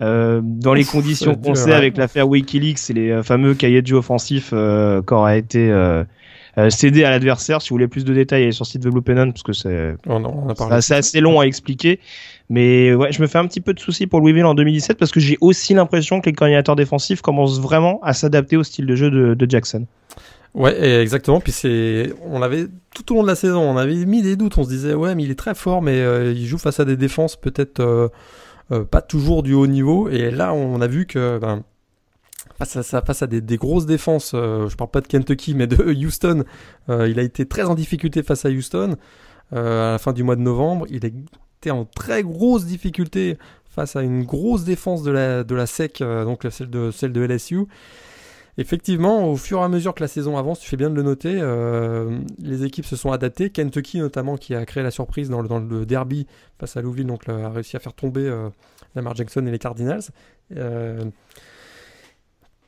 dans 0.00 0.74
les 0.74 0.84
conditions 0.84 1.34
qu'on 1.34 1.54
sait 1.54 1.74
avec 1.74 1.96
l'affaire 1.96 2.28
WikiLeaks 2.28 2.90
et 2.90 2.92
les 2.94 3.22
fameux 3.22 3.54
cahiers 3.54 3.82
de 3.82 3.86
jeu 3.86 3.96
offensifs 3.96 4.52
euh, 4.52 5.02
qu'aurait 5.02 5.38
été 5.38 5.70
euh, 5.70 6.04
céder 6.68 7.04
à 7.04 7.10
l'adversaire. 7.10 7.62
Si 7.62 7.70
vous 7.70 7.74
voulez 7.74 7.88
plus 7.88 8.04
de 8.04 8.12
détails, 8.12 8.42
allez 8.44 8.52
sur 8.52 8.64
le 8.64 8.68
site 8.68 8.82
de 8.82 8.90
Blue 8.90 9.02
Pennon 9.02 9.30
parce 9.30 9.42
que 9.42 9.52
c'est 9.52 9.94
oh 10.08 10.20
assez 10.70 11.20
long 11.20 11.40
à 11.40 11.44
expliquer. 11.44 12.00
Mais 12.50 12.92
ouais, 12.92 13.12
je 13.12 13.22
me 13.22 13.28
fais 13.28 13.38
un 13.38 13.46
petit 13.46 13.60
peu 13.60 13.72
de 13.72 13.78
soucis 13.78 14.08
pour 14.08 14.20
Louisville 14.20 14.44
en 14.44 14.54
2017 14.54 14.98
parce 14.98 15.12
que 15.12 15.20
j'ai 15.20 15.38
aussi 15.40 15.72
l'impression 15.72 16.20
que 16.20 16.26
les 16.26 16.32
coordinateurs 16.32 16.74
défensifs 16.74 17.22
commencent 17.22 17.60
vraiment 17.60 18.00
à 18.02 18.12
s'adapter 18.12 18.56
au 18.56 18.64
style 18.64 18.86
de 18.86 18.96
jeu 18.96 19.10
de, 19.10 19.46
Jackson. 19.48 19.86
Ouais, 20.54 21.00
exactement. 21.00 21.38
Puis 21.40 21.52
c'est, 21.52 22.12
on 22.26 22.42
avait 22.42 22.66
tout 22.92 23.12
au 23.12 23.16
long 23.16 23.22
de 23.22 23.28
la 23.28 23.36
saison, 23.36 23.60
on 23.60 23.76
avait 23.76 24.04
mis 24.04 24.20
des 24.20 24.34
doutes. 24.34 24.58
On 24.58 24.64
se 24.64 24.68
disait 24.68 24.94
ouais, 24.94 25.14
mais 25.14 25.22
il 25.22 25.30
est 25.30 25.38
très 25.38 25.54
fort, 25.54 25.80
mais 25.80 26.00
euh, 26.00 26.32
il 26.32 26.44
joue 26.44 26.58
face 26.58 26.80
à 26.80 26.84
des 26.84 26.96
défenses 26.96 27.36
peut-être 27.36 27.78
euh, 27.78 28.84
pas 28.84 29.00
toujours 29.00 29.44
du 29.44 29.54
haut 29.54 29.68
niveau. 29.68 30.08
Et 30.08 30.32
là, 30.32 30.52
on 30.52 30.80
a 30.80 30.88
vu 30.88 31.06
que 31.06 31.38
ben, 31.38 31.62
face 32.66 33.22
à, 33.22 33.26
des, 33.26 33.56
grosses 33.56 33.86
défenses, 33.86 34.32
euh, 34.34 34.68
je 34.68 34.76
parle 34.76 34.90
pas 34.90 35.00
de 35.00 35.06
Kentucky, 35.06 35.54
mais 35.54 35.66
de 35.66 35.92
Houston, 36.04 36.44
euh, 36.88 37.08
il 37.08 37.18
a 37.18 37.22
été 37.22 37.46
très 37.46 37.62
en 37.62 37.74
difficulté 37.74 38.22
face 38.22 38.44
à 38.44 38.50
Houston 38.50 38.96
euh, 39.52 39.88
à 39.88 39.92
la 39.92 39.98
fin 39.98 40.12
du 40.12 40.22
mois 40.22 40.36
de 40.36 40.42
novembre. 40.42 40.86
Il 40.90 41.04
était 41.04 41.70
en 41.70 41.84
très 41.84 42.22
grosse 42.22 42.66
difficulté 42.66 43.38
face 43.70 43.96
à 43.96 44.02
une 44.02 44.24
grosse 44.24 44.64
défense 44.64 45.02
de 45.02 45.10
la, 45.10 45.66
SEC, 45.66 46.00
donc 46.00 46.46
celle 46.50 46.70
de, 46.70 47.20
LSU. 47.20 47.66
Effectivement, 48.58 49.30
au 49.30 49.36
fur 49.36 49.60
et 49.60 49.62
à 49.62 49.68
mesure 49.68 49.94
que 49.94 50.02
la 50.02 50.08
saison 50.08 50.36
avance, 50.36 50.58
tu 50.58 50.68
fais 50.68 50.76
bien 50.76 50.90
de 50.90 50.94
le 50.94 51.02
noter, 51.02 51.40
les 52.42 52.64
équipes 52.64 52.84
se 52.84 52.96
sont 52.96 53.12
adaptées. 53.12 53.50
Kentucky 53.50 53.98
notamment, 54.00 54.36
qui 54.36 54.56
a 54.56 54.66
créé 54.66 54.82
la 54.82 54.90
surprise 54.90 55.30
dans 55.30 55.40
le, 55.40 55.86
derby 55.86 56.26
face 56.58 56.76
à 56.76 56.82
Louisville, 56.82 57.06
donc 57.06 57.28
a 57.28 57.48
réussi 57.48 57.76
à 57.76 57.78
faire 57.78 57.94
tomber 57.94 58.28
Lamar 58.96 59.14
Jackson 59.14 59.46
et 59.46 59.50
les 59.52 59.60
Cardinals. 59.60 60.02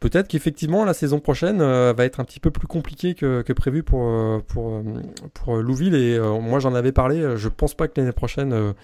Peut-être 0.02 0.26
qu'effectivement 0.26 0.84
la 0.84 0.94
saison 0.94 1.20
prochaine 1.20 1.60
euh, 1.60 1.92
va 1.96 2.04
être 2.04 2.18
un 2.18 2.24
petit 2.24 2.40
peu 2.40 2.50
plus 2.50 2.66
compliquée 2.66 3.14
que, 3.14 3.52
prévu 3.52 3.84
pour, 3.84 4.02
euh, 4.02 4.40
pour, 4.48 4.72
euh, 4.72 4.82
pour 5.32 5.58
Louville. 5.58 5.94
Et 5.94 6.18
moi 6.18 6.58
j'en 6.58 6.74
avais 6.74 6.90
parlé, 6.90 7.36
je 7.36 7.48
pense 7.48 7.74
pas 7.74 7.86
que 7.86 8.00
l'année 8.00 8.12
prochaine 8.12 8.74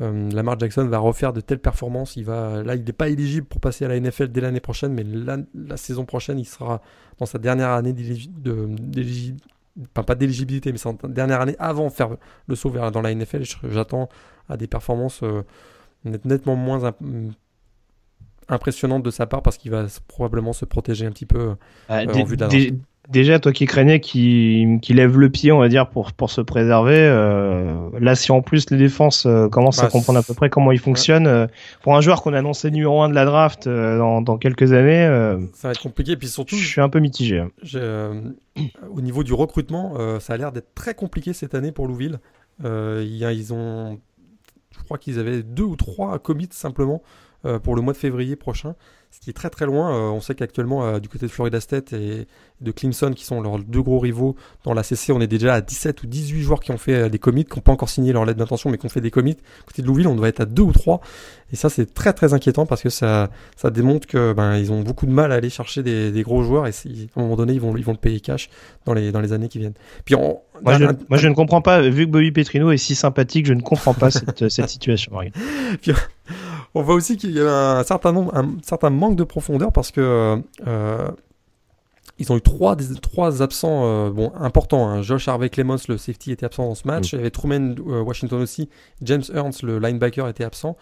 Lamar 0.00 0.58
Jackson 0.58 0.84
va 0.88 0.98
refaire 0.98 1.32
de 1.32 1.40
telles 1.40 1.60
performances. 1.60 2.16
Il 2.16 2.24
va, 2.24 2.64
là 2.64 2.74
il 2.74 2.82
n'est 2.82 2.92
pas 2.92 3.08
éligible 3.08 3.46
pour 3.46 3.60
passer 3.60 3.84
à 3.84 3.88
la 3.88 4.00
NFL 4.00 4.28
dès 4.28 4.40
l'année 4.40 4.58
prochaine, 4.58 4.92
mais 4.92 5.04
la, 5.04 5.76
saison 5.76 6.04
prochaine 6.04 6.40
il 6.40 6.44
sera 6.44 6.82
dans 7.18 7.26
sa 7.26 7.38
dernière 7.38 7.70
année 7.70 7.92
d'éligibilité. 7.92 9.36
Enfin, 9.92 10.02
pas 10.04 10.16
d'éligibilité, 10.16 10.72
mais 10.72 10.78
sa 10.78 10.92
dernière 11.04 11.40
année 11.40 11.56
avant 11.60 11.86
de 11.86 11.92
faire 11.92 12.16
le 12.48 12.54
saut 12.56 12.70
dans 12.70 13.00
la 13.00 13.14
NFL. 13.14 13.42
J'attends 13.70 14.08
à 14.48 14.56
des 14.56 14.66
performances 14.66 15.22
nettement 16.04 16.56
moins 16.56 16.92
impressionnante 18.48 19.02
de 19.02 19.10
sa 19.10 19.26
part 19.26 19.42
parce 19.42 19.56
qu'il 19.56 19.70
va 19.70 19.86
probablement 20.08 20.52
se 20.52 20.64
protéger 20.64 21.06
un 21.06 21.10
petit 21.10 21.26
peu 21.26 21.54
euh, 21.90 22.06
en 22.06 22.24
vue 22.24 22.36
de 22.36 22.74
Déjà, 23.10 23.38
toi 23.38 23.52
qui 23.52 23.66
craignais 23.66 24.00
qu'il 24.00 24.80
lève 24.88 25.18
le 25.18 25.28
pied, 25.28 25.52
on 25.52 25.58
va 25.58 25.68
dire, 25.68 25.90
pour, 25.90 26.14
pour 26.14 26.30
se 26.30 26.40
préserver, 26.40 26.96
euh, 26.96 27.90
là, 28.00 28.14
si 28.14 28.32
en 28.32 28.40
plus 28.40 28.70
les 28.70 28.78
défenses 28.78 29.26
euh, 29.26 29.46
commencent 29.46 29.80
à 29.80 29.82
bah, 29.82 29.90
comprendre 29.90 30.20
à 30.20 30.22
peu 30.22 30.32
près 30.32 30.48
comment 30.48 30.72
ils 30.72 30.78
fonctionnent, 30.78 31.46
pour 31.82 31.94
un 31.94 32.00
joueur 32.00 32.22
qu'on 32.22 32.32
a 32.32 32.38
annoncé 32.38 32.70
numéro 32.70 33.02
1 33.02 33.10
de 33.10 33.14
la 33.14 33.26
draft 33.26 33.68
dans, 33.68 34.22
dans, 34.22 34.38
quelques 34.38 34.72
années, 34.72 35.06
ça 35.52 35.68
va 35.68 35.72
être 35.72 35.82
compliqué. 35.82 36.16
Puis 36.16 36.28
surtout, 36.28 36.56
je 36.56 36.66
suis 36.66 36.80
un 36.80 36.88
peu 36.88 36.98
mitigé. 36.98 37.40
Hein. 37.40 37.50
au 38.90 39.02
niveau 39.02 39.22
du 39.22 39.34
recrutement, 39.34 40.18
ça 40.18 40.32
a 40.32 40.36
l'air 40.38 40.50
d'être 40.50 40.72
très 40.74 40.94
compliqué 40.94 41.34
cette 41.34 41.54
année 41.54 41.72
pour 41.72 41.86
Louville. 41.86 42.20
ils 42.64 43.52
ont, 43.52 44.00
je 44.78 44.82
crois 44.82 44.96
qu'ils 44.96 45.18
avaient 45.18 45.42
deux 45.42 45.64
ou 45.64 45.76
trois 45.76 46.18
commits 46.18 46.48
simplement 46.52 47.02
euh, 47.46 47.58
pour 47.58 47.76
le 47.76 47.82
mois 47.82 47.92
de 47.92 47.98
février 47.98 48.36
prochain, 48.36 48.74
ce 49.10 49.20
qui 49.20 49.30
est 49.30 49.34
très 49.34 49.50
très 49.50 49.66
loin. 49.66 49.94
Euh, 49.94 50.10
on 50.10 50.20
sait 50.20 50.34
qu'actuellement, 50.34 50.84
euh, 50.84 50.98
du 50.98 51.08
côté 51.08 51.26
de 51.26 51.30
Florida 51.30 51.60
State 51.60 51.92
et 51.92 52.26
de 52.60 52.70
Clemson, 52.72 53.12
qui 53.14 53.24
sont 53.24 53.40
leurs 53.40 53.58
deux 53.58 53.82
gros 53.82 53.98
rivaux 53.98 54.34
dans 54.64 54.74
la 54.74 54.82
CC, 54.82 55.12
on 55.12 55.20
est 55.20 55.26
déjà 55.26 55.54
à 55.54 55.60
17 55.60 56.02
ou 56.02 56.06
18 56.06 56.42
joueurs 56.42 56.60
qui 56.60 56.72
ont 56.72 56.78
fait 56.78 57.10
des 57.10 57.18
commits, 57.18 57.44
qui 57.44 57.56
n'ont 57.56 57.62
pas 57.62 57.72
encore 57.72 57.88
signé 57.90 58.12
leur 58.12 58.24
lettre 58.24 58.38
d'intention, 58.38 58.70
mais 58.70 58.78
qui 58.78 58.86
ont 58.86 58.90
fait 58.90 59.00
des 59.00 59.10
commits. 59.10 59.36
Côté 59.66 59.82
de 59.82 59.86
Louisville, 59.86 60.08
on 60.08 60.16
doit 60.16 60.28
être 60.28 60.40
à 60.40 60.46
deux 60.46 60.62
ou 60.62 60.72
trois. 60.72 61.00
Et 61.52 61.56
ça, 61.56 61.68
c'est 61.68 61.92
très 61.92 62.12
très 62.12 62.34
inquiétant 62.34 62.66
parce 62.66 62.82
que 62.82 62.88
ça, 62.88 63.30
ça 63.56 63.70
démontre 63.70 64.06
que 64.06 64.32
ben, 64.32 64.56
ils 64.56 64.72
ont 64.72 64.80
beaucoup 64.80 65.06
de 65.06 65.12
mal 65.12 65.30
à 65.30 65.36
aller 65.36 65.50
chercher 65.50 65.82
des, 65.82 66.22
gros 66.22 66.42
joueurs 66.42 66.66
et 66.66 66.70
à 66.70 67.20
un 67.20 67.22
moment 67.22 67.36
donné, 67.36 67.52
ils 67.52 67.60
vont, 67.60 67.76
ils 67.76 67.84
vont 67.84 67.92
le 67.92 67.98
payer 67.98 68.20
cash 68.20 68.48
dans 68.86 68.94
les, 68.94 69.12
dans 69.12 69.20
les 69.20 69.32
années 69.32 69.48
qui 69.48 69.58
viennent. 69.58 69.74
Puis 70.04 70.16
moi, 70.16 70.78
je, 70.78 70.84
moi, 71.08 71.18
je, 71.18 71.28
ne 71.28 71.34
comprends 71.34 71.60
pas, 71.60 71.80
vu 71.82 72.06
que 72.06 72.10
Bobby 72.10 72.32
Petrino 72.32 72.72
est 72.72 72.78
si 72.78 72.94
sympathique, 72.94 73.46
je 73.46 73.54
ne 73.54 73.60
comprends 73.60 73.94
pas 73.94 74.10
cette, 74.10 74.48
cette 74.48 74.68
situation. 74.68 75.12
Puis, 75.82 75.92
on 76.74 76.82
voit 76.82 76.94
aussi 76.94 77.16
qu'il 77.16 77.32
y 77.32 77.40
a 77.40 77.78
un 77.78 77.84
certain 77.84 78.12
nombre, 78.12 78.36
un 78.36 78.56
certain 78.62 78.90
manque 78.90 79.16
de 79.16 79.24
profondeur 79.24 79.72
parce 79.72 79.90
que 79.90 80.42
euh, 80.66 81.10
ils 82.18 82.32
ont 82.32 82.36
eu 82.36 82.42
trois, 82.42 82.76
trois 83.00 83.42
absents 83.42 83.84
euh, 83.84 84.10
bon, 84.10 84.32
importants. 84.34 84.88
Hein. 84.88 85.02
Josh 85.02 85.28
Harvey 85.28 85.50
Clemens, 85.50 85.88
le 85.88 85.98
safety, 85.98 86.32
était 86.32 86.46
absent 86.46 86.66
dans 86.66 86.74
ce 86.74 86.86
match. 86.86 87.12
Mm. 87.12 87.16
Il 87.16 87.18
y 87.18 87.20
avait 87.20 87.30
Truman 87.30 87.74
euh, 87.86 88.02
Washington 88.02 88.42
aussi. 88.42 88.68
James 89.02 89.22
Ernst, 89.32 89.62
le 89.62 89.78
linebacker, 89.78 90.28
était 90.28 90.44
absent. 90.44 90.76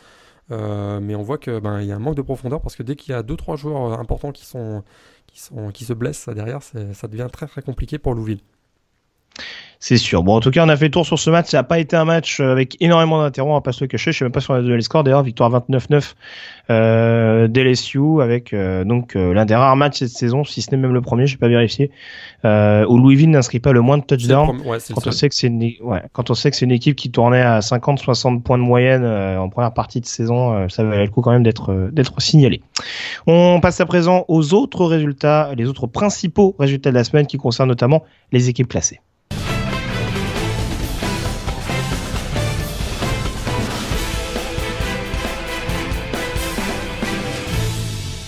mais 0.50 1.14
on 1.14 1.22
voit 1.22 1.38
qu'il 1.38 1.61
ben, 1.61 1.83
y 1.83 1.92
a 1.92 1.96
un 1.96 1.98
manque 1.98 2.16
de 2.16 2.22
profondeur 2.22 2.61
parce 2.61 2.76
que 2.76 2.83
dès 2.83 2.96
qu'il 2.96 3.12
y 3.12 3.14
a 3.14 3.22
deux 3.22 3.37
trois 3.37 3.57
joueurs 3.57 3.98
importants 3.98 4.33
qui 4.33 4.46
sont 4.46 4.83
qui 5.26 5.40
sont 5.40 5.70
qui 5.70 5.85
se 5.85 5.94
blessent 5.94 6.28
derrière, 6.28 6.62
ça 6.62 7.09
devient 7.09 7.28
très 7.33 7.46
très 7.46 7.62
compliqué 7.62 7.98
pour 7.98 8.14
Louville. 8.14 8.40
C'est 9.84 9.96
sûr. 9.96 10.22
Bon, 10.22 10.36
en 10.36 10.40
tout 10.40 10.52
cas, 10.52 10.64
on 10.64 10.68
a 10.68 10.76
fait 10.76 10.90
tour 10.90 11.04
sur 11.04 11.18
ce 11.18 11.28
match. 11.28 11.48
Ça 11.48 11.56
n'a 11.56 11.64
pas 11.64 11.80
été 11.80 11.96
un 11.96 12.04
match 12.04 12.38
euh, 12.38 12.52
avec 12.52 12.76
énormément 12.80 13.20
d'intérêt, 13.20 13.48
on 13.48 13.54
va 13.54 13.62
pas 13.62 13.72
se 13.72 13.82
le 13.82 13.88
cacher. 13.88 14.12
Je 14.12 14.18
sais 14.18 14.24
même 14.24 14.30
pas 14.30 14.38
sur 14.38 14.54
la 14.54 14.60
les 14.60 14.80
scores. 14.82 15.02
D'ailleurs, 15.02 15.24
victoire 15.24 15.50
29-9 15.50 16.14
euh, 16.70 17.48
d'LSU 17.48 18.22
avec 18.22 18.52
euh, 18.52 18.84
donc 18.84 19.16
euh, 19.16 19.34
l'un 19.34 19.44
des 19.44 19.56
rares 19.56 19.74
matchs 19.74 19.98
cette 19.98 20.10
saison, 20.10 20.44
si 20.44 20.62
ce 20.62 20.70
n'est 20.70 20.76
même 20.76 20.94
le 20.94 21.00
premier, 21.00 21.26
j'ai 21.26 21.36
pas 21.36 21.48
vérifié, 21.48 21.90
euh, 22.44 22.86
où 22.86 22.96
Louisville 22.96 23.30
n'inscrit 23.30 23.58
pas 23.58 23.72
le 23.72 23.80
moins 23.80 23.98
de 23.98 24.04
touchdowns. 24.04 24.60
Ouais, 24.64 24.78
quand 24.94 25.04
on 25.04 25.10
sait 25.10 25.28
que 25.28 25.34
c'est 25.34 25.48
une, 25.48 25.60
ouais, 25.80 26.02
quand 26.12 26.30
on 26.30 26.34
sait 26.34 26.52
que 26.52 26.56
c'est 26.56 26.64
une 26.64 26.70
équipe 26.70 26.94
qui 26.94 27.10
tournait 27.10 27.42
à 27.42 27.58
50-60 27.58 28.42
points 28.42 28.58
de 28.58 28.62
moyenne 28.62 29.04
en 29.04 29.48
première 29.48 29.74
partie 29.74 30.00
de 30.00 30.06
saison, 30.06 30.68
ça 30.68 30.84
valait 30.84 31.06
le 31.06 31.10
coup 31.10 31.22
quand 31.22 31.32
même 31.32 31.42
d'être 31.42 31.90
d'être 31.90 32.22
signalé. 32.22 32.62
On 33.26 33.58
passe 33.60 33.80
à 33.80 33.86
présent 33.86 34.24
aux 34.28 34.54
autres 34.54 34.86
résultats, 34.86 35.50
les 35.56 35.68
autres 35.68 35.88
principaux 35.88 36.54
résultats 36.56 36.90
de 36.90 36.94
la 36.94 37.02
semaine 37.02 37.26
qui 37.26 37.36
concernent 37.36 37.68
notamment 37.68 38.04
les 38.30 38.48
équipes 38.48 38.68
classées. 38.68 39.00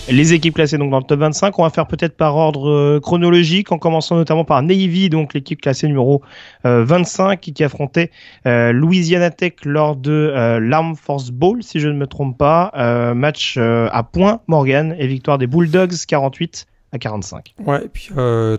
Les 0.07 0.33
équipes 0.33 0.53
classées 0.53 0.77
donc 0.77 0.91
dans 0.91 0.99
le 0.99 1.03
top 1.03 1.19
25, 1.19 1.57
on 1.57 1.63
va 1.63 1.71
faire 1.71 1.87
peut-être 1.87 2.15
par 2.15 2.35
ordre 2.35 2.69
euh, 2.69 2.99
chronologique, 2.99 3.71
en 3.71 3.79
commençant 3.79 4.15
notamment 4.15 4.45
par 4.45 4.61
Navy, 4.61 5.09
donc 5.09 5.33
l'équipe 5.33 5.59
classée 5.59 5.87
numéro 5.87 6.21
25, 6.63 7.31
euh, 7.31 7.35
qui 7.35 7.63
affrontait 7.63 8.11
euh, 8.45 8.71
Louisiana 8.71 9.31
Tech 9.31 9.53
lors 9.63 9.95
de 9.95 10.59
l'Arm 10.61 10.95
Force 10.95 11.31
Bowl, 11.31 11.63
si 11.63 11.79
je 11.79 11.87
ne 11.87 11.97
me 11.97 12.05
trompe 12.05 12.37
pas. 12.37 12.71
match 13.15 13.57
à 13.57 14.03
points, 14.03 14.41
Morgan, 14.47 14.95
et 14.99 15.07
victoire 15.07 15.39
des 15.39 15.47
Bulldogs 15.47 15.95
48 16.07 16.67
à 16.91 16.99
45. 16.99 17.55
Ouais, 17.65 17.85
et 17.85 17.89
puis 17.89 18.09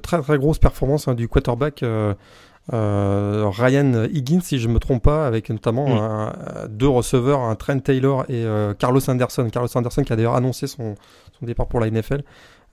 très 0.02 0.20
très 0.20 0.38
grosse 0.38 0.58
performance 0.58 1.06
hein, 1.06 1.14
du 1.14 1.28
quarterback. 1.28 1.84
Euh, 2.72 3.48
Ryan 3.48 4.08
Higgins, 4.12 4.40
si 4.40 4.58
je 4.58 4.66
me 4.66 4.80
trompe 4.80 5.04
pas, 5.04 5.28
avec 5.28 5.50
notamment 5.50 5.86
mm. 5.86 6.66
deux 6.70 6.88
receveurs, 6.88 7.40
un 7.40 7.54
Trent 7.54 7.78
Taylor 7.78 8.24
et 8.28 8.44
Carlos 8.78 9.08
Anderson. 9.08 9.48
Carlos 9.52 9.68
Anderson 9.76 10.02
qui 10.02 10.12
a 10.12 10.16
d'ailleurs 10.16 10.34
annoncé 10.34 10.66
son, 10.66 10.96
son 11.38 11.46
départ 11.46 11.68
pour 11.68 11.80
la 11.80 11.90
NFL. 11.90 12.22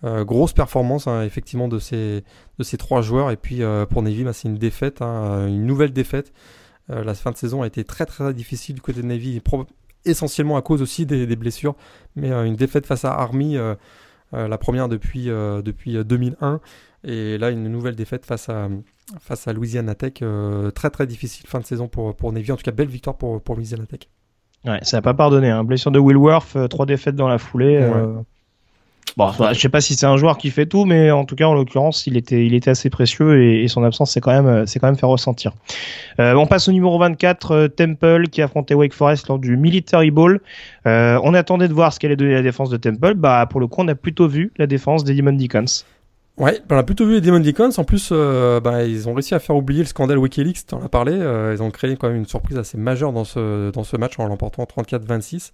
Euh, 0.06 0.26
grosse 0.26 0.52
performance 0.52 1.08
hein, 1.08 1.24
effectivement 1.24 1.70
de 1.70 1.80
ces, 1.80 2.24
de 2.58 2.64
ces 2.64 2.78
trois 2.78 3.02
joueurs. 3.02 3.32
Et 3.32 3.38
puis 3.38 3.64
euh, 3.64 3.86
pour 3.86 4.02
Navy, 4.02 4.24
bah, 4.24 4.34
c'est 4.34 4.48
une 4.48 4.58
défaite, 4.58 5.02
hein, 5.02 5.48
une 5.48 5.66
nouvelle 5.66 5.94
défaite. 5.94 6.34
Euh, 6.90 7.04
la 7.04 7.14
fin 7.14 7.32
de 7.32 7.38
saison 7.38 7.62
a 7.62 7.68
été 7.68 7.86
très 7.86 8.06
très 8.06 8.34
difficile 8.34 8.76
du 8.76 8.82
côté 8.82 9.02
de 9.02 9.08
Navy, 9.08 9.42
essentiellement 10.04 10.58
à 10.58 10.62
cause 10.62 10.82
aussi 10.82 11.06
des, 11.06 11.36
blessures. 11.36 11.76
Mais 12.18 12.32
une 12.32 12.56
défaite 12.56 12.86
face 12.86 13.06
à 13.06 13.14
Army, 13.14 13.58
la 14.34 14.58
première 14.58 14.90
depuis, 14.90 15.28
depuis 15.28 16.04
2001. 16.04 16.60
Et 17.06 17.38
là, 17.38 17.52
une 17.52 17.70
nouvelle 17.70 17.96
défaite 17.96 18.26
face 18.26 18.50
à, 18.50 18.68
face 19.22 19.48
à 19.48 19.54
Louisiana 19.54 19.96
Tech. 19.96 20.16
très 20.76 20.90
très 20.90 21.08
difficile 21.08 21.48
fin 21.48 21.62
de 21.62 21.66
saison 21.66 21.88
pour, 21.88 22.14
pour 22.14 22.34
Navy. 22.34 22.52
En 22.52 22.58
tout 22.58 22.64
cas, 22.64 22.72
belle 22.72 22.90
victoire 22.90 23.18
pour, 23.18 23.42
pour 23.42 23.56
Louisiana 23.56 23.86
Tech. 23.86 24.10
Ouais, 24.66 24.80
ça 24.82 24.98
n'a 24.98 25.02
pas 25.02 25.14
pardonné. 25.14 25.50
Hein. 25.50 25.64
Blessure 25.64 25.92
de 25.92 26.00
Willworth, 26.00 26.58
trois 26.70 26.86
défaites 26.86 27.16
dans 27.16 27.30
la 27.30 27.38
foulée. 27.38 27.80
Bon, 29.16 29.32
je 29.32 29.60
sais 29.60 29.70
pas 29.70 29.82
si 29.82 29.96
c'est 29.96 30.08
un 30.08 30.18
joueur 30.18 30.38
qui 30.38 30.50
fait 30.50 30.66
tout, 30.66 30.86
mais 30.86 31.12
en 31.12 31.26
tout 31.26 31.36
cas, 31.36 31.46
en 31.46 31.54
l'occurrence, 31.54 32.08
il 32.08 32.18
était, 32.18 32.46
il 32.46 32.56
était 32.56 32.72
assez 32.72 32.90
précieux 32.90 33.44
et, 33.44 33.68
son 33.68 33.84
absence, 33.84 34.12
c'est 34.12 34.22
quand 34.22 34.32
même, 34.32 34.66
c'est 34.66 34.80
quand 34.80 34.88
même 34.88 34.98
fait 34.98 35.06
ressentir. 35.06 35.52
Euh, 36.20 36.34
on 36.34 36.48
passe 36.48 36.68
au 36.68 36.72
numéro 36.72 36.98
24, 36.98 37.52
euh, 37.52 37.68
Temple, 37.68 38.28
qui 38.30 38.42
affrontait 38.42 38.74
Wake 38.74 38.94
Forest 38.94 39.28
lors 39.28 39.40
du 39.40 39.56
Military 39.56 40.10
Bowl. 40.10 40.42
Euh, 40.88 41.20
on 41.24 41.34
attendait 41.34 41.68
de 41.68 41.74
voir 41.74 41.94
ce 41.94 42.00
qu'allait 42.00 42.16
donner 42.16 42.34
la 42.34 42.42
défense 42.42 42.70
de 42.70 42.78
Temple. 42.78 43.14
Bah, 43.16 43.46
pour 43.50 43.60
le 43.60 43.68
coup, 43.68 43.82
on 43.82 43.88
a 43.88 43.96
plutôt 43.96 44.28
vu 44.28 44.52
la 44.58 44.66
défense 44.68 45.04
des 45.04 45.14
Demon 45.14 45.34
Deacons. 45.34 45.66
Ouais, 46.38 46.60
on 46.72 46.78
a 46.78 46.84
plutôt 46.84 47.06
vu 47.06 47.14
les 47.14 47.22
Demon 47.22 47.40
Deacons. 47.40 47.70
En 47.78 47.84
plus, 47.84 48.10
euh, 48.12 48.60
bah, 48.60 48.84
ils 48.84 49.08
ont 49.08 49.14
réussi 49.14 49.36
à 49.36 49.40
faire 49.40 49.56
oublier 49.56 49.82
le 49.82 49.88
scandale 49.88 50.18
Wikileaks, 50.18 50.66
t'en 50.66 50.84
as 50.84 50.90
parlé. 50.90 51.14
ils 51.14 51.62
ont 51.62 51.70
créé 51.70 51.96
quand 51.96 52.08
même 52.08 52.18
une 52.18 52.26
surprise 52.26 52.58
assez 52.58 52.78
majeure 52.78 53.14
dans 53.14 53.26
ce, 53.26 53.70
dans 53.72 53.84
ce 53.84 53.96
match 53.98 54.18
en 54.18 54.26
l'emportant 54.26 54.64
34-26. 54.64 55.52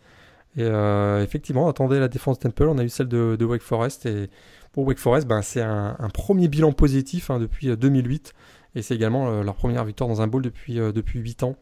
Et 0.57 0.63
euh, 0.63 1.23
effectivement, 1.23 1.67
attendez 1.69 1.99
la 1.99 2.07
défense 2.07 2.39
Temple, 2.39 2.67
on 2.67 2.77
a 2.77 2.83
eu 2.83 2.89
celle 2.89 3.07
de, 3.07 3.45
Wake 3.45 3.61
Forest. 3.61 4.05
Et 4.05 4.29
pour 4.71 4.85
Wake 4.87 4.97
Forest, 4.97 5.27
ben, 5.27 5.41
c'est 5.41 5.61
un, 5.61 5.95
premier 6.13 6.47
bilan 6.47 6.71
positif 6.71 7.29
hein, 7.29 7.39
depuis 7.39 7.75
2008. 7.75 8.33
Euh, 8.35 8.79
et 8.79 8.81
c'est 8.81 8.95
également 8.95 9.29
euh, 9.29 9.43
leur 9.43 9.55
première 9.55 9.83
victoire 9.85 10.09
dans 10.09 10.21
un 10.21 10.27
bowl 10.27 10.41
depuis, 10.41 10.75
depuis 10.75 11.19
8 11.19 11.43
ans. 11.43 11.55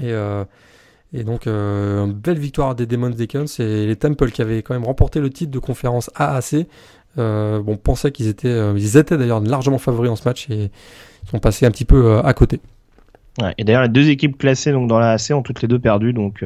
Et, 0.00 0.12
et 1.12 1.24
donc, 1.24 1.46
une 1.46 2.12
belle 2.12 2.38
victoire 2.38 2.74
des 2.74 2.86
Demons 2.86 3.10
Deacons 3.10 3.46
et 3.58 3.86
les 3.86 3.96
Temple 3.96 4.30
qui 4.30 4.42
avaient 4.42 4.62
quand 4.62 4.74
même 4.74 4.84
remporté 4.84 5.20
le 5.20 5.28
titre 5.28 5.50
de 5.50 5.58
conférence 5.58 6.10
AAC. 6.14 6.66
bon, 7.16 7.76
pensait 7.76 8.12
qu'ils 8.12 8.28
étaient, 8.28 8.72
ils 8.76 8.96
étaient 8.96 9.18
d'ailleurs 9.18 9.40
largement 9.40 9.78
favoris 9.78 10.10
en 10.10 10.16
ce 10.16 10.26
match 10.26 10.48
et 10.50 10.70
ils 11.24 11.28
sont 11.28 11.40
passés 11.40 11.66
un 11.66 11.70
petit 11.72 11.84
peu 11.84 12.18
à 12.18 12.32
côté. 12.32 12.60
Et 13.58 13.64
d'ailleurs, 13.64 13.82
les 13.82 13.88
deux 13.88 14.08
équipes 14.08 14.38
classées 14.38 14.72
donc 14.72 14.88
dans 14.88 15.00
la 15.00 15.12
AC 15.12 15.32
ont 15.32 15.42
toutes 15.42 15.62
les 15.62 15.68
deux 15.68 15.80
perdu, 15.80 16.12
donc 16.12 16.44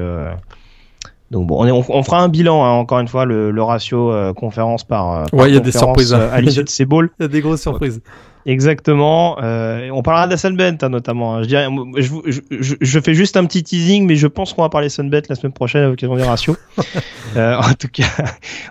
donc 1.30 1.48
bon, 1.48 1.64
on, 1.66 1.84
on, 1.88 2.02
fera 2.02 2.22
un 2.22 2.28
bilan, 2.28 2.64
hein, 2.64 2.70
encore 2.70 3.00
une 3.00 3.08
fois, 3.08 3.24
le, 3.24 3.50
le 3.50 3.62
ratio 3.62 4.12
euh, 4.12 4.32
conférence 4.32 4.84
par, 4.84 5.12
euh, 5.12 5.24
ouais, 5.32 5.50
il 5.50 5.54
y 5.54 5.56
a 5.56 5.60
des 5.60 5.72
surprises 5.72 6.12
euh, 6.12 6.30
à 6.30 6.40
l'issue 6.40 6.62
de 6.62 6.68
ces. 6.68 6.84
Il 6.90 7.08
y 7.20 7.24
a 7.24 7.28
des 7.28 7.40
grosses 7.40 7.62
surprises. 7.62 8.00
Exactement. 8.46 9.36
Euh, 9.42 9.90
on 9.92 10.02
parlera 10.02 10.26
de 10.26 10.30
la 10.30 10.36
Sunbet 10.36 10.76
hein, 10.80 10.88
notamment. 10.88 11.34
Hein. 11.34 11.42
Je, 11.42 11.48
dirais, 11.48 11.66
je, 11.96 12.12
je, 12.60 12.74
je, 12.80 13.00
fais 13.00 13.12
juste 13.12 13.36
un 13.36 13.44
petit 13.44 13.64
teasing, 13.64 14.06
mais 14.06 14.14
je 14.14 14.28
pense 14.28 14.52
qu'on 14.52 14.62
va 14.62 14.68
parler 14.68 14.88
Sunbet 14.88 15.22
la 15.28 15.34
semaine 15.34 15.52
prochaine 15.52 15.82
à 15.82 15.88
l'occasion 15.88 16.14
des 16.14 16.22
ratios. 16.22 16.56
euh, 17.36 17.56
en 17.56 17.74
tout 17.74 17.88
cas, 17.92 18.06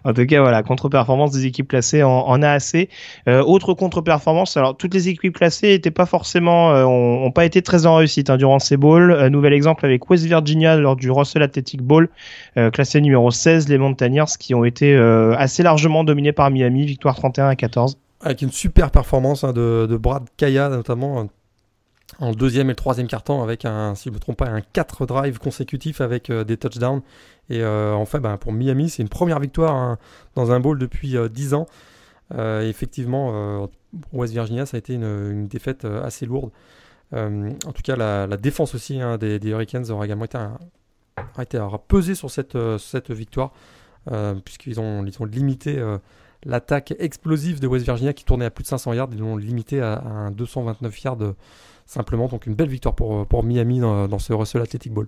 en 0.05 0.13
tout 0.13 0.25
cas, 0.25 0.39
voilà, 0.39 0.63
contre-performance 0.63 1.31
des 1.31 1.45
équipes 1.45 1.67
classées 1.67 2.03
en, 2.03 2.09
en 2.09 2.41
AAC. 2.41 2.87
Euh, 3.27 3.43
autre 3.43 3.73
contre-performance. 3.73 4.55
Alors, 4.55 4.77
toutes 4.77 4.93
les 4.93 5.09
équipes 5.09 5.35
classées 5.35 5.73
étaient 5.73 5.91
pas 5.91 6.05
forcément, 6.05 6.71
euh, 6.71 6.85
ont, 6.85 7.31
pas 7.31 7.43
été 7.43 7.61
très 7.61 7.85
en 7.85 7.95
réussite 7.95 8.29
hein, 8.29 8.37
durant 8.37 8.59
ces 8.59 8.77
bowls. 8.77 9.11
Euh, 9.11 9.29
nouvel 9.29 9.51
exemple 9.51 9.85
avec 9.85 10.09
West 10.09 10.23
Virginia 10.23 10.77
lors 10.77 10.95
du 10.95 11.11
Russell 11.11 11.41
Athletic 11.41 11.81
Bowl, 11.81 12.07
euh, 12.55 12.71
classé 12.71 13.01
numéro 13.01 13.29
16, 13.29 13.67
les 13.67 13.77
Mountaineers 13.77 14.37
qui 14.39 14.55
ont 14.55 14.63
été 14.63 14.95
assez 15.37 15.63
largement 15.63 16.05
dominés 16.05 16.31
par 16.31 16.49
Miami, 16.49 16.85
victoire 16.85 17.15
31 17.15 17.49
à 17.49 17.55
14 17.55 17.97
avec 18.25 18.41
une 18.41 18.51
super 18.51 18.91
performance 18.91 19.43
hein, 19.43 19.53
de, 19.53 19.97
Brad 19.97 20.27
Kaya 20.35 20.69
notamment 20.69 21.29
en 22.19 22.31
deuxième 22.31 22.67
et 22.67 22.71
le 22.71 22.75
troisième 22.75 23.07
carton 23.07 23.41
avec 23.41 23.65
un, 23.65 23.95
si 23.95 24.05
je 24.05 24.09
ne 24.09 24.15
me 24.15 24.19
trompe 24.19 24.37
pas, 24.37 24.47
un 24.47 24.61
4 24.61 25.05
drives 25.05 25.37
consécutifs 25.39 26.01
avec 26.01 26.29
euh, 26.29 26.43
des 26.43 26.57
touchdowns. 26.57 27.01
Et 27.49 27.61
euh, 27.61 27.93
en 27.93 28.05
fait, 28.05 28.19
ben, 28.19 28.37
pour 28.37 28.51
Miami, 28.51 28.89
c'est 28.89 29.03
une 29.03 29.09
première 29.09 29.39
victoire 29.39 29.75
hein, 29.75 29.97
dans 30.35 30.51
un 30.51 30.59
bowl 30.59 30.79
depuis 30.79 31.15
10 31.29 31.53
euh, 31.53 31.57
ans. 31.57 31.67
effectivement, 32.61 33.69
pour 33.91 34.19
West 34.19 34.33
Virginia, 34.33 34.65
ça 34.65 34.77
a 34.77 34.79
été 34.79 34.93
une, 34.95 35.47
défaite 35.47 35.85
assez 35.85 36.25
lourde. 36.25 36.51
en 37.13 37.71
tout 37.73 37.83
cas, 37.83 37.95
la, 37.95 38.37
défense 38.37 38.73
aussi 38.73 38.99
hein, 38.99 39.17
des, 39.17 39.39
Hurricanes 39.43 39.91
aura 39.91 40.05
également 40.05 40.25
été, 40.25 40.39
pesé 41.87 42.15
sur 42.15 42.31
cette, 42.31 43.11
victoire, 43.11 43.51
puisqu'ils 44.43 44.79
ont, 44.79 45.05
ils 45.05 45.21
ont 45.21 45.25
limité 45.25 45.79
l'attaque 46.45 46.93
explosive 46.99 47.59
de 47.59 47.67
West 47.67 47.85
Virginia 47.85 48.13
qui 48.13 48.23
tournait 48.23 48.45
à 48.45 48.51
plus 48.51 48.63
de 48.63 48.67
500 48.67 48.93
yards. 48.93 49.09
Ils 49.11 49.19
l'ont 49.19 49.37
limité 49.37 49.81
à, 49.81 50.01
un 50.03 50.31
229 50.31 51.03
yards 51.03 51.17
euh, 51.21 51.35
simplement. 51.85 52.27
Donc 52.27 52.45
une 52.45 52.53
belle 52.53 52.69
victoire 52.69 52.95
pour, 52.95 53.15
euh, 53.15 53.25
pour 53.25 53.43
Miami 53.43 53.79
dans, 53.79 54.19
ce 54.19 54.33
Russell 54.33 54.61
Athletic 54.61 54.93
Bowl. 54.93 55.07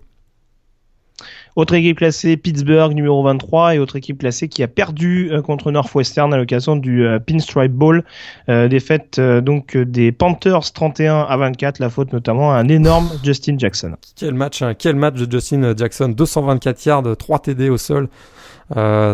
Autre 1.56 1.74
équipe 1.74 1.98
classée, 1.98 2.38
Pittsburgh 2.38 2.94
numéro 2.94 3.24
23 3.24 3.74
et 3.74 3.80
autre 3.80 3.96
équipe 3.96 4.20
classée 4.20 4.50
qui 4.50 4.62
a 4.62 4.68
perdu 4.68 5.32
euh, 5.32 5.42
contre 5.42 5.72
Northwestern 5.72 6.32
à 6.32 6.38
l'occasion 6.38 6.76
du 6.76 7.04
Pinstripe 7.26 7.72
Bowl. 7.72 8.04
défaite 8.48 9.20
donc 9.20 9.76
des 9.76 10.12
Panthers 10.12 10.72
31 10.74 11.22
à 11.22 11.38
24, 11.38 11.80
la 11.80 11.90
faute 11.90 12.14
notamment 12.14 12.54
à 12.54 12.58
un 12.58 12.68
énorme 12.68 13.10
Justin 13.24 13.58
Jackson. 13.58 13.96
Quel 14.16 14.36
match, 14.36 14.62
hein, 14.62 14.76
quel 14.76 14.96
match 14.96 15.16
de 15.16 15.32
Justin 15.32 15.76
Jackson, 15.76 16.10
224 16.10 16.86
yards, 16.86 17.18
3 17.18 17.40
TD 17.40 17.70
au 17.70 17.78
sol. 17.78 18.10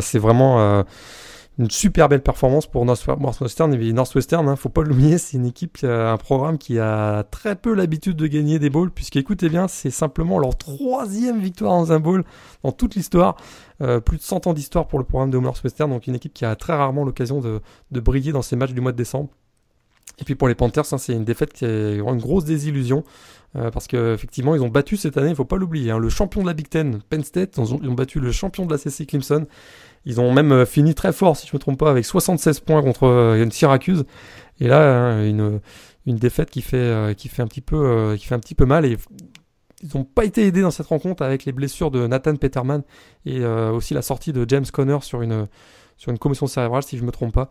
c'est 0.01 0.19
vraiment 0.19 0.83
une 1.59 1.69
super 1.69 2.09
belle 2.09 2.23
performance 2.23 2.65
pour 2.65 2.83
Northwestern. 2.85 3.73
Et 3.73 3.93
Northwestern, 3.93 4.47
hein, 4.47 4.55
faut 4.55 4.69
pas 4.69 4.81
l'oublier, 4.81 5.17
c'est 5.17 5.37
une 5.37 5.45
équipe, 5.45 5.77
un 5.83 6.17
programme 6.17 6.57
qui 6.57 6.79
a 6.79 7.23
très 7.23 7.55
peu 7.55 7.73
l'habitude 7.73 8.15
de 8.15 8.27
gagner 8.27 8.57
des 8.59 8.69
bowls, 8.69 8.89
puisqu'écoutez 8.89 9.49
bien, 9.49 9.67
c'est 9.67 9.91
simplement 9.91 10.39
leur 10.39 10.57
troisième 10.57 11.39
victoire 11.39 11.73
dans 11.73 11.91
un 11.91 11.99
bowl 11.99 12.23
dans 12.63 12.71
toute 12.71 12.95
l'histoire. 12.95 13.35
Euh, 13.81 13.99
plus 13.99 14.17
de 14.17 14.23
100 14.23 14.47
ans 14.47 14.53
d'histoire 14.53 14.87
pour 14.87 14.97
le 14.97 15.05
programme 15.05 15.31
de 15.31 15.37
Northwestern, 15.37 15.89
donc 15.89 16.07
une 16.07 16.15
équipe 16.15 16.33
qui 16.33 16.45
a 16.45 16.55
très 16.55 16.73
rarement 16.73 17.03
l'occasion 17.03 17.41
de, 17.41 17.61
briller 17.99 18.31
dans 18.31 18.41
ces 18.41 18.55
matchs 18.55 18.71
du 18.71 18.81
mois 18.81 18.91
de 18.91 18.97
décembre. 18.97 19.29
Et 20.19 20.23
puis 20.23 20.35
pour 20.35 20.47
les 20.47 20.55
Panthers, 20.55 20.93
hein, 20.93 20.97
c'est 20.97 21.13
une 21.13 21.25
défaite 21.25 21.53
qui 21.53 21.65
est 21.65 21.97
une 21.97 22.19
grosse 22.19 22.45
désillusion. 22.45 23.03
Euh, 23.55 23.69
parce 23.69 23.87
qu'effectivement, 23.87 24.55
ils 24.55 24.61
ont 24.61 24.69
battu 24.69 24.97
cette 24.97 25.15
année, 25.17 25.27
il 25.27 25.31
ne 25.31 25.35
faut 25.35 25.45
pas 25.45 25.57
l'oublier, 25.57 25.91
hein, 25.91 25.99
le 25.99 26.09
champion 26.09 26.41
de 26.41 26.47
la 26.47 26.53
Big 26.53 26.69
Ten, 26.69 27.01
Penn 27.07 27.23
State, 27.23 27.57
ils 27.57 27.73
ont, 27.73 27.79
ils 27.83 27.89
ont, 27.89 27.93
battu 27.93 28.19
le 28.19 28.31
champion 28.31 28.65
de 28.65 28.71
la 28.71 28.79
CC 28.79 29.05
Clemson. 29.05 29.45
Ils 30.05 30.19
ont 30.19 30.31
même 30.33 30.51
euh, 30.51 30.65
fini 30.65 30.93
très 30.95 31.13
fort, 31.13 31.37
si 31.37 31.47
je 31.47 31.51
ne 31.53 31.57
me 31.57 31.59
trompe 31.59 31.79
pas, 31.79 31.89
avec 31.89 32.05
76 32.05 32.59
points 32.59 32.81
contre 32.81 33.05
euh, 33.05 33.41
une 33.41 33.51
Syracuse. 33.51 34.05
Et 34.59 34.67
là, 34.67 34.81
hein, 34.81 35.25
une, 35.25 35.61
une 36.05 36.17
défaite 36.17 36.49
qui 36.49 36.61
fait, 36.61 36.77
euh, 36.77 37.13
qui, 37.13 37.29
fait 37.29 37.41
un 37.41 37.47
petit 37.47 37.61
peu, 37.61 38.15
qui 38.17 38.25
fait 38.25 38.35
un 38.35 38.39
petit 38.39 38.55
peu 38.55 38.65
mal. 38.65 38.85
Et 38.85 38.97
ils 39.81 39.89
n'ont 39.95 40.03
pas 40.03 40.25
été 40.25 40.45
aidés 40.45 40.61
dans 40.61 40.71
cette 40.71 40.87
rencontre 40.87 41.23
avec 41.23 41.45
les 41.45 41.51
blessures 41.51 41.91
de 41.91 42.07
Nathan 42.07 42.35
Peterman 42.35 42.83
et 43.25 43.43
aussi 43.45 43.93
la 43.93 44.01
sortie 44.01 44.31
de 44.31 44.45
James 44.47 44.65
Conner 44.71 44.99
sur 45.01 45.21
une, 45.21 45.47
sur 45.97 46.11
une 46.11 46.17
commotion 46.17 46.47
cérébrale, 46.47 46.83
si 46.83 46.95
je 46.95 47.01
ne 47.01 47.07
me 47.07 47.11
trompe 47.11 47.33
pas. 47.33 47.49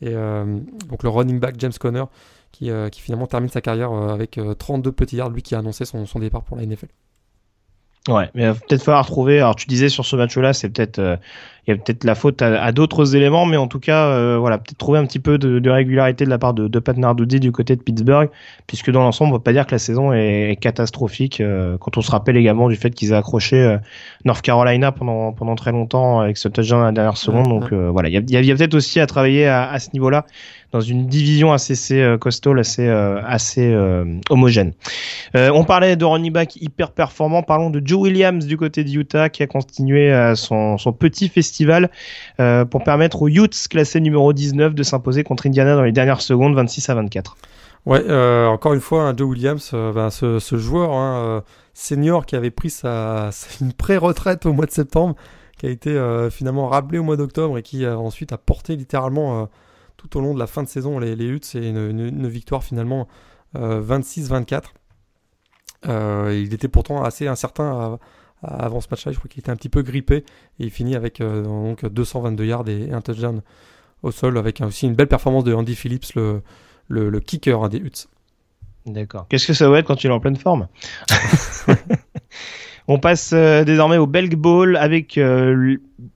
Et 0.00 0.12
donc 0.12 1.02
le 1.02 1.08
running 1.08 1.40
back 1.40 1.56
James 1.58 1.72
Conner 1.80 2.04
qui, 2.52 2.70
qui 2.92 3.00
finalement 3.00 3.26
termine 3.26 3.50
sa 3.50 3.60
carrière 3.60 3.90
avec 3.92 4.38
32 4.58 4.92
petits 4.92 5.16
yards, 5.16 5.30
lui 5.30 5.42
qui 5.42 5.56
a 5.56 5.58
annoncé 5.58 5.84
son, 5.84 6.06
son 6.06 6.20
départ 6.20 6.44
pour 6.44 6.56
la 6.56 6.64
NFL. 6.64 6.86
Ouais, 8.08 8.28
mais 8.34 8.52
peut-être 8.52 8.82
falloir 8.82 9.06
trouver. 9.06 9.38
Alors 9.38 9.54
tu 9.54 9.66
disais 9.66 9.88
sur 9.88 10.04
ce 10.04 10.16
match-là, 10.16 10.52
c'est 10.52 10.68
peut-être 10.68 10.98
euh, 10.98 11.16
il 11.66 11.70
y 11.70 11.74
a 11.74 11.76
peut-être 11.76 12.02
la 12.02 12.16
faute 12.16 12.42
à, 12.42 12.72
d'autres 12.72 13.14
éléments, 13.14 13.46
mais 13.46 13.56
en 13.56 13.68
tout 13.68 13.78
cas, 13.78 14.06
euh, 14.06 14.36
voilà, 14.36 14.58
peut-être 14.58 14.78
trouver 14.78 14.98
un 14.98 15.06
petit 15.06 15.20
peu 15.20 15.38
de, 15.38 15.70
régularité 15.70 16.24
de 16.24 16.30
la 16.30 16.38
part 16.38 16.54
de, 16.54 16.66
de 16.66 16.78
Pat 16.80 16.96
Narduzzi 16.96 17.38
du 17.38 17.52
côté 17.52 17.76
de 17.76 17.82
Pittsburgh, 17.82 18.30
puisque 18.66 18.90
dans 18.90 19.00
l'ensemble, 19.00 19.32
on 19.32 19.38
peut 19.38 19.44
pas 19.44 19.52
dire 19.52 19.66
que 19.66 19.72
la 19.72 19.78
saison 19.78 20.12
est, 20.12 20.58
catastrophique. 20.60 21.40
Euh, 21.40 21.78
quand 21.78 21.96
on 21.96 22.00
se 22.00 22.10
rappelle 22.10 22.36
également 22.36 22.68
du 22.68 22.76
fait 22.76 22.90
qu'ils 22.90 23.12
aient 23.12 23.16
accroché 23.16 23.78
North 24.24 24.42
Carolina 24.42 24.92
pendant 24.92 25.32
pendant 25.32 25.54
très 25.54 25.72
longtemps 25.72 26.20
avec 26.20 26.36
ce 26.36 26.48
touchdown 26.48 26.82
à 26.82 26.86
la 26.86 26.92
dernière 26.92 27.16
seconde. 27.16 27.46
Donc 27.46 27.72
voilà, 27.72 28.08
il 28.08 28.14
y 28.14 28.36
a, 28.36 28.40
y 28.40 28.50
a 28.50 28.54
peut-être 28.54 28.74
aussi 28.74 28.98
à 28.98 29.06
travailler 29.06 29.46
à, 29.46 29.70
à 29.70 29.78
ce 29.78 29.90
niveau-là 29.94 30.26
dans 30.72 30.80
une 30.80 31.06
division 31.06 31.52
assez 31.52 32.00
euh, 32.00 32.18
costaud, 32.18 32.58
assez, 32.58 32.88
euh, 32.88 33.20
assez 33.24 33.72
euh, 33.72 34.04
homogène. 34.30 34.72
on 35.34 35.64
parlait 35.64 35.96
de 35.96 36.04
running 36.04 36.32
back 36.32 36.56
hyper 36.56 36.92
performant. 36.92 37.42
Parlons 37.42 37.70
de 37.70 37.80
Joe 37.84 38.00
Williams 38.00 38.46
du 38.46 38.56
côté 38.56 38.82
de 38.82 38.90
Utah 38.90 39.28
qui 39.28 39.42
a 39.42 39.46
continué 39.46 40.32
son, 40.34 40.78
son 40.78 40.92
petit 40.92 41.28
festival 41.28 41.51
pour 42.70 42.84
permettre 42.84 43.22
aux 43.22 43.28
Utes 43.28 43.68
classés 43.68 44.00
numéro 44.00 44.32
19 44.32 44.74
de 44.74 44.82
s'imposer 44.82 45.24
contre 45.24 45.46
Indiana 45.46 45.74
dans 45.74 45.82
les 45.82 45.92
dernières 45.92 46.20
secondes, 46.20 46.54
26 46.54 46.88
à 46.90 46.94
24. 46.94 47.36
Ouais, 47.84 48.00
encore 48.46 48.74
une 48.74 48.80
fois, 48.80 49.08
hein, 49.08 49.14
Joe 49.16 49.28
Williams, 49.28 49.70
ben, 49.72 50.10
ce, 50.10 50.56
joueur 50.56 50.92
hein, 50.92 51.42
senior 51.74 52.26
qui 52.26 52.36
avait 52.36 52.50
pris 52.50 52.70
sa, 52.70 53.30
une 53.60 53.72
pré-retraite 53.72 54.46
au 54.46 54.52
mois 54.52 54.66
de 54.66 54.70
septembre, 54.70 55.16
qui 55.58 55.66
a 55.66 55.70
été 55.70 55.98
finalement 56.30 56.68
rappelé 56.68 56.98
au 56.98 57.02
mois 57.02 57.16
d'octobre 57.16 57.58
et 57.58 57.62
qui 57.62 57.86
ensuite 57.86 58.32
a 58.32 58.38
porté 58.38 58.76
littéralement 58.76 59.48
tout 60.02 60.18
au 60.18 60.20
long 60.20 60.34
de 60.34 60.38
la 60.38 60.46
fin 60.46 60.62
de 60.62 60.68
saison, 60.68 60.98
les, 60.98 61.14
les 61.14 61.26
Huts, 61.26 61.40
c'est 61.42 61.68
une, 61.68 62.26
victoire 62.28 62.64
finalement 62.64 63.08
26-24. 63.54 64.62
Euh, 65.86 65.88
euh, 65.88 66.34
il 66.34 66.54
était 66.54 66.68
pourtant 66.68 67.02
assez 67.02 67.26
incertain 67.26 67.98
avant 68.42 68.80
ce 68.80 68.88
match-là. 68.90 69.12
Je 69.12 69.18
crois 69.18 69.28
qu'il 69.28 69.40
était 69.40 69.50
un 69.50 69.56
petit 69.56 69.68
peu 69.68 69.82
grippé. 69.82 70.24
Et 70.58 70.64
il 70.64 70.70
finit 70.70 70.96
avec 70.96 71.20
euh, 71.20 71.42
donc 71.42 71.84
222 71.86 72.44
yards 72.44 72.68
et, 72.68 72.90
un 72.92 73.00
touchdown 73.00 73.42
au 74.02 74.10
sol, 74.10 74.36
avec 74.38 74.60
aussi 74.60 74.86
une 74.86 74.94
belle 74.94 75.08
performance 75.08 75.44
de 75.44 75.54
Andy 75.54 75.76
Phillips, 75.76 76.14
le, 76.14 76.42
le, 76.88 77.20
kicker 77.20 77.68
des 77.68 77.78
Huts. 77.78 78.08
D'accord. 78.86 79.26
Qu'est-ce 79.28 79.46
que 79.46 79.52
ça 79.52 79.68
va 79.68 79.78
être 79.78 79.86
quand 79.86 80.02
il 80.02 80.08
est 80.08 80.12
en 80.12 80.18
pleine 80.18 80.36
forme 80.36 80.66
On 82.88 82.98
passe 82.98 83.32
désormais 83.32 83.96
au 83.96 84.08
Belg 84.08 84.34
Bowl 84.34 84.76
avec 84.76 85.16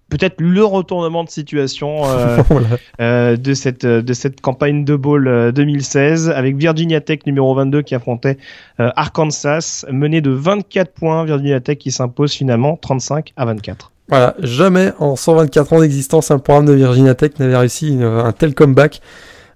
peut-être 0.08 0.40
le 0.40 0.64
retournement 0.64 1.24
de 1.24 1.30
situation 1.30 2.02
euh, 2.04 2.42
euh, 3.00 3.36
de 3.36 3.54
cette 3.54 3.84
de 3.84 4.12
cette 4.12 4.40
campagne 4.40 4.84
de 4.84 4.96
bowl 4.96 5.52
2016 5.52 6.28
euh, 6.28 6.32
avec 6.32 6.56
Virginia 6.56 7.00
Tech 7.00 7.20
numéro 7.26 7.54
22 7.54 7.82
qui 7.82 7.94
affrontait 7.94 8.38
Arkansas 8.78 9.84
mené 9.90 10.20
de 10.20 10.30
24 10.30 10.92
points 10.92 11.24
Virginia 11.24 11.60
Tech 11.60 11.78
qui 11.78 11.90
s'impose 11.90 12.32
finalement 12.32 12.76
35 12.76 13.32
à 13.36 13.44
24. 13.46 13.92
Voilà, 14.08 14.36
jamais 14.38 14.92
en 14.98 15.16
124 15.16 15.72
ans 15.72 15.80
d'existence 15.80 16.30
un 16.30 16.38
programme 16.38 16.66
de 16.66 16.72
Virginia 16.72 17.14
Tech 17.14 17.32
n'avait 17.40 17.56
réussi 17.56 17.98
un 18.00 18.32
tel 18.32 18.54
comeback. 18.54 19.00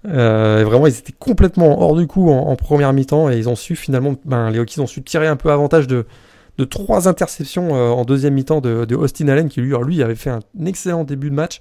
vraiment, 0.02 0.88
ils 0.88 0.98
étaient 0.98 1.14
complètement 1.16 1.80
hors 1.80 1.94
du 1.94 2.08
coup 2.08 2.30
en, 2.30 2.56
première 2.56 2.92
mi-temps 2.92 3.30
et 3.30 3.38
ils 3.38 3.48
ont 3.48 3.54
su 3.54 3.76
finalement, 3.76 4.16
ben, 4.24 4.50
les 4.50 4.58
Hokies 4.58 4.80
ont 4.80 4.88
su 4.88 5.02
tirer 5.02 5.28
un 5.28 5.36
peu 5.36 5.52
avantage 5.52 5.86
de, 5.86 6.04
de 6.58 6.64
trois 6.64 7.08
interceptions 7.08 7.74
euh, 7.74 7.90
en 7.90 8.04
deuxième 8.04 8.34
mi-temps 8.34 8.60
de, 8.60 8.94
Austin 8.94 9.28
Allen, 9.28 9.48
qui 9.48 9.60
lui, 9.60 9.74
lui 9.76 10.02
avait 10.02 10.14
fait 10.14 10.30
un 10.30 10.40
excellent 10.64 11.04
début 11.04 11.30
de 11.30 11.34
match. 11.34 11.60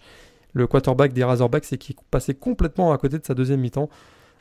Le 0.53 0.67
quarterback 0.67 1.13
des 1.13 1.23
Razorbacks, 1.23 1.65
c'est 1.65 1.77
qui 1.77 1.95
passait 2.09 2.33
complètement 2.33 2.91
à 2.91 2.97
côté 2.97 3.19
de 3.19 3.25
sa 3.25 3.33
deuxième 3.33 3.59
mi-temps. 3.59 3.89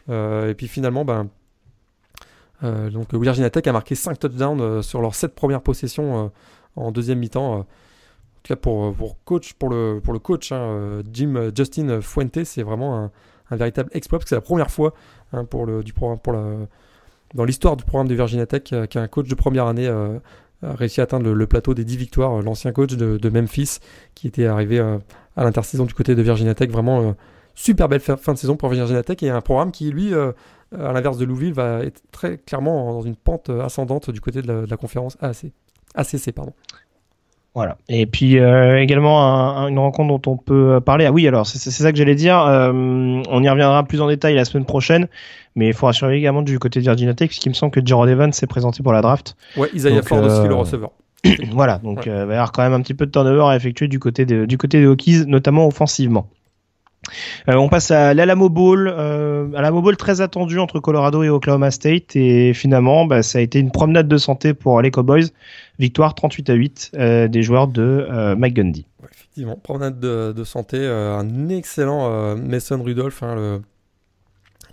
Euh, 0.09 0.51
et 0.51 0.55
puis 0.55 0.69
finalement, 0.69 1.05
ben, 1.05 1.29
euh, 2.65 2.91
donc 2.91 3.15
Virginia 3.15 3.51
Tech 3.51 3.67
a 3.67 3.73
marqué 3.73 3.95
5 3.95 4.19
touchdowns 4.19 4.83
sur 4.83 5.03
leurs 5.03 5.15
7 5.15 5.35
premières 5.35 5.61
possessions 5.61 6.33
en 6.77 6.93
deuxième 6.93 7.19
mi-temps. 7.19 7.59
en 7.59 7.63
tout 7.63 7.67
cas 8.45 8.57
pour, 8.57 8.95
pour, 8.95 9.23
coach, 9.25 9.53
pour, 9.53 9.69
le, 9.69 10.01
pour 10.03 10.15
le 10.15 10.19
coach, 10.19 10.51
hein, 10.51 11.03
Jim 11.13 11.51
Justin 11.55 12.01
Fuente, 12.01 12.45
c'est 12.45 12.63
vraiment 12.63 13.11
un, 13.51 13.57
véritable 13.57 13.91
exploit, 13.93 14.19
parce 14.19 14.25
que 14.27 14.31
c'est 14.31 14.35
la 14.35 14.41
première 14.41 14.71
fois 14.71 14.95
hein, 15.33 15.45
pour 15.45 15.67
le, 15.67 15.83
du 15.83 15.93
programme, 15.93 16.19
pour 16.19 16.33
dans 17.35 17.45
l'histoire 17.45 17.77
du 17.77 17.85
programme 17.85 18.09
de 18.09 18.15
Virginia 18.15 18.47
Tech 18.47 18.63
qu'un 18.89 19.09
coach 19.09 19.29
de 19.29 19.35
première 19.35 19.67
année 19.67 19.89
a 20.63 20.75
réussi 20.75 21.01
à 21.01 21.05
atteindre 21.05 21.31
le, 21.31 21.47
plateau 21.47 21.75
des 21.75 21.85
10 21.85 21.97
victoires. 21.97 22.39
Euh, 22.39 22.43
l'ancien 22.43 22.73
coach 22.73 22.95
de, 22.95 23.29
Memphis, 23.29 23.79
qui 24.15 24.27
était 24.27 24.47
arrivé 24.47 24.79
euh, 24.79 24.99
à 25.37 25.45
l'intersaison 25.45 25.85
du 25.85 25.95
côté 25.95 26.15
de 26.15 26.23
Virginia 26.23 26.55
Tech, 26.55 26.71
vraiment 26.71 27.01
euh, 27.01 27.13
super 27.55 27.89
belle 27.89 28.01
fin 28.01 28.33
de 28.33 28.39
saison 28.39 28.57
pour 28.57 28.69
Virginia 28.69 29.03
Tech 29.03 29.23
et 29.23 29.31
un 29.31 29.41
programme 29.41 29.73
qui, 29.73 29.91
lui, 29.91 30.15
à 30.15 30.93
l'inverse 30.93 31.19
de 31.19 31.25
Louisville, 31.25 31.55
va 31.55 31.81
être 31.81 32.03
très 32.13 32.39
clairement 32.39 32.93
dans 32.93 33.03
une 33.03 33.17
pente 33.17 33.51
ascendante 33.51 34.11
du 34.11 34.21
côté 34.21 34.43
de 34.43 34.67
la, 34.69 34.77
conférence. 34.77 35.19
ACC. 35.21 36.33
Pardon. 36.33 36.53
Voilà. 37.55 37.79
Et 37.89 38.07
puis 38.07 38.37
également 38.37 39.67
une 39.67 39.79
rencontre 39.81 40.21
dont 40.21 40.31
on 40.33 40.37
peut 40.37 40.81
parler. 40.81 41.07
Ah 41.07 41.11
oui, 41.11 41.27
alors 41.27 41.49
c'est 41.49 41.71
ça 41.71 41.91
que 41.91 41.99
j'allais 41.99 42.15
dire. 42.15 42.37
on 42.37 43.43
y 43.43 43.49
reviendra 43.49 43.83
plus 43.83 44.01
en 44.01 44.07
détail 44.07 44.37
la 44.37 44.45
semaine 44.45 44.65
prochaine. 44.65 45.09
Mais 45.59 45.67
il 45.67 45.75
faudra 45.75 45.93
surveiller 45.93 46.21
également 46.21 46.43
du 46.43 46.59
côté 46.61 46.79
de 46.79 46.85
Virginia 46.85 47.15
Tech, 47.15 47.29
puisqu'il 47.29 47.49
me 47.49 47.55
semble 47.55 47.73
que 47.73 47.81
Jared 47.85 48.09
Evans 48.09 48.33
s'est 48.33 48.47
présenté 48.47 48.83
pour 48.83 48.93
la 48.93 49.03
draft. 49.03 49.37
Ouais, 49.57 49.69
Isaiah 49.75 50.03
Ford 50.03 50.23
aussi, 50.23 50.47
le 50.47 50.55
euh, 50.55 50.57
receveur. 50.57 50.93
voilà, 51.53 51.79
donc 51.79 52.07
euh, 52.07 52.23
il 52.23 52.27
va 52.27 52.33
y 52.33 52.37
avoir 52.37 52.53
quand 52.53 52.63
même 52.63 52.75
un 52.75 52.81
petit 52.81 52.95
peu 52.95 53.07
de 53.07 53.11
turnover 53.11 53.53
à 53.53 53.57
effectuer 53.57 53.89
du 53.89 53.99
côté, 53.99 54.25
du 54.25 54.57
côté 54.57 54.79
des 54.79 54.87
Hokies, 54.87 55.25
notamment 55.27 55.67
offensivement. 55.67 56.29
Euh, 57.49 57.55
on 57.55 57.69
passe 57.69 57.91
à 57.91 58.15
l'Alamo 58.15 58.49
Bowl, 58.49 58.89
euh, 58.89 59.51
Alamo 59.57 59.83
Bowl 59.83 59.97
très 59.97 60.21
attendu 60.21 60.61
entre 60.61 60.79
Colorado 60.79 61.25
et 61.25 61.29
Oklahoma 61.29 61.73
State 61.73 62.15
et 62.15 62.53
finalement 62.53 63.07
bah, 63.07 63.23
ça 63.23 63.39
a 63.39 63.41
été 63.41 63.59
une 63.59 63.71
promenade 63.71 64.07
de 64.07 64.17
santé 64.17 64.55
pour 64.55 64.81
les 64.81 64.93
Cowboys, 64.93 65.27
victoire 65.81 66.15
38 66.15 66.51
à 66.51 66.55
8 66.55 66.93
des 67.31 67.43
joueurs 67.43 67.67
de 67.67 68.35
Mike 68.37 68.55
Gundy. 68.55 68.87
effectivement, 69.11 69.57
promenade 69.57 69.99
de, 69.99 70.45
santé, 70.45 70.87
un 70.87 71.49
excellent 71.49 72.37
Mason 72.37 72.83
Rudolph, 72.83 73.23
hein, 73.23 73.35
le 73.37 73.63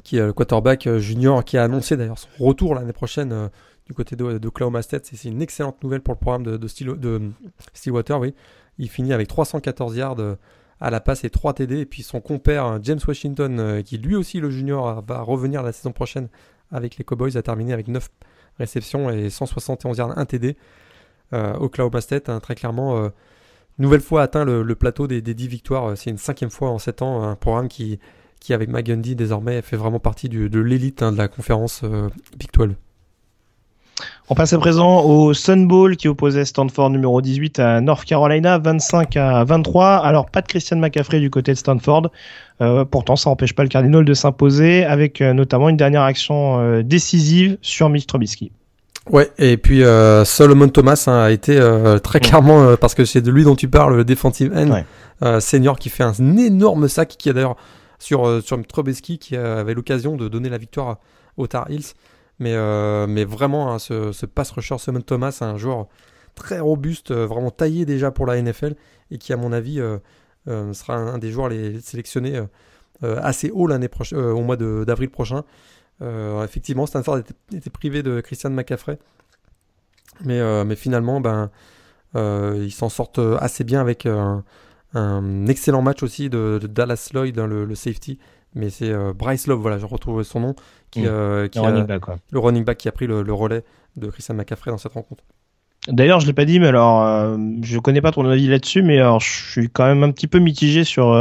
qui 0.06 0.18
est 0.18 0.26
le 0.26 0.34
quarterback 0.34 0.88
euh, 0.88 1.00
junior, 1.00 1.44
qui 1.44 1.58
a 1.58 1.64
annoncé 1.64 1.98
d'ailleurs 1.98 2.20
son 2.20 2.30
retour 2.40 2.76
l'année 2.76 2.94
prochaine 2.94 3.34
euh, 3.34 3.48
du 3.88 3.94
côté 3.94 4.16
de, 4.16 4.38
de 4.38 4.48
Oklahoma. 4.48 4.82
C'est 4.84 5.26
une 5.26 5.42
excellente 5.42 5.84
nouvelle 5.84 6.02
pour 6.02 6.14
le 6.14 6.20
programme 6.20 6.44
de, 6.44 6.58
de, 6.58 7.32
Stillwater. 7.74 8.20
Oui. 8.20 8.36
Il 8.78 8.88
finit 8.88 9.14
avec 9.14 9.28
314 9.28 9.98
yards 9.98 10.20
euh, 10.20 10.36
à 10.80 10.92
la 10.92 11.00
passe 11.00 11.24
et 11.24 11.32
3 11.32 11.56
TD. 11.56 11.80
Et 11.80 11.86
puis 11.86 12.04
son 12.04 12.22
compère 12.22 12.80
James 12.84 13.00
Washington, 13.06 13.82
qui 13.84 13.98
lui 13.98 14.16
aussi 14.16 14.40
le 14.40 14.52
junior, 14.52 15.04
va 15.08 15.22
revenir 15.22 15.64
la 15.64 15.72
saison 15.72 15.92
prochaine 15.92 16.30
avec 16.72 16.98
les 16.98 17.04
Cowboys, 17.04 17.36
a 17.36 17.42
terminé 17.42 17.74
avec 17.74 17.88
9 17.88 18.08
réceptions 18.60 19.10
et 19.10 19.30
171 19.30 19.98
yards, 19.98 20.18
1 20.18 20.26
TD. 20.26 20.56
Oklahoma 21.32 22.00
State, 22.00 22.30
hein, 22.30 22.40
très 22.40 22.56
clairement, 22.56 23.10
nouvelle 23.78 24.02
fois 24.02 24.22
atteint 24.22 24.46
le, 24.46 24.76
plateau 24.76 25.08
des, 25.08 25.22
des, 25.22 25.34
10 25.34 25.48
victoires. 25.48 25.98
C'est 25.98 26.10
une 26.10 26.18
cinquième 26.18 26.52
fois 26.52 26.70
en 26.70 26.78
7 26.78 27.02
ans, 27.02 27.24
un 27.24 27.36
programme 27.36 27.70
qui 27.70 28.00
qui 28.46 28.54
avec 28.54 28.70
Magundy 28.70 29.16
désormais 29.16 29.64
fait 29.64 29.76
vraiment 29.76 29.98
partie 29.98 30.30
de 30.30 30.60
l'élite 30.60 31.02
hein, 31.02 31.12
de 31.12 31.18
la 31.18 31.28
conférence 31.28 31.82
euh, 31.84 32.10
Big 32.38 32.50
12. 32.54 32.76
On 34.30 34.36
passe 34.36 34.54
à 34.54 34.60
présent 34.60 35.02
au 35.02 35.34
Sun 35.34 35.68
Bowl 35.68 35.96
qui 35.96 36.08
opposait 36.08 36.46
Stanford 36.46 36.92
numéro 36.92 37.22
18 37.22 37.60
à 37.60 37.82
North 37.82 38.06
Carolina 38.06 38.60
25 38.60 39.18
à 39.18 39.44
23. 39.46 39.98
Alors 39.98 40.30
pas 40.30 40.42
de 40.42 40.48
Christian 40.48 40.78
McCaffrey 40.78 41.20
du 41.20 41.32
côté 41.32 41.54
de 41.54 41.58
Stanford. 41.58 42.12
Euh, 42.62 42.86
pourtant 42.86 43.16
ça 43.16 43.32
n'empêche 43.32 43.54
pas 43.54 43.64
le 43.64 43.70
Cardinal 43.70 44.06
de 44.06 44.14
s'imposer 44.14 44.84
avec 44.84 45.22
euh, 45.22 45.34
notamment 45.34 45.70
une 45.70 45.78
dernière 45.78 46.04
action 46.04 46.82
décisive 46.84 47.58
sur 47.64 47.90
Mitch 47.90 48.06
Trubisky. 48.06 48.52
Ouais, 49.10 49.32
et 49.40 49.58
puis 49.58 49.82
Solomon 50.26 50.68
Thomas 50.68 51.04
hein, 51.08 51.24
a 51.24 51.32
été 51.32 51.60
très 52.04 52.20
clairement, 52.20 52.76
parce 52.76 52.94
que 52.94 53.06
c'est 53.06 53.22
de 53.22 53.32
lui 53.32 53.44
dont 53.44 53.56
tu 53.56 53.68
parles, 53.68 53.98
le 53.98 54.04
defensive 54.04 54.52
end 54.56 55.40
senior 55.40 55.78
qui 55.78 55.90
fait 55.90 56.04
un 56.04 56.14
énorme 56.38 56.88
sac, 56.88 57.16
qui 57.18 57.30
a 57.30 57.34
d'ailleurs 57.34 57.56
sur, 58.06 58.28
euh, 58.28 58.40
sur 58.40 58.62
qui 59.20 59.36
avait 59.36 59.74
l'occasion 59.74 60.16
de 60.16 60.28
donner 60.28 60.50
la 60.50 60.60
victoire 60.60 61.00
au 61.38 61.48
Tar 61.48 61.72
Heels. 61.72 61.96
Mais, 62.38 62.54
euh, 62.54 63.26
vraiment, 63.28 63.74
hein, 63.74 63.80
ce, 63.80 64.12
ce, 64.12 64.28
pass 64.28 64.52
rusher 64.52 64.78
Simon 64.78 65.02
Thomas, 65.02 65.40
un 65.42 65.58
joueur 65.58 65.88
très 66.36 66.60
robuste, 66.60 67.10
euh, 67.10 67.26
vraiment 67.26 67.50
taillé 67.50 67.86
déjà 67.86 68.12
pour 68.12 68.28
la 68.28 68.40
NFL 68.40 68.76
et 69.10 69.18
qui, 69.18 69.34
à 69.34 69.38
mon 69.38 69.52
avis, 69.52 69.82
sera 70.46 70.96
un, 70.96 71.18
des 71.18 71.32
joueurs 71.32 71.50
les 71.50 71.82
sélectionnés 71.82 72.40
assez 73.02 73.50
haut 73.52 73.68
l'année 73.68 73.88
prochaine, 73.88 74.20
au 74.20 74.42
mois 74.42 74.58
d'avril 74.58 75.10
prochain. 75.10 75.44
effectivement, 76.44 76.86
Stanford 76.86 77.20
était, 77.54 77.70
privé 77.72 78.04
de 78.04 78.22
Christian 78.22 78.52
McCaffrey. 78.52 79.00
Mais, 80.24 80.76
finalement, 80.76 81.22
ben, 81.22 81.50
ils 82.16 82.72
s'en 82.72 82.90
sortent 82.90 83.22
assez 83.40 83.64
bien 83.64 83.82
avec 83.82 84.08
un 84.96 85.48
excellent 85.48 85.82
match 85.82 86.04
aussi 86.04 86.30
de, 86.30 86.60
Dallas 86.64 87.10
Lloyd, 87.14 87.38
hein, 87.38 87.48
le, 87.48 87.76
safety. 87.76 88.20
Mais 88.54 88.70
c'est 88.70 88.90
euh, 88.90 89.14
Bryce 89.14 89.48
Love, 89.48 89.60
voilà, 89.60 89.78
je 89.78 89.86
retrouve 89.86 90.24
son 90.24 90.40
nom, 90.40 90.56
qui, 90.90 91.02
mm. 91.02 91.08
euh, 91.08 91.48
le, 91.54 91.62
running 91.62 91.86
back, 91.86 92.04
le, 92.32 92.40
running 92.40 92.64
back, 92.64 92.78
qui 92.78 92.88
a 92.88 92.92
pris 92.92 93.06
le, 93.06 93.22
relais 93.34 93.64
de 93.98 94.08
Christian 94.08 94.36
McCaffrey 94.36 94.72
dans 94.72 94.78
cette 94.78 94.94
rencontre. 94.94 95.24
D'ailleurs, 95.90 96.20
je 96.20 96.26
l'ai 96.26 96.34
pas 96.34 96.46
dit, 96.46 96.60
mais 96.60 96.68
alors, 96.68 97.04
euh, 97.04 97.38
je 97.62 97.78
connais 97.80 98.02
pas 98.02 98.12
ton 98.12 98.28
avis 98.28 98.48
là-dessus, 98.48 98.82
mais 98.82 99.00
alors, 99.00 99.20
je 99.20 99.52
suis 99.52 99.70
quand 99.70 99.86
même 99.86 100.04
un 100.04 100.12
petit 100.12 100.28
peu 100.28 100.40
mitigé 100.40 100.84
sur 100.84 101.16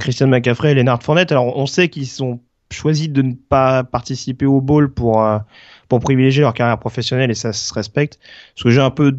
Christian 0.00 0.26
McCaffrey 0.26 0.72
et 0.72 0.74
Leonard 0.74 1.02
Fournette. 1.02 1.32
Alors 1.32 1.56
on 1.56 1.66
sait 1.66 1.88
qu'ils 1.88 2.06
sont 2.06 2.40
choisis 2.70 3.08
de 3.08 3.22
ne 3.22 3.32
pas 3.34 3.82
participer 3.82 4.46
au 4.46 4.60
bowl 4.60 4.92
pour 4.92 5.26
pour 5.92 6.00
privilégier 6.00 6.40
leur 6.40 6.54
carrière 6.54 6.78
professionnelle 6.78 7.30
et 7.30 7.34
ça 7.34 7.52
se 7.52 7.74
respecte. 7.74 8.18
Ce 8.54 8.64
que 8.64 8.70
j'ai 8.70 8.80
un 8.80 8.88
peu 8.88 9.12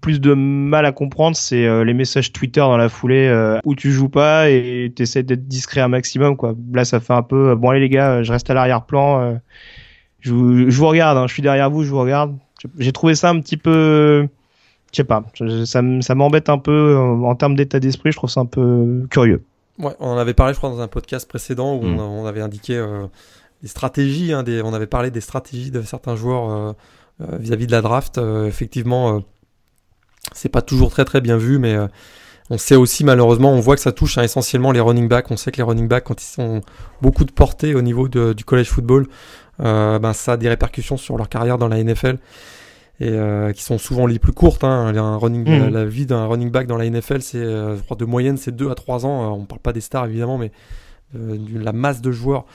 plus 0.00 0.18
de 0.18 0.32
mal 0.32 0.86
à 0.86 0.92
comprendre, 0.92 1.36
c'est 1.36 1.66
euh, 1.66 1.84
les 1.84 1.92
messages 1.92 2.32
Twitter 2.32 2.60
dans 2.60 2.78
la 2.78 2.88
foulée 2.88 3.28
euh, 3.28 3.58
où 3.66 3.74
tu 3.74 3.92
joues 3.92 4.08
pas 4.08 4.48
et 4.48 4.90
tu 4.96 5.02
essaies 5.02 5.22
d'être 5.22 5.46
discret 5.46 5.82
un 5.82 5.88
maximum 5.88 6.38
quoi. 6.38 6.54
Là 6.72 6.86
ça 6.86 7.00
fait 7.00 7.12
un 7.12 7.22
peu 7.22 7.54
bon 7.54 7.68
allez 7.68 7.80
les 7.80 7.90
gars, 7.90 8.22
je 8.22 8.32
reste 8.32 8.48
à 8.48 8.54
l'arrière-plan, 8.54 9.20
euh, 9.20 9.34
je, 10.20 10.32
vous, 10.32 10.70
je 10.70 10.78
vous 10.78 10.86
regarde, 10.86 11.18
hein, 11.18 11.26
je 11.26 11.34
suis 11.34 11.42
derrière 11.42 11.68
vous, 11.68 11.84
je 11.84 11.90
vous 11.90 12.00
regarde. 12.00 12.34
J'ai 12.78 12.92
trouvé 12.92 13.14
ça 13.14 13.28
un 13.28 13.38
petit 13.40 13.58
peu 13.58 14.26
je 14.92 14.96
sais 14.96 15.04
pas, 15.04 15.22
ça, 15.66 15.82
ça 16.00 16.14
m'embête 16.14 16.48
un 16.48 16.56
peu 16.56 16.96
en 16.96 17.34
termes 17.34 17.56
d'état 17.56 17.78
d'esprit, 17.78 18.10
je 18.10 18.16
trouve 18.16 18.30
ça 18.30 18.40
un 18.40 18.46
peu 18.46 19.06
curieux. 19.10 19.44
Ouais, 19.78 19.92
on 20.00 20.08
en 20.08 20.16
avait 20.16 20.32
parlé, 20.32 20.54
je 20.54 20.58
crois, 20.58 20.70
dans 20.70 20.80
un 20.80 20.88
podcast 20.88 21.28
précédent 21.28 21.74
où 21.74 21.84
on, 21.84 22.22
mm. 22.22 22.26
avait 22.26 22.40
indiqué 22.40 22.82
des 23.66 23.70
stratégies. 23.70 24.32
Hein, 24.32 24.44
des, 24.44 24.62
on 24.62 24.72
avait 24.72 24.86
parlé 24.86 25.10
des 25.10 25.20
stratégies 25.20 25.72
de 25.72 25.82
certains 25.82 26.14
joueurs 26.14 26.50
euh, 26.50 26.72
euh, 27.20 27.36
vis-à-vis 27.38 27.66
de 27.66 27.72
la 27.72 27.82
draft. 27.82 28.16
Euh, 28.18 28.46
effectivement, 28.46 29.22
c'est 30.32 30.48
pas 30.48 30.62
toujours 30.62 30.90
très 30.90 31.04
très 31.04 31.20
bien 31.20 31.36
vu, 31.36 31.58
mais 31.58 31.76
on 32.48 32.58
sait 32.58 32.76
aussi 32.76 33.02
malheureusement, 33.02 33.52
on 33.52 33.60
voit 33.60 33.74
que 33.74 33.82
ça 33.82 33.92
touche 33.92 34.18
hein, 34.18 34.22
essentiellement 34.22 34.70
les 34.70 34.80
running 34.80 35.08
backs. 35.08 35.30
On 35.30 35.36
sait 35.36 35.50
que 35.50 35.56
les 35.56 35.64
running 35.64 35.88
backs, 35.88 36.04
quand 36.04 36.22
ils 36.22 36.26
sont 36.26 36.60
beaucoup 37.02 37.24
de 37.24 37.32
portée 37.32 37.74
au 37.74 37.82
niveau 37.82 38.08
du 38.08 38.44
college 38.44 38.68
football, 38.68 39.08
ben 39.58 40.12
ça 40.12 40.32
a 40.32 40.36
des 40.36 40.48
répercussions 40.48 40.96
sur 40.96 41.16
leur 41.16 41.28
carrière 41.28 41.58
dans 41.58 41.68
la 41.68 41.82
NFL 41.82 42.18
et 43.00 43.12
qui 43.54 43.62
sont 43.62 43.78
souvent 43.78 44.06
les 44.06 44.18
plus 44.18 44.32
courtes. 44.32 44.64
Hein. 44.64 44.96
Un 44.96 45.16
running, 45.16 45.44
mmh. 45.48 45.68
la, 45.70 45.84
vie 45.84 46.06
d'un 46.06 46.26
running 46.26 46.50
back 46.50 46.66
dans 46.66 46.76
la 46.76 46.88
NFL, 46.88 47.22
c'est 47.22 47.38
de 47.38 48.04
moyenne, 48.04 48.36
c'est 48.36 48.54
2 48.54 48.70
à 48.70 48.74
3 48.76 49.06
ans. 49.06 49.32
on 49.32 49.44
parle 49.44 49.60
pas 49.60 49.72
des 49.72 49.80
stars 49.80 50.06
évidemment, 50.06 50.38
mais 50.38 50.52
la 51.14 51.72
masse 51.72 52.00
de 52.00 52.12
joueurs 52.12 52.46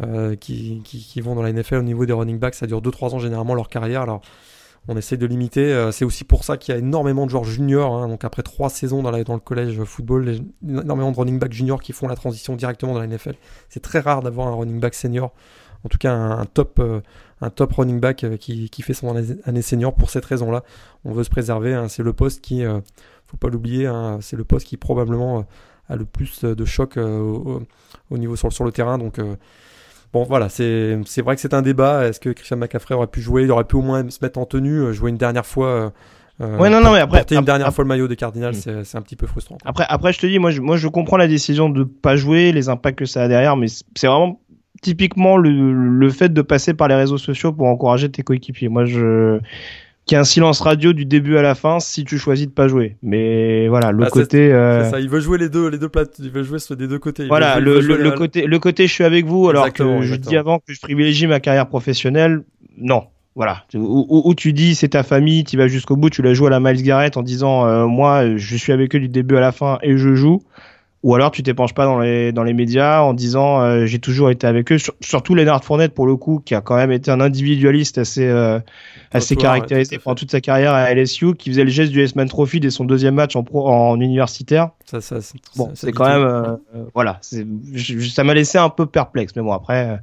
euh, 0.00 0.36
qui, 0.36 0.80
qui, 0.84 1.20
vont 1.20 1.34
dans 1.34 1.42
la 1.42 1.52
NFL 1.52 1.76
au 1.76 1.82
niveau 1.82 2.06
des 2.06 2.14
running 2.14 2.38
backs. 2.38 2.54
Ça 2.54 2.66
dure 2.66 2.80
2-3 2.80 3.14
ans 3.14 3.18
généralement 3.18 3.54
leur 3.54 3.68
carrière. 3.68 4.02
Alors 4.02 4.22
on 4.88 4.96
essaie 4.96 5.18
de 5.18 5.26
limiter. 5.26 5.72
Euh, 5.72 5.92
c'est 5.92 6.04
aussi 6.04 6.24
pour 6.24 6.44
ça 6.44 6.56
qu'il 6.56 6.72
y 6.72 6.76
a 6.76 6.78
énormément 6.78 7.26
de 7.26 7.30
joueurs 7.30 7.44
juniors. 7.44 7.94
Hein. 7.94 8.08
donc 8.08 8.24
après 8.24 8.42
3 8.42 8.70
saisons 8.70 9.02
dans, 9.02 9.10
dans 9.10 9.34
le 9.34 9.40
collège 9.40 9.82
football, 9.84 10.40
énormément 10.66 11.12
de 11.12 11.16
running 11.16 11.38
backs 11.38 11.52
juniors 11.52 11.82
qui 11.82 11.92
font 11.92 12.08
la 12.08 12.16
transition 12.16 12.56
directement 12.56 12.94
dans 12.94 13.00
la 13.00 13.06
NFL. 13.06 13.34
C'est 13.68 13.80
très 13.80 14.00
rare 14.00 14.22
d'avoir 14.22 14.48
un 14.48 14.54
running 14.54 14.80
back 14.80 14.94
senior. 14.94 15.32
En 15.84 15.88
tout 15.88 15.98
cas, 15.98 16.14
un, 16.14 16.46
top, 16.46 16.78
euh, 16.78 17.00
un 17.40 17.50
top 17.50 17.72
running 17.72 18.00
back 18.00 18.24
qui, 18.38 18.70
qui, 18.70 18.82
fait 18.82 18.94
son 18.94 19.14
année, 19.44 19.62
senior 19.62 19.94
pour 19.94 20.10
cette 20.10 20.24
raison-là. 20.24 20.62
On 21.04 21.12
veut 21.12 21.24
se 21.24 21.30
préserver. 21.30 21.74
Hein. 21.74 21.88
c'est 21.88 22.04
le 22.04 22.12
poste 22.12 22.40
qui, 22.40 22.64
faut 23.26 23.36
pas 23.36 23.48
l'oublier, 23.48 23.86
hein. 23.86 24.18
c'est 24.20 24.36
le 24.36 24.44
poste 24.44 24.68
qui 24.68 24.76
probablement 24.76 25.44
a 25.88 25.96
le 25.96 26.04
plus 26.04 26.44
de 26.44 26.64
choc 26.64 26.96
au, 26.98 27.62
au, 28.10 28.18
niveau 28.18 28.36
sur, 28.36 28.52
sur 28.52 28.64
le 28.64 28.70
terrain. 28.70 28.96
Donc 28.96 29.18
Bon, 30.12 30.24
voilà, 30.24 30.48
c'est 30.50 30.98
vrai 31.18 31.34
que 31.34 31.40
c'est 31.40 31.54
un 31.54 31.62
débat. 31.62 32.06
Est-ce 32.06 32.20
que 32.20 32.28
Christian 32.30 32.58
McCaffrey 32.58 32.94
aurait 32.94 33.06
pu 33.06 33.22
jouer? 33.22 33.44
Il 33.44 33.50
aurait 33.50 33.64
pu 33.64 33.76
au 33.76 33.82
moins 33.82 34.08
se 34.10 34.18
mettre 34.20 34.38
en 34.38 34.44
tenue, 34.44 34.78
euh, 34.78 34.92
jouer 34.92 35.10
une 35.10 35.16
dernière 35.16 35.46
fois. 35.46 35.66
Euh, 35.68 35.90
euh, 36.42 36.58
ouais, 36.58 36.68
non, 36.68 36.80
non, 36.82 36.92
mais 36.92 37.00
après. 37.00 37.20
Porter 37.20 37.36
une 37.36 37.44
dernière 37.44 37.72
fois 37.72 37.84
le 37.84 37.88
maillot 37.88 38.08
des 38.08 38.16
Cardinals, 38.16 38.54
hmm. 38.54 38.84
c'est 38.84 38.98
un 38.98 39.02
petit 39.02 39.16
peu 39.16 39.26
frustrant. 39.26 39.56
Après, 39.64 39.86
après, 39.88 40.12
je 40.12 40.18
te 40.18 40.26
dis, 40.26 40.38
moi, 40.38 40.50
je, 40.50 40.60
moi, 40.60 40.76
je 40.76 40.88
comprends 40.88 41.16
la 41.16 41.28
décision 41.28 41.70
de 41.70 41.84
pas 41.84 42.16
jouer, 42.16 42.52
les 42.52 42.68
impacts 42.68 42.98
que 42.98 43.04
ça 43.06 43.22
a 43.22 43.28
derrière, 43.28 43.56
mais 43.56 43.68
c'est 43.68 44.06
vraiment 44.06 44.40
typiquement 44.82 45.36
le, 45.38 45.72
le 45.72 46.10
fait 46.10 46.30
de 46.30 46.42
passer 46.42 46.74
par 46.74 46.88
les 46.88 46.94
réseaux 46.94 47.18
sociaux 47.18 47.52
pour 47.52 47.66
encourager 47.68 48.10
tes 48.10 48.22
coéquipiers. 48.22 48.68
Moi, 48.68 48.84
je, 48.84 49.38
qui 50.04 50.16
a 50.16 50.20
un 50.20 50.24
silence 50.24 50.60
radio 50.60 50.92
du 50.92 51.04
début 51.04 51.36
à 51.36 51.42
la 51.42 51.54
fin 51.54 51.78
si 51.80 52.04
tu 52.04 52.18
choisis 52.18 52.46
de 52.46 52.52
pas 52.52 52.68
jouer. 52.68 52.96
Mais 53.02 53.68
voilà, 53.68 53.92
le 53.92 54.04
ah, 54.04 54.10
côté. 54.10 54.52
Euh... 54.52 54.90
Ça, 54.90 55.00
il 55.00 55.08
veut 55.08 55.20
jouer 55.20 55.38
les 55.38 55.48
deux, 55.48 55.68
les 55.68 55.78
deux 55.78 55.88
plates. 55.88 56.16
Il 56.18 56.30
veut 56.30 56.42
jouer 56.42 56.58
sur 56.58 56.76
des 56.76 56.88
deux 56.88 56.98
côtés. 56.98 57.26
voilà, 57.28 57.60
le, 57.60 57.80
le, 57.80 58.10
côté, 58.10 58.46
le 58.46 58.58
côté, 58.58 58.86
je 58.86 58.92
suis 58.92 59.04
avec 59.04 59.26
vous. 59.26 59.48
Alors 59.48 59.72
que 59.72 60.02
je 60.02 60.14
dis 60.14 60.36
avant 60.36 60.58
que 60.58 60.72
je 60.72 60.80
privilégie 60.80 61.26
ma 61.26 61.40
carrière 61.40 61.68
professionnelle. 61.68 62.42
Non, 62.76 63.04
voilà. 63.34 63.64
Où, 63.74 64.34
tu 64.34 64.52
dis 64.52 64.74
c'est 64.74 64.90
ta 64.90 65.02
famille, 65.02 65.44
tu 65.44 65.56
vas 65.56 65.68
jusqu'au 65.68 65.96
bout, 65.96 66.10
tu 66.10 66.22
la 66.22 66.34
joues 66.34 66.46
à 66.46 66.50
la 66.50 66.60
Miles 66.60 66.82
Garrett 66.82 67.16
en 67.16 67.22
disant 67.22 67.66
euh, 67.66 67.86
moi 67.86 68.36
je 68.36 68.56
suis 68.56 68.72
avec 68.72 68.94
eux 68.94 69.00
du 69.00 69.08
début 69.08 69.36
à 69.36 69.40
la 69.40 69.52
fin 69.52 69.78
et 69.82 69.96
je 69.96 70.14
joue. 70.14 70.42
Ou 71.02 71.16
alors 71.16 71.32
tu 71.32 71.42
t'épanches 71.42 71.74
pas 71.74 71.84
dans 71.84 71.98
les 71.98 72.30
dans 72.30 72.44
les 72.44 72.52
médias 72.52 73.00
en 73.00 73.12
disant 73.12 73.60
euh, 73.60 73.86
j'ai 73.86 73.98
toujours 73.98 74.30
été 74.30 74.46
avec 74.46 74.70
eux. 74.70 74.76
surtout 75.00 75.34
Lennart 75.34 75.64
Fournette 75.64 75.94
pour 75.94 76.06
le 76.06 76.14
coup 76.14 76.40
qui 76.44 76.54
a 76.54 76.60
quand 76.60 76.76
même 76.76 76.92
été 76.92 77.10
un 77.10 77.20
individualiste 77.20 77.98
assez 77.98 78.26
euh, 78.28 78.60
assez 79.10 79.34
caractérisé 79.34 79.98
pendant 79.98 80.14
toute 80.14 80.30
sa 80.30 80.40
carrière 80.40 80.72
à 80.72 80.94
LSU, 80.94 81.34
qui 81.34 81.50
faisait 81.50 81.64
le 81.64 81.70
geste 81.70 81.90
du 81.90 82.00
S-Man 82.02 82.28
Trophy 82.28 82.60
dès 82.60 82.70
son 82.70 82.84
deuxième 82.84 83.16
match 83.16 83.34
en 83.34 83.42
pro 83.42 83.68
en 83.68 84.00
universitaire. 84.00 84.70
Ça, 84.84 85.00
ça, 85.00 85.16
bon, 85.56 85.70
c'est 85.74 85.90
quand 85.90 86.06
même 86.06 86.22
euh, 86.24 86.56
voilà, 86.94 87.18
ça 87.20 88.24
m'a 88.24 88.34
laissé 88.34 88.58
un 88.58 88.70
peu 88.70 88.86
perplexe. 88.86 89.32
Mais 89.34 89.42
bon 89.42 89.52
après 89.52 89.98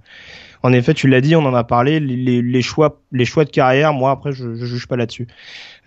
en 0.64 0.74
effet, 0.74 0.94
tu 0.94 1.08
l'as 1.08 1.22
dit, 1.22 1.36
on 1.36 1.46
en 1.46 1.54
a 1.54 1.64
parlé, 1.64 2.00
les, 2.00 2.62
choix, 2.62 3.00
les 3.12 3.26
choix 3.26 3.46
de 3.46 3.50
carrière. 3.50 3.94
Moi, 3.94 4.12
après, 4.12 4.32
je, 4.34 4.56
je 4.56 4.66
juge 4.66 4.88
pas 4.88 4.98
là-dessus. 4.98 5.28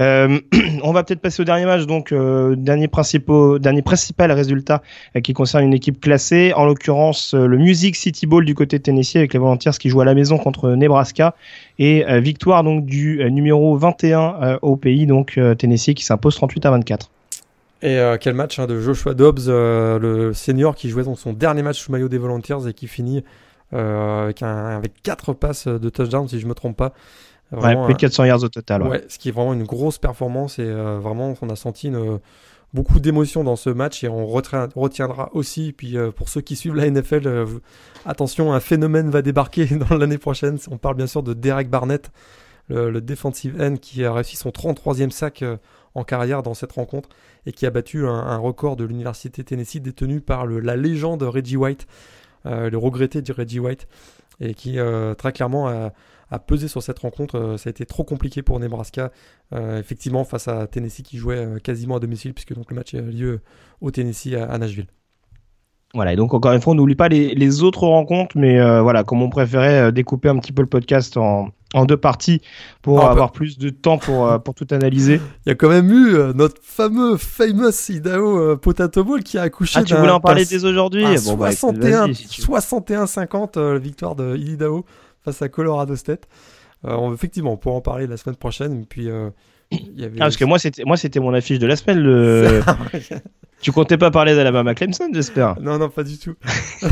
Euh, 0.00 0.40
on 0.82 0.92
va 0.92 1.04
peut-être 1.04 1.20
passer 1.20 1.42
au 1.42 1.44
dernier 1.44 1.66
match, 1.66 1.86
donc 1.86 2.12
euh, 2.12 2.56
dernier 2.56 2.88
principal, 2.88 3.58
dernier 3.58 3.82
principal 3.82 4.32
résultat 4.32 4.82
euh, 5.16 5.20
qui 5.20 5.32
concerne 5.32 5.64
une 5.64 5.74
équipe 5.74 6.00
classée, 6.00 6.52
en 6.56 6.64
l'occurrence 6.64 7.34
le 7.34 7.58
Music 7.58 7.96
City 7.96 8.26
Bowl 8.26 8.44
du 8.44 8.54
côté 8.54 8.78
de 8.78 8.82
Tennessee 8.82 9.16
avec 9.16 9.32
les 9.32 9.38
Volunteers 9.38 9.72
qui 9.78 9.88
jouent 9.88 10.00
à 10.00 10.04
la 10.04 10.14
maison 10.14 10.38
contre 10.38 10.70
Nebraska 10.70 11.34
et 11.78 12.04
victoire 12.20 12.64
donc 12.64 12.84
du 12.84 13.22
numéro 13.30 13.76
21 13.76 14.58
au 14.62 14.76
pays, 14.76 15.06
donc 15.06 15.38
Tennessee 15.58 15.94
qui 15.94 16.04
s'impose 16.04 16.34
38 16.36 16.66
à 16.66 16.70
24. 16.70 17.10
Et 17.82 17.98
quel 18.20 18.34
match 18.34 18.58
hein, 18.58 18.66
de 18.66 18.78
Joshua 18.78 19.14
Dobbs, 19.14 19.48
le 19.48 20.32
senior 20.34 20.74
qui 20.74 20.88
jouait 20.88 21.04
dans 21.04 21.16
son 21.16 21.32
dernier 21.32 21.62
match 21.62 21.80
sous 21.80 21.90
maillot 21.90 22.08
des 22.08 22.18
Volunteers 22.18 22.68
et 22.68 22.72
qui 22.72 22.86
finit 22.86 23.24
avec, 23.72 24.42
un, 24.42 24.76
avec 24.76 25.02
4 25.02 25.32
passes 25.32 25.68
de 25.68 25.88
touchdown, 25.88 26.28
si 26.28 26.40
je 26.40 26.46
me 26.46 26.54
trompe 26.54 26.76
pas. 26.76 26.92
Vraiment, 27.52 27.84
plus 27.84 27.94
de 27.94 27.98
400 27.98 28.24
yards 28.24 28.42
au 28.44 28.48
total. 28.48 28.82
Ouais. 28.82 29.04
ce 29.08 29.18
qui 29.18 29.28
est 29.28 29.32
vraiment 29.32 29.52
une 29.52 29.64
grosse 29.64 29.98
performance 29.98 30.58
et 30.58 30.64
euh, 30.64 30.98
vraiment 30.98 31.34
on 31.42 31.50
a 31.50 31.56
senti 31.56 31.88
une, 31.88 32.18
beaucoup 32.72 32.98
d'émotions 32.98 33.44
dans 33.44 33.56
ce 33.56 33.68
match 33.68 34.02
et 34.04 34.08
on 34.08 34.26
retiendra 34.26 35.28
aussi. 35.34 35.72
Puis 35.72 35.98
euh, 35.98 36.10
pour 36.10 36.30
ceux 36.30 36.40
qui 36.40 36.56
suivent 36.56 36.74
la 36.74 36.90
NFL, 36.90 37.46
attention, 38.06 38.54
un 38.54 38.60
phénomène 38.60 39.10
va 39.10 39.20
débarquer 39.20 39.66
dans 39.88 39.96
l'année 39.96 40.18
prochaine. 40.18 40.58
On 40.70 40.78
parle 40.78 40.96
bien 40.96 41.06
sûr 41.06 41.22
de 41.22 41.34
Derek 41.34 41.68
Barnett, 41.68 42.10
le, 42.68 43.00
defensive 43.00 43.60
end 43.60 43.76
qui 43.76 44.02
a 44.04 44.14
réussi 44.14 44.36
son 44.36 44.48
33e 44.48 45.10
sac 45.10 45.44
en 45.94 46.04
carrière 46.04 46.42
dans 46.42 46.54
cette 46.54 46.72
rencontre 46.72 47.10
et 47.44 47.52
qui 47.52 47.66
a 47.66 47.70
battu 47.70 48.06
un, 48.06 48.38
record 48.38 48.76
de 48.76 48.84
l'université 48.84 49.44
Tennessee 49.44 49.82
détenu 49.82 50.22
par 50.22 50.46
le, 50.46 50.58
la 50.58 50.76
légende 50.76 51.22
Reggie 51.22 51.58
White. 51.58 51.86
Euh, 52.46 52.70
le 52.70 52.78
regretté 52.78 53.22
Reggie 53.32 53.60
White, 53.60 53.86
et 54.40 54.54
qui 54.54 54.78
euh, 54.78 55.14
très 55.14 55.32
clairement 55.32 55.68
a, 55.68 55.92
pesé 56.46 56.66
sur 56.66 56.82
cette 56.82 56.98
rencontre. 56.98 57.36
Euh, 57.36 57.56
ça 57.56 57.68
a 57.68 57.70
été 57.70 57.84
trop 57.86 58.04
compliqué 58.04 58.42
pour 58.42 58.58
Nebraska, 58.58 59.12
effectivement, 59.52 60.24
face 60.24 60.48
à 60.48 60.66
Tennessee 60.66 61.02
qui 61.02 61.18
jouait 61.18 61.60
quasiment 61.62 61.96
à 61.96 62.00
domicile, 62.00 62.32
puisque 62.34 62.54
donc 62.54 62.70
le 62.70 62.76
match 62.76 62.94
a 62.94 63.00
lieu 63.02 63.40
au 63.80 63.90
Tennessee 63.90 64.34
à 64.34 64.56
Nashville. 64.58 64.86
Voilà, 65.94 66.14
et 66.14 66.16
donc 66.16 66.32
encore 66.32 66.52
une 66.52 66.60
fois, 66.60 66.72
on 66.72 66.76
n'oublie 66.76 66.94
pas 66.94 67.08
les, 67.08 67.34
les, 67.34 67.62
autres 67.62 67.82
rencontres, 67.82 68.36
mais 68.38 68.58
euh, 68.58 68.80
voilà, 68.80 69.04
comme 69.04 69.20
on 69.20 69.28
préférait 69.28 69.88
euh, 69.88 69.90
découper 69.90 70.30
un 70.30 70.38
petit 70.38 70.52
peu 70.52 70.62
le 70.62 70.68
podcast 70.68 71.18
en, 71.18 71.50
en 71.74 71.84
deux 71.84 71.98
parties 71.98 72.40
pour 72.80 73.04
ah, 73.04 73.10
avoir 73.10 73.30
plus 73.30 73.58
de 73.58 73.68
temps 73.68 73.98
pour, 73.98 74.26
euh, 74.26 74.38
pour 74.38 74.54
tout 74.54 74.66
analyser. 74.70 75.20
Il 75.46 75.50
y 75.50 75.52
a 75.52 75.54
quand 75.54 75.68
même 75.68 75.90
eu 75.90 76.16
notre 76.34 76.62
fameux 76.62 77.18
famous 77.18 77.90
Idaho 77.90 78.56
Potato 78.56 79.04
Bowl 79.04 79.22
qui 79.22 79.36
a 79.36 79.42
accouché 79.42 79.80
Ah, 79.80 79.84
tu 79.84 79.94
voulais 79.94 80.10
en 80.10 80.20
parler 80.20 80.46
dès 80.46 80.64
aujourd'hui 80.64 81.04
bon, 81.04 81.36
61, 81.36 82.08
bah, 82.08 82.12
61-50 82.14 83.76
victoire 83.76 84.16
de 84.16 84.34
Idaho 84.34 84.86
face 85.22 85.42
à 85.42 85.50
Colorado 85.50 85.94
State. 85.94 86.26
effectivement, 87.12 87.52
on 87.52 87.56
pourra 87.58 87.76
en 87.76 87.82
parler 87.82 88.06
la 88.06 88.16
semaine 88.16 88.36
prochaine, 88.36 88.80
et 88.80 88.86
puis 88.86 89.08
ah, 89.72 90.06
parce 90.18 90.36
que 90.36 90.44
moi 90.44 90.58
c'était 90.58 90.84
moi 90.84 90.96
c'était 90.96 91.20
mon 91.20 91.34
affiche 91.34 91.58
de 91.58 91.66
la 91.66 91.76
semaine. 91.76 91.98
Le... 92.00 92.60
tu 93.60 93.72
comptais 93.72 93.98
pas 93.98 94.10
parler 94.10 94.34
d'Alabama 94.34 94.74
Clemson, 94.74 95.08
j'espère. 95.12 95.60
Non 95.60 95.78
non 95.78 95.88
pas 95.88 96.04
du 96.04 96.18
tout. 96.18 96.34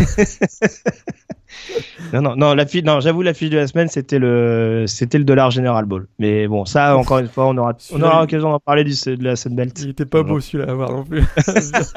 non 2.13 2.23
non 2.23 2.37
non 2.37 2.55
non 2.55 3.01
j'avoue 3.01 3.23
l'affiche 3.23 3.51
de 3.51 3.57
la 3.57 3.67
semaine 3.67 3.89
c'était 3.89 4.19
le 4.19 4.85
c'était 4.87 5.19
le 5.19 5.25
dollar 5.25 5.51
General 5.51 5.85
Ball. 5.85 6.07
Mais 6.19 6.47
bon 6.49 6.65
ça 6.65 6.97
encore 6.99 7.19
une 7.19 7.29
fois 7.29 7.47
on 7.47 7.57
aura 7.57 7.77
on 7.93 8.03
aura 8.03 8.21
l'occasion 8.21 8.51
d'en 8.51 8.61
parler 8.61 8.85
du, 8.85 8.93
de 8.93 9.25
la 9.25 9.35
Belt 9.51 9.81
Il 9.83 9.91
était 9.91 10.07
pas 10.07 10.23
beau 10.23 10.41
celui-là 10.41 10.71
à 10.71 10.75
voir 10.75 10.93
non 10.93 11.05
plus. 11.05 11.25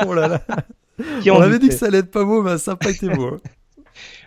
oh 0.05 0.13
là 0.13 0.27
là. 0.27 0.41
on 1.27 1.41
avait 1.41 1.59
dit 1.59 1.69
que 1.69 1.75
ça 1.75 1.87
allait 1.87 1.99
être 1.99 2.11
pas 2.11 2.23
beau 2.23 2.41
mais 2.41 2.57
ça 2.57 2.71
n'a 2.71 2.77
pas 2.77 2.89
été 2.89 3.09
beau. 3.09 3.27
Hein. 3.27 3.37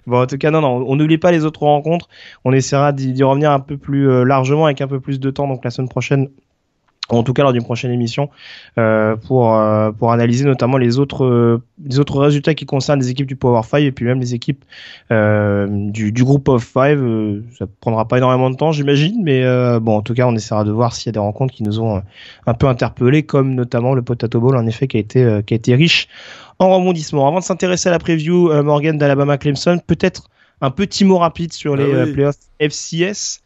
Bon, 0.07 0.23
en 0.23 0.27
tout 0.27 0.39
cas, 0.39 0.51
non, 0.53 0.61
non, 0.61 0.85
on 0.87 0.97
n'oublie 0.97 1.19
pas 1.19 1.33
les 1.33 1.45
autres 1.45 1.63
rencontres. 1.63 2.09
On 2.45 2.53
essaiera 2.53 2.93
d'y 2.93 3.23
revenir 3.23 3.51
un 3.51 3.59
peu 3.59 3.77
plus 3.77 4.09
euh, 4.09 4.25
largement 4.25 4.67
avec 4.67 4.81
un 4.81 4.87
peu 4.87 5.01
plus 5.01 5.19
de 5.19 5.31
temps. 5.31 5.49
Donc 5.49 5.65
la 5.65 5.71
semaine 5.71 5.89
prochaine, 5.89 6.29
en 7.09 7.23
tout 7.23 7.33
cas 7.33 7.43
lors 7.43 7.53
d'une 7.53 7.63
prochaine 7.63 7.93
émission 7.93 8.31
euh, 8.79 9.17
pour 9.17 9.55
euh, 9.55 9.93
pour 9.93 10.13
analyser 10.13 10.45
notamment 10.45 10.77
les 10.77 10.99
autres 10.99 11.25
euh, 11.25 11.63
les 11.85 11.99
autres 12.01 12.19
résultats 12.19 12.55
qui 12.55 12.67
concernent 12.67 13.01
les 13.01 13.11
équipes 13.11 13.27
du 13.27 13.37
Power 13.37 13.63
5 13.63 13.79
et 13.79 13.93
puis 13.93 14.05
même 14.05 14.21
les 14.21 14.35
équipes 14.35 14.65
euh, 15.13 15.67
du, 15.71 16.11
du 16.11 16.25
groupe 16.25 16.49
of 16.49 16.65
5 16.65 16.99
ça 17.59 17.67
prendra 17.81 18.09
pas 18.09 18.19
énormément 18.19 18.51
de 18.51 18.57
temps 18.57 18.73
j'imagine 18.73 19.23
mais 19.23 19.45
bon 19.81 19.97
en 19.97 20.03
tout 20.03 20.15
cas 20.15 20.27
on 20.27 20.35
essaiera 20.35 20.65
de 20.65 20.73
voir 20.73 20.95
s'il 20.95 21.07
y 21.07 21.11
a 21.11 21.13
des 21.13 21.19
rencontres 21.19 21.55
qui 21.55 21.63
nous 21.63 21.81
ont 21.81 22.03
un 22.47 22.55
peu 22.55 22.67
interpellés 22.67 23.23
comme 23.23 23.55
notamment 23.55 23.95
le 23.95 24.03
Potato 24.03 24.41
Bowl 24.41 24.57
en 24.57 24.67
effet 24.67 24.89
qui 24.89 24.97
a 24.97 25.01
été 25.01 25.41
qui 25.47 25.55
a 25.55 25.57
été 25.57 25.75
riche 25.75 26.09
en 26.59 26.75
rebondissement 26.75 27.29
avant 27.29 27.39
de 27.39 27.45
s'intéresser 27.45 27.89
à 27.89 27.93
la 27.93 27.99
preview 27.99 28.53
Morgan 28.63 28.99
d'Alabama 28.99 29.39
Clemson 29.39 29.79
peut-être 29.87 30.29
un 30.61 30.71
petit 30.71 31.05
mot 31.05 31.19
rapide 31.19 31.53
sur 31.53 31.75
ah 31.75 31.77
les 31.77 32.13
playoffs 32.13 32.37
FCS 32.61 33.43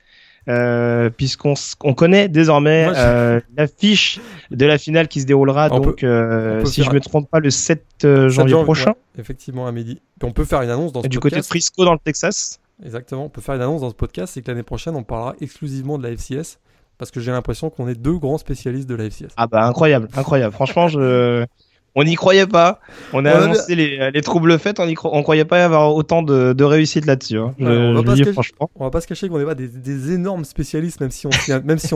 euh, 0.49 1.11
puisqu'on 1.11 1.55
on 1.85 1.95
connaît 1.95 2.29
désormais 2.29 2.89
euh, 2.97 3.41
l'affiche 3.57 4.21
de 4.51 4.67
la 4.67 4.79
finale 4.79 5.09
qui 5.09 5.21
se 5.21 5.27
déroulera 5.27 5.69
donc 5.69 6.03
euh, 6.03 6.65
si 6.65 6.83
je 6.83 6.91
me 6.91 7.01
trompe 7.01 7.29
pas 7.31 7.41
le 7.41 7.51
7 7.51 7.85
euh, 8.05 8.29
janvier, 8.29 8.63
prochain. 8.65 8.95
effectivement 9.19 9.67
à 9.67 9.73
midi. 9.73 10.01
on 10.23 10.33
peut 10.33 10.45
faire 10.45 10.63
une 10.63 10.71
annonce 10.71 10.93
dans 10.93 11.03
ce 11.03 11.09
du 11.09 11.19
podcast. 11.19 11.37
côté 11.37 11.43
de 11.43 11.47
Frisco 11.47 11.85
dans 11.85 11.93
le 11.93 11.99
Texas. 11.99 12.59
Exactement, 12.83 13.27
on 13.27 13.29
peut 13.29 13.43
faire 13.43 13.55
une 13.55 13.63
annonce 13.63 13.83
dans 13.83 13.91
ce 13.91 13.95
podcast, 13.95 14.33
c'est 14.35 14.43
que 14.43 14.51
l'année 14.51 14.63
prochaine 14.63 14.97
on 14.97 15.03
parlera 15.03 15.35
exclusivement 15.41 15.99
de 15.99 16.03
la 16.05 16.17
FCS 16.17 16.59
parce 16.97 17.11
que 17.11 17.21
j'ai 17.21 17.31
l'impression 17.31 17.71
qu'on 17.71 17.89
est 17.89 17.95
deux 17.95 18.19
grands 18.19 18.39
spécialistes 18.39 18.89
de 18.89 18.95
la 18.95 19.05
FCS. 19.05 19.33
Ah 19.37 19.47
bah 19.47 19.65
incroyable, 19.65 20.09
incroyable. 20.17 20.53
Franchement, 20.53 20.89
je 20.89 21.47
on 21.95 22.05
n'y 22.05 22.15
croyait 22.15 22.47
pas. 22.47 22.81
On 23.13 23.25
a 23.25 23.31
annoncé 23.33 23.75
les, 23.75 24.11
les, 24.11 24.23
troubles 24.23 24.59
faits, 24.59 24.79
on 24.81 24.87
ne 24.87 25.23
croyait 25.23 25.45
pas 25.45 25.65
avoir 25.65 25.95
autant 25.95 26.23
de, 26.23 26.53
de 26.53 26.65
réussite 26.65 27.07
là-dessus. 27.07 27.39
Hein. 27.39 27.55
on, 27.59 27.95
va 27.95 28.03
pas 28.03 28.17
se 28.17 28.23
cacher, 28.23 28.53
on 28.77 28.85
va 28.85 28.91
pas 28.91 29.01
se 29.01 29.07
cacher 29.07 29.29
qu'on 29.29 29.39
n'est 29.39 29.45
pas 29.45 29.55
des, 29.55 29.69
des, 29.69 30.13
énormes 30.13 30.45
spécialistes, 30.45 31.01
même 31.01 31.11
si 31.11 31.27
on 31.27 31.31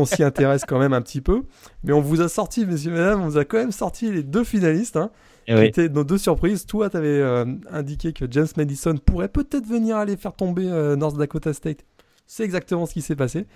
s'y, 0.05 0.17
si 0.17 0.23
intéresse 0.23 0.65
quand 0.67 0.79
même 0.79 0.93
un 0.93 1.03
petit 1.03 1.21
peu. 1.21 1.43
Mais 1.85 1.93
on 1.93 2.01
vous 2.01 2.21
a 2.21 2.29
sorti, 2.29 2.67
messieurs, 2.67 2.93
mesdames, 2.93 3.23
on 3.23 3.29
vous 3.29 3.39
a 3.39 3.45
quand 3.45 3.59
même 3.59 3.73
sorti 3.73 4.11
les 4.11 4.23
deux 4.23 4.45
finalistes. 4.45 4.97
Hein, 4.97 5.11
eh 5.47 5.55
qui 5.55 5.65
étaient 5.65 5.89
nos 5.89 6.05
deux 6.05 6.19
surprises. 6.19 6.67
Toi, 6.67 6.91
tu 6.91 6.97
avais 6.97 7.09
euh, 7.09 7.45
indiqué 7.71 8.13
que 8.13 8.25
James 8.31 8.47
Madison 8.57 8.97
pourrait 8.97 9.29
peut-être 9.29 9.67
venir 9.67 9.97
aller 9.97 10.17
faire 10.17 10.35
tomber 10.35 10.67
euh, 10.67 10.97
North 10.97 11.17
Dakota 11.17 11.53
State. 11.53 11.85
C'est 12.27 12.45
exactement 12.45 12.87
ce 12.87 12.95
qui 12.95 13.03
s'est 13.03 13.17
passé. 13.17 13.47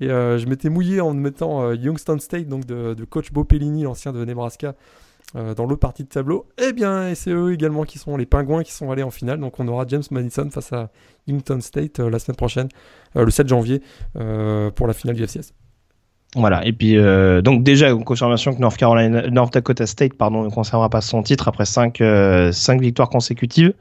Et 0.00 0.10
euh, 0.10 0.38
je 0.38 0.46
m'étais 0.46 0.70
mouillé 0.70 1.00
en 1.00 1.12
mettant 1.12 1.72
Youngstown 1.72 2.18
State, 2.18 2.48
donc 2.48 2.64
de, 2.64 2.94
de 2.94 3.04
coach 3.04 3.30
Bo 3.30 3.44
Pellini, 3.44 3.82
l'ancien 3.82 4.12
de 4.12 4.24
Nebraska, 4.24 4.74
euh, 5.36 5.52
dans 5.52 5.64
l'autre 5.64 5.80
partie 5.80 6.04
de 6.04 6.08
tableau. 6.08 6.46
Eh 6.64 6.72
bien, 6.72 7.12
c'est 7.16 7.30
eux 7.30 7.52
également 7.52 7.82
qui 7.82 7.98
sont 7.98 8.16
les 8.16 8.24
pingouins 8.24 8.62
qui 8.62 8.72
sont 8.72 8.92
allés 8.92 9.02
en 9.02 9.10
finale. 9.10 9.40
Donc 9.40 9.58
on 9.58 9.66
aura 9.66 9.84
James 9.88 10.04
Madison 10.12 10.48
face 10.48 10.72
à 10.72 10.90
Newton 11.26 11.60
State 11.60 11.98
euh, 11.98 12.08
la 12.08 12.20
semaine 12.20 12.36
prochaine, 12.36 12.68
euh, 13.16 13.24
le 13.24 13.32
7 13.32 13.48
janvier, 13.48 13.82
pour 14.12 14.86
la 14.86 14.92
finale 14.92 15.16
du 15.16 15.24
FCS. 15.26 15.52
Voilà, 16.36 16.66
et 16.66 16.72
puis 16.72 16.96
donc 17.44 17.62
déjà 17.62 17.94
confirmation 17.94 18.52
que 18.52 18.60
North 18.60 18.76
Carolina, 18.76 19.30
North 19.30 19.52
Dakota 19.54 19.86
State 19.86 20.14
pardon, 20.14 20.42
ne 20.42 20.50
conservera 20.50 20.88
pas 20.88 21.00
son 21.00 21.22
titre 21.22 21.46
après 21.46 21.64
5 21.64 22.02
cinq, 22.50 22.80
victoires 22.80 23.08
consécutives. 23.08 23.72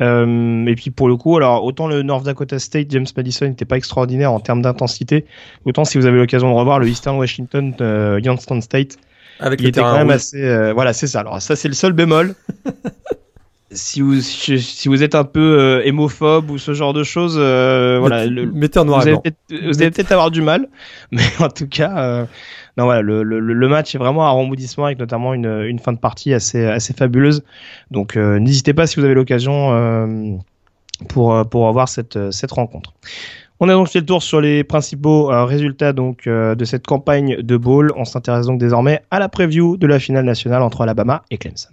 et 0.00 0.74
puis 0.76 0.90
pour 0.90 1.08
le 1.08 1.16
coup, 1.16 1.36
alors 1.36 1.62
autant 1.62 1.88
le 1.88 2.00
North 2.00 2.24
Dakota 2.24 2.58
State, 2.58 2.86
James 2.88 3.04
Madison 3.14 3.46
n'était 3.46 3.66
pas 3.66 3.76
extraordinaire 3.76 4.32
en 4.32 4.40
termes 4.40 4.62
d'intensité, 4.62 5.26
autant 5.66 5.84
si 5.84 5.98
vous 5.98 6.06
avez 6.06 6.16
l'occasion 6.16 6.48
de 6.50 6.54
revoir 6.54 6.78
le 6.78 6.88
Eastern 6.88 7.18
Washington, 7.18 7.74
Youngstown 8.22 8.62
State, 8.62 8.96
avec 9.40 9.60
il 9.60 9.68
était 9.68 9.80
quand 9.80 9.96
même 9.96 10.10
assez. 10.10 10.42
Euh, 10.42 10.72
voilà, 10.72 10.92
c'est 10.92 11.06
ça. 11.06 11.20
Alors 11.20 11.40
ça, 11.40 11.56
c'est 11.56 11.68
le 11.68 11.74
seul 11.74 11.92
bémol. 11.92 12.34
si 13.72 14.00
vous 14.00 14.20
si 14.20 14.88
vous 14.88 15.02
êtes 15.02 15.14
un 15.14 15.24
peu 15.24 15.58
euh, 15.58 15.82
hémophobe 15.84 16.50
ou 16.50 16.58
ce 16.58 16.74
genre 16.74 16.92
de 16.92 17.04
choses, 17.04 17.36
euh, 17.38 17.98
voilà, 18.00 18.26
le, 18.26 18.50
mettez 18.50 18.78
en 18.78 18.84
noir 18.84 19.00
vous, 19.00 19.08
allez 19.80 19.90
peut-être 19.90 20.12
avoir 20.12 20.30
du 20.30 20.42
mal, 20.42 20.68
mais 21.12 21.22
en 21.38 21.48
tout 21.48 21.68
cas, 21.68 22.26
non 22.76 22.84
voilà, 22.84 23.00
le, 23.00 23.22
le, 23.22 23.38
le, 23.38 23.68
match 23.68 23.94
est 23.94 23.98
vraiment 23.98 24.26
un 24.26 24.30
remboudissement 24.30 24.86
avec 24.86 24.98
notamment 24.98 25.34
une, 25.34 25.62
une 25.62 25.78
fin 25.78 25.92
de 25.92 25.98
partie 25.98 26.34
assez 26.34 26.64
assez 26.66 26.92
fabuleuse. 26.92 27.44
Donc 27.90 28.16
n'hésitez 28.16 28.74
pas 28.74 28.86
si 28.86 28.98
vous 28.98 29.04
avez 29.04 29.14
l'occasion 29.14 30.40
pour 31.08 31.48
pour 31.48 31.68
avoir 31.68 31.88
cette 31.88 32.32
cette 32.32 32.52
rencontre. 32.52 32.92
On 33.62 33.68
a 33.68 33.74
donc 33.74 33.88
fait 33.88 34.00
le 34.00 34.06
tour 34.06 34.22
sur 34.22 34.40
les 34.40 34.64
principaux 34.64 35.30
euh, 35.30 35.44
résultats 35.44 35.92
euh, 36.26 36.54
de 36.54 36.64
cette 36.64 36.86
campagne 36.86 37.42
de 37.42 37.56
bowl. 37.58 37.92
On 37.94 38.06
s'intéresse 38.06 38.46
donc 38.46 38.58
désormais 38.58 39.02
à 39.10 39.18
la 39.18 39.28
preview 39.28 39.76
de 39.76 39.86
la 39.86 39.98
finale 39.98 40.24
nationale 40.24 40.62
entre 40.62 40.80
Alabama 40.80 41.22
et 41.30 41.36
Clemson. 41.36 41.68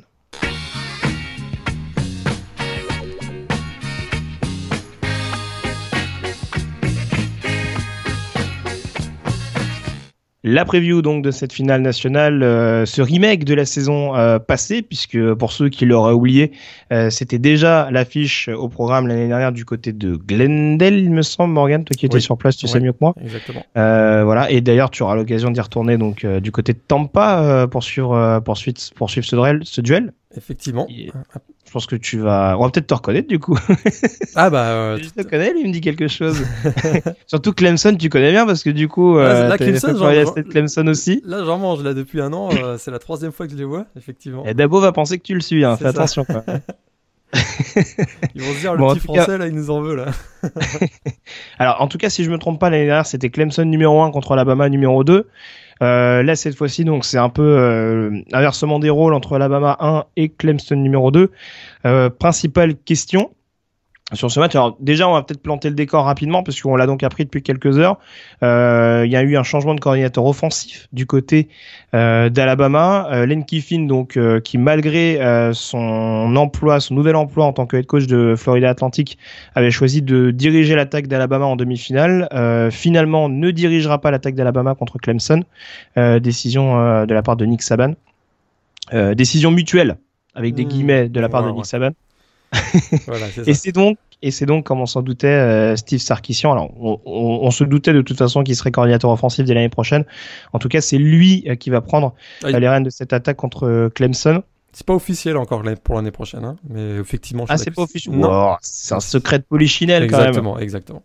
La 10.47 10.65
preview 10.65 11.01
donc 11.01 11.23
de 11.23 11.31
cette 11.31 11.51
finale 11.51 11.81
nationale, 11.81 12.41
euh, 12.41 12.85
ce 12.85 13.01
remake 13.01 13.43
de 13.43 13.53
la 13.53 13.65
saison 13.65 14.15
euh, 14.15 14.39
passée, 14.39 14.81
puisque 14.81 15.33
pour 15.33 15.51
ceux 15.51 15.69
qui 15.69 15.85
l'auraient 15.85 16.13
oublié, 16.13 16.51
euh, 16.93 17.09
c'était 17.09 17.37
déjà 17.37 17.89
l'affiche 17.91 18.47
au 18.47 18.69
programme 18.69 19.07
l'année 19.07 19.27
dernière 19.27 19.51
du 19.51 19.65
côté 19.65 19.91
de 19.91 20.15
Glendale, 20.15 20.99
il 20.99 21.11
me 21.11 21.21
semble, 21.21 21.53
Morgan, 21.53 21.83
toi 21.83 21.95
qui 21.95 22.05
étais 22.05 22.21
sur 22.21 22.37
place, 22.37 22.55
tu 22.55 22.67
sais 22.67 22.79
mieux 22.79 22.93
que 22.93 22.99
moi. 23.01 23.13
Exactement. 23.21 23.63
voilà, 23.75 24.49
et 24.49 24.61
d'ailleurs 24.61 24.89
tu 24.89 25.03
auras 25.03 25.15
l'occasion 25.15 25.51
d'y 25.51 25.61
retourner 25.61 25.97
donc 25.97 26.25
du 26.25 26.51
côté 26.51 26.73
de 26.73 26.79
Tampa 26.79 27.67
pour 27.69 27.83
suivre, 27.83 28.41
pour 28.45 28.57
suivre, 28.57 29.25
ce 29.25 29.35
duel. 29.35 29.59
Ce 29.63 29.81
duel. 29.81 30.13
Effectivement. 30.37 30.87
Je 30.89 31.71
pense 31.71 31.87
que 31.87 31.95
tu 31.95 32.19
vas. 32.19 32.55
On 32.57 32.63
va 32.63 32.69
peut-être 32.69 32.87
te 32.87 32.93
reconnaître 32.93 33.27
du 33.27 33.39
coup. 33.39 33.57
ah 34.35 34.49
bah. 34.49 34.67
Euh, 34.67 34.99
je 35.01 35.09
te 35.09 35.27
connais, 35.27 35.51
lui 35.51 35.61
il 35.61 35.67
me 35.67 35.73
dit 35.73 35.81
quelque 35.81 36.07
chose. 36.07 36.41
Surtout 37.27 37.53
Clemson, 37.53 37.95
tu 37.95 38.09
connais 38.09 38.31
bien 38.31 38.45
parce 38.45 38.63
que 38.63 38.69
du 38.69 38.87
coup. 38.87 39.17
Euh, 39.17 39.49
là, 39.49 39.57
Clemson, 39.57 39.97
genre, 39.97 40.35
Clemson 40.49 40.87
aussi. 40.87 41.21
Là, 41.25 41.43
j'en 41.43 41.57
mange 41.57 41.83
là 41.83 41.93
depuis 41.93 42.21
un 42.21 42.31
an. 42.33 42.49
Euh, 42.51 42.77
c'est 42.77 42.91
la 42.91 42.99
troisième 42.99 43.31
fois 43.31 43.47
que 43.47 43.53
je 43.53 43.57
les 43.57 43.65
vois, 43.65 43.87
effectivement. 43.97 44.45
Et 44.45 44.53
Dabo 44.53 44.79
va 44.79 44.91
penser 44.91 45.17
que 45.17 45.23
tu 45.23 45.33
le 45.33 45.41
suis. 45.41 45.65
Hein, 45.65 45.75
fais 45.75 45.87
attention. 45.87 46.23
Quoi. 46.23 46.43
Ils 48.35 48.41
vont 48.41 48.53
se 48.53 48.59
dire 48.59 48.75
le 48.75 48.93
petit 48.93 48.99
français 49.01 49.37
là, 49.37 49.47
il 49.47 49.53
nous 49.53 49.69
en 49.69 49.81
veut 49.81 49.95
là. 49.95 50.05
Alors 51.59 51.81
en 51.81 51.87
tout 51.89 51.97
cas, 51.97 52.09
si 52.09 52.23
je 52.23 52.29
me 52.29 52.37
trompe 52.37 52.59
pas, 52.59 52.69
l'année 52.69 52.85
dernière 52.85 53.05
c'était 53.05 53.29
Clemson 53.29 53.65
numéro 53.65 54.01
1 54.01 54.11
contre 54.11 54.31
Alabama 54.31 54.69
numéro 54.69 55.03
2. 55.03 55.27
Euh, 55.81 56.23
là, 56.23 56.35
cette 56.35 56.55
fois-ci, 56.55 56.85
donc 56.85 57.05
c'est 57.05 57.17
un 57.17 57.29
peu 57.29 57.43
euh, 57.43 58.21
inversement 58.33 58.79
des 58.79 58.89
rôles 58.89 59.13
entre 59.13 59.35
Alabama 59.35 59.77
1 59.79 60.05
et 60.15 60.29
Clemson 60.29 60.75
numéro 60.75 61.11
2. 61.11 61.31
Euh, 61.85 62.09
principale 62.09 62.75
question 62.75 63.31
sur 64.13 64.31
ce 64.31 64.39
match. 64.39 64.55
Alors 64.55 64.77
déjà, 64.79 65.07
on 65.09 65.13
va 65.13 65.21
peut-être 65.21 65.41
planter 65.41 65.67
le 65.67 65.75
décor 65.75 66.05
rapidement 66.05 66.41
parce 66.41 66.61
qu'on 66.61 66.77
l'a 66.77 66.85
donc 66.85 67.03
appris 67.03 67.25
depuis 67.25 67.43
quelques 67.43 67.77
heures. 67.77 67.97
Euh, 68.41 69.03
il 69.05 69.11
y 69.11 69.17
a 69.17 69.21
eu 69.21 69.35
un 69.35 69.43
changement 69.43 69.75
de 69.75 69.81
coordinateur 69.81 70.25
offensif 70.25 70.87
du 70.93 71.05
côté 71.05 71.49
euh, 71.93 72.29
d'Alabama. 72.29 73.09
Euh, 73.11 73.25
Len 73.25 73.43
Kiffin, 73.43 73.81
donc, 73.81 74.15
euh, 74.15 74.39
qui 74.39 74.57
malgré 74.57 75.21
euh, 75.21 75.51
son 75.51 76.35
emploi, 76.37 76.79
son 76.79 76.95
nouvel 76.95 77.17
emploi 77.17 77.45
en 77.45 77.51
tant 77.51 77.65
que 77.65 77.75
head 77.75 77.85
coach 77.85 78.07
de 78.07 78.35
Florida 78.37 78.69
Atlantic, 78.69 79.17
avait 79.55 79.71
choisi 79.71 80.01
de 80.01 80.31
diriger 80.31 80.75
l'attaque 80.75 81.07
d'Alabama 81.07 81.45
en 81.45 81.55
demi-finale. 81.57 82.29
finalement, 82.71 83.27
ne 83.29 83.51
dirigera 83.51 83.99
pas 83.99 84.11
l'attaque 84.11 84.35
d'Alabama 84.35 84.75
contre 84.75 84.99
Clemson. 84.99 85.43
décision 85.95 87.05
de 87.05 87.13
la 87.13 87.21
part 87.21 87.35
de 87.35 87.45
Nick 87.45 87.61
Saban. 87.61 87.93
décision 89.15 89.51
mutuelle 89.51 89.97
avec 90.35 90.53
des 90.53 90.65
mmh. 90.65 90.67
guillemets 90.67 91.09
de 91.09 91.19
la 91.19 91.29
part 91.29 91.43
de 91.43 91.51
Nick 91.51 91.65
Saban. 91.65 91.91
et 93.45 93.53
c'est 93.53 93.71
donc 93.71 93.97
et 94.23 94.31
c'est 94.31 94.47
donc, 94.47 94.65
comme 94.65 94.81
on 94.81 94.87
s'en 94.87 95.03
doutait, 95.03 95.27
euh, 95.27 95.75
Steve 95.75 95.99
Sarkisian. 95.99 96.51
Alors, 96.51 96.71
on, 97.05 97.51
se 97.51 97.63
doutait 97.63 97.93
de 97.93 98.01
toute 98.01 98.17
façon 98.17 98.43
qu'il 98.43 98.55
serait 98.55 98.71
coordinateur 98.71 99.11
offensif 99.11 99.45
dès 99.45 99.53
l'année 99.53 99.69
prochaine. 99.69 100.05
En 100.53 100.59
tout 100.59 100.69
cas, 100.69 100.81
c'est 100.81 100.97
lui 100.97 101.43
euh, 101.47 101.55
qui 101.55 101.69
va 101.69 101.81
prendre 101.81 102.15
ah, 102.43 102.47
euh, 102.47 102.59
les 102.59 102.67
rênes 102.67 102.83
de 102.83 102.89
cette 102.89 103.13
attaque 103.13 103.37
contre 103.37 103.91
Clemson. 103.93 104.41
C'est 104.73 104.85
pas 104.85 104.95
officiel 104.95 105.37
encore 105.37 105.61
pour 105.83 105.95
l'année 105.95 106.11
prochaine, 106.11 106.45
hein, 106.45 106.55
mais 106.67 106.95
effectivement. 106.97 107.45
ah, 107.47 107.57
c'est 107.57 107.71
pas 107.71 107.83
officiel. 107.83 108.15
c'est 108.61 108.95
un 108.95 108.99
secret 108.99 109.37
de 109.39 109.43
polichinelle 109.43 110.09
quand 110.09 110.17
même. 110.17 110.27
Exactement, 110.29 110.59
exactement. 110.59 111.03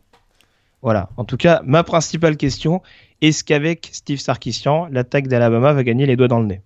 Voilà. 0.80 1.10
En 1.18 1.24
tout 1.24 1.36
cas, 1.36 1.60
ma 1.64 1.84
principale 1.84 2.36
question 2.36 2.80
est-ce 3.20 3.44
qu'avec 3.44 3.88
Steve 3.92 4.18
Sarkisian, 4.18 4.88
l'attaque 4.90 5.28
d'Alabama 5.28 5.72
va 5.72 5.84
gagner 5.84 6.06
les 6.06 6.16
doigts 6.16 6.28
dans 6.28 6.40
le 6.40 6.46
nez? 6.46 6.60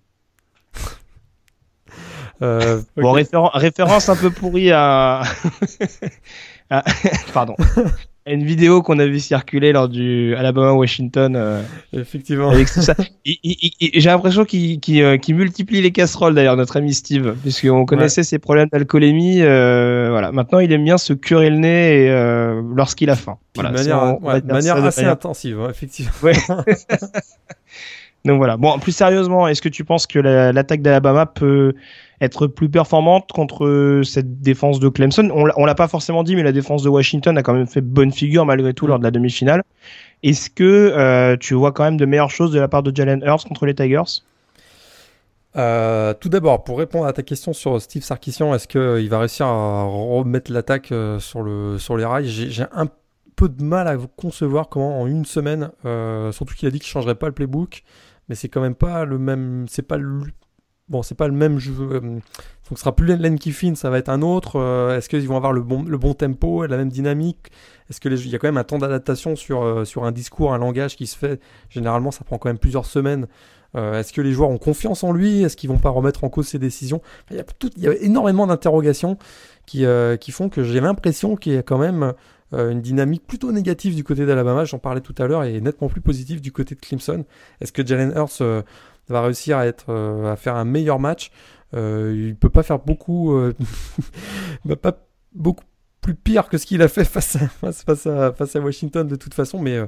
Euh, 2.41 2.81
bon, 2.95 3.11
référence 3.11 4.09
un 4.09 4.15
peu 4.15 4.29
pourrie 4.29 4.71
à, 4.71 5.23
pardon, 7.33 7.55
une 8.33 8.43
vidéo 8.43 8.81
qu'on 8.81 8.99
a 8.99 9.05
vu 9.05 9.19
circuler 9.19 9.71
lors 9.71 9.87
du 9.87 10.35
Alabama 10.35 10.73
Washington. 10.73 11.35
Euh, 11.35 11.61
Effectivement. 11.93 12.49
Avec 12.49 12.71
tout 12.71 12.81
ça. 12.81 12.93
J'ai 13.25 14.09
l'impression 14.09 14.45
qu'il 14.45 14.79
euh, 15.01 15.17
multiplie 15.29 15.81
les 15.81 15.91
casseroles 15.91 16.35
d'ailleurs 16.35 16.57
notre 16.57 16.77
ami 16.77 16.93
Steve, 16.93 17.35
puisqu'on 17.41 17.85
connaissait 17.85 18.23
ses 18.23 18.39
problèmes 18.39 18.69
d'alcoolémie. 18.71 19.41
Euh, 19.41 20.07
voilà. 20.11 20.31
Maintenant, 20.31 20.59
il 20.59 20.71
aime 20.71 20.83
bien 20.83 20.97
se 20.97 21.13
curer 21.13 21.49
le 21.49 21.57
nez 21.57 22.09
euh, 22.09 22.61
lorsqu'il 22.75 23.09
a 23.09 23.15
faim. 23.15 23.37
Voilà, 23.55 23.71
de 23.71 24.51
manière, 24.51 24.75
assez 24.83 25.05
intensive, 25.05 25.59
hein, 25.59 25.69
effectivement. 25.69 26.11
Ouais. 26.21 26.33
Donc 28.25 28.37
voilà. 28.37 28.57
Bon, 28.57 28.77
plus 28.79 28.91
sérieusement, 28.91 29.47
est-ce 29.47 29.61
que 29.61 29.69
tu 29.69 29.85
penses 29.85 30.05
que 30.07 30.19
l'attaque 30.19 30.81
d'Alabama 30.81 31.25
peut 31.25 31.73
être 32.19 32.47
plus 32.47 32.69
performante 32.69 33.31
contre 33.31 34.01
cette 34.03 34.41
défense 34.41 34.79
de 34.79 34.89
Clemson? 34.89 35.29
On, 35.33 35.65
l'a 35.65 35.75
pas 35.75 35.87
forcément 35.87 36.23
dit, 36.23 36.35
mais 36.35 36.43
la 36.43 36.51
défense 36.51 36.83
de 36.83 36.89
Washington 36.89 37.37
a 37.37 37.43
quand 37.43 37.53
même 37.53 37.67
fait 37.67 37.81
bonne 37.81 38.11
figure 38.11 38.45
malgré 38.45 38.73
tout 38.73 38.87
lors 38.87 38.99
de 38.99 39.03
la 39.03 39.11
demi-finale. 39.11 39.63
Est-ce 40.23 40.49
que 40.49 41.35
tu 41.35 41.53
vois 41.53 41.71
quand 41.71 41.83
même 41.83 41.97
de 41.97 42.05
meilleures 42.05 42.31
choses 42.31 42.51
de 42.51 42.59
la 42.59 42.67
part 42.67 42.83
de 42.83 42.93
Jalen 42.93 43.23
Hurts 43.25 43.45
contre 43.45 43.65
les 43.65 43.75
Tigers? 43.75 44.21
Euh, 45.57 46.13
tout 46.13 46.29
d'abord, 46.29 46.63
pour 46.63 46.77
répondre 46.77 47.05
à 47.05 47.13
ta 47.13 47.23
question 47.23 47.51
sur 47.51 47.81
Steve 47.81 48.03
Sarkisian, 48.03 48.53
est-ce 48.53 48.67
qu'il 48.67 49.09
va 49.09 49.19
réussir 49.19 49.47
à 49.47 49.83
remettre 49.85 50.51
l'attaque 50.51 50.91
euh, 50.91 51.19
sur, 51.19 51.41
le, 51.41 51.79
sur 51.79 51.97
les 51.97 52.05
rails? 52.05 52.27
J'ai 52.27 52.65
un 52.73 52.87
peu 53.35 53.49
de 53.49 53.63
mal 53.63 53.87
à 53.87 53.97
concevoir 54.15 54.69
comment 54.69 55.01
en 55.01 55.07
une 55.07 55.25
semaine, 55.25 55.71
euh, 55.85 56.31
surtout 56.31 56.53
qu'il 56.53 56.67
a 56.67 56.71
dit 56.71 56.79
qu'il 56.79 56.89
changerait 56.89 57.15
pas 57.15 57.27
le 57.27 57.31
playbook, 57.31 57.83
mais 58.29 58.35
c'est 58.35 58.49
quand 58.49 58.61
même 58.61 58.75
pas 58.75 59.05
le 59.05 59.17
même, 59.17 59.65
c'est 59.69 59.81
pas 59.81 59.97
le, 59.97 60.21
bon, 60.89 61.01
c'est 61.03 61.15
pas 61.15 61.27
le 61.27 61.33
même 61.33 61.59
jeu. 61.59 61.73
donc 61.73 62.21
ce 62.69 62.75
sera 62.75 62.95
plus 62.95 63.05
Len 63.15 63.39
Kiffin, 63.39 63.75
ça 63.75 63.89
va 63.89 63.97
être 63.97 64.09
un 64.09 64.21
autre. 64.21 64.59
Est-ce 64.95 65.09
qu'ils 65.09 65.27
vont 65.27 65.37
avoir 65.37 65.53
le 65.53 65.61
bon, 65.61 65.83
le 65.83 65.97
bon 65.97 66.13
tempo, 66.13 66.65
la 66.65 66.77
même 66.77 66.89
dynamique? 66.89 67.51
Est-ce 67.89 68.01
que 68.01 68.09
il 68.09 68.29
y 68.29 68.35
a 68.35 68.39
quand 68.39 68.47
même 68.47 68.57
un 68.57 68.63
temps 68.63 68.77
d'adaptation 68.77 69.35
sur 69.35 69.87
sur 69.87 70.03
un 70.03 70.11
discours, 70.11 70.53
un 70.53 70.57
langage 70.57 70.95
qui 70.95 71.07
se 71.07 71.17
fait 71.17 71.41
Généralement, 71.69 72.11
ça 72.11 72.23
prend 72.23 72.37
quand 72.37 72.49
même 72.49 72.59
plusieurs 72.59 72.85
semaines. 72.85 73.27
Euh, 73.75 73.99
est-ce 73.99 74.13
que 74.13 74.21
les 74.21 74.31
joueurs 74.31 74.49
ont 74.49 74.57
confiance 74.57 75.03
en 75.03 75.11
lui? 75.11 75.43
Est-ce 75.43 75.57
qu'ils 75.57 75.69
vont 75.69 75.77
pas 75.77 75.89
remettre 75.89 76.23
en 76.23 76.29
cause 76.29 76.47
ses 76.47 76.59
décisions? 76.59 77.01
Il 77.29 77.37
y, 77.37 77.39
a 77.39 77.43
il 77.75 77.83
y, 77.83 77.87
a 77.87 77.93
énormément 77.95 78.47
d'interrogations 78.47 79.17
qui, 79.65 79.85
euh, 79.85 80.17
qui, 80.17 80.31
font 80.31 80.49
que 80.49 80.63
j'ai 80.63 80.79
l'impression 80.79 81.35
qu'il 81.35 81.53
y 81.53 81.57
a 81.57 81.63
quand 81.63 81.77
même 81.77 82.13
euh, 82.53 82.71
une 82.71 82.81
dynamique 82.81 83.25
plutôt 83.27 83.51
négative 83.51 83.95
du 83.95 84.03
côté 84.03 84.25
d'Alabama, 84.25 84.65
j'en 84.65 84.79
parlais 84.79 85.01
tout 85.01 85.15
à 85.17 85.27
l'heure, 85.27 85.43
et 85.43 85.59
nettement 85.61 85.89
plus 85.89 86.01
positive 86.01 86.41
du 86.41 86.51
côté 86.51 86.75
de 86.75 86.79
Clemson. 86.79 87.25
Est-ce 87.61 87.71
que 87.71 87.85
Jalen 87.85 88.13
Hurts 88.15 88.41
va 89.09 89.21
réussir 89.21 89.57
à, 89.57 89.67
être, 89.67 89.93
à 89.93 90.35
faire 90.35 90.55
un 90.55 90.65
meilleur 90.65 90.99
match? 90.99 91.31
Il 91.73 92.35
peut 92.39 92.49
pas 92.49 92.63
faire 92.63 92.79
beaucoup, 92.79 93.37
pas 94.81 94.97
beaucoup 95.33 95.65
plus 96.01 96.15
pire 96.15 96.47
que 96.47 96.57
ce 96.57 96.65
qu'il 96.65 96.81
a 96.81 96.87
fait 96.87 97.03
face 97.03 97.35
à, 97.35 97.47
face, 97.47 98.07
à, 98.07 98.31
face 98.31 98.55
à 98.55 98.59
Washington 98.61 99.07
de 99.07 99.15
toute 99.15 99.33
façon, 99.33 99.59
mais 99.59 99.81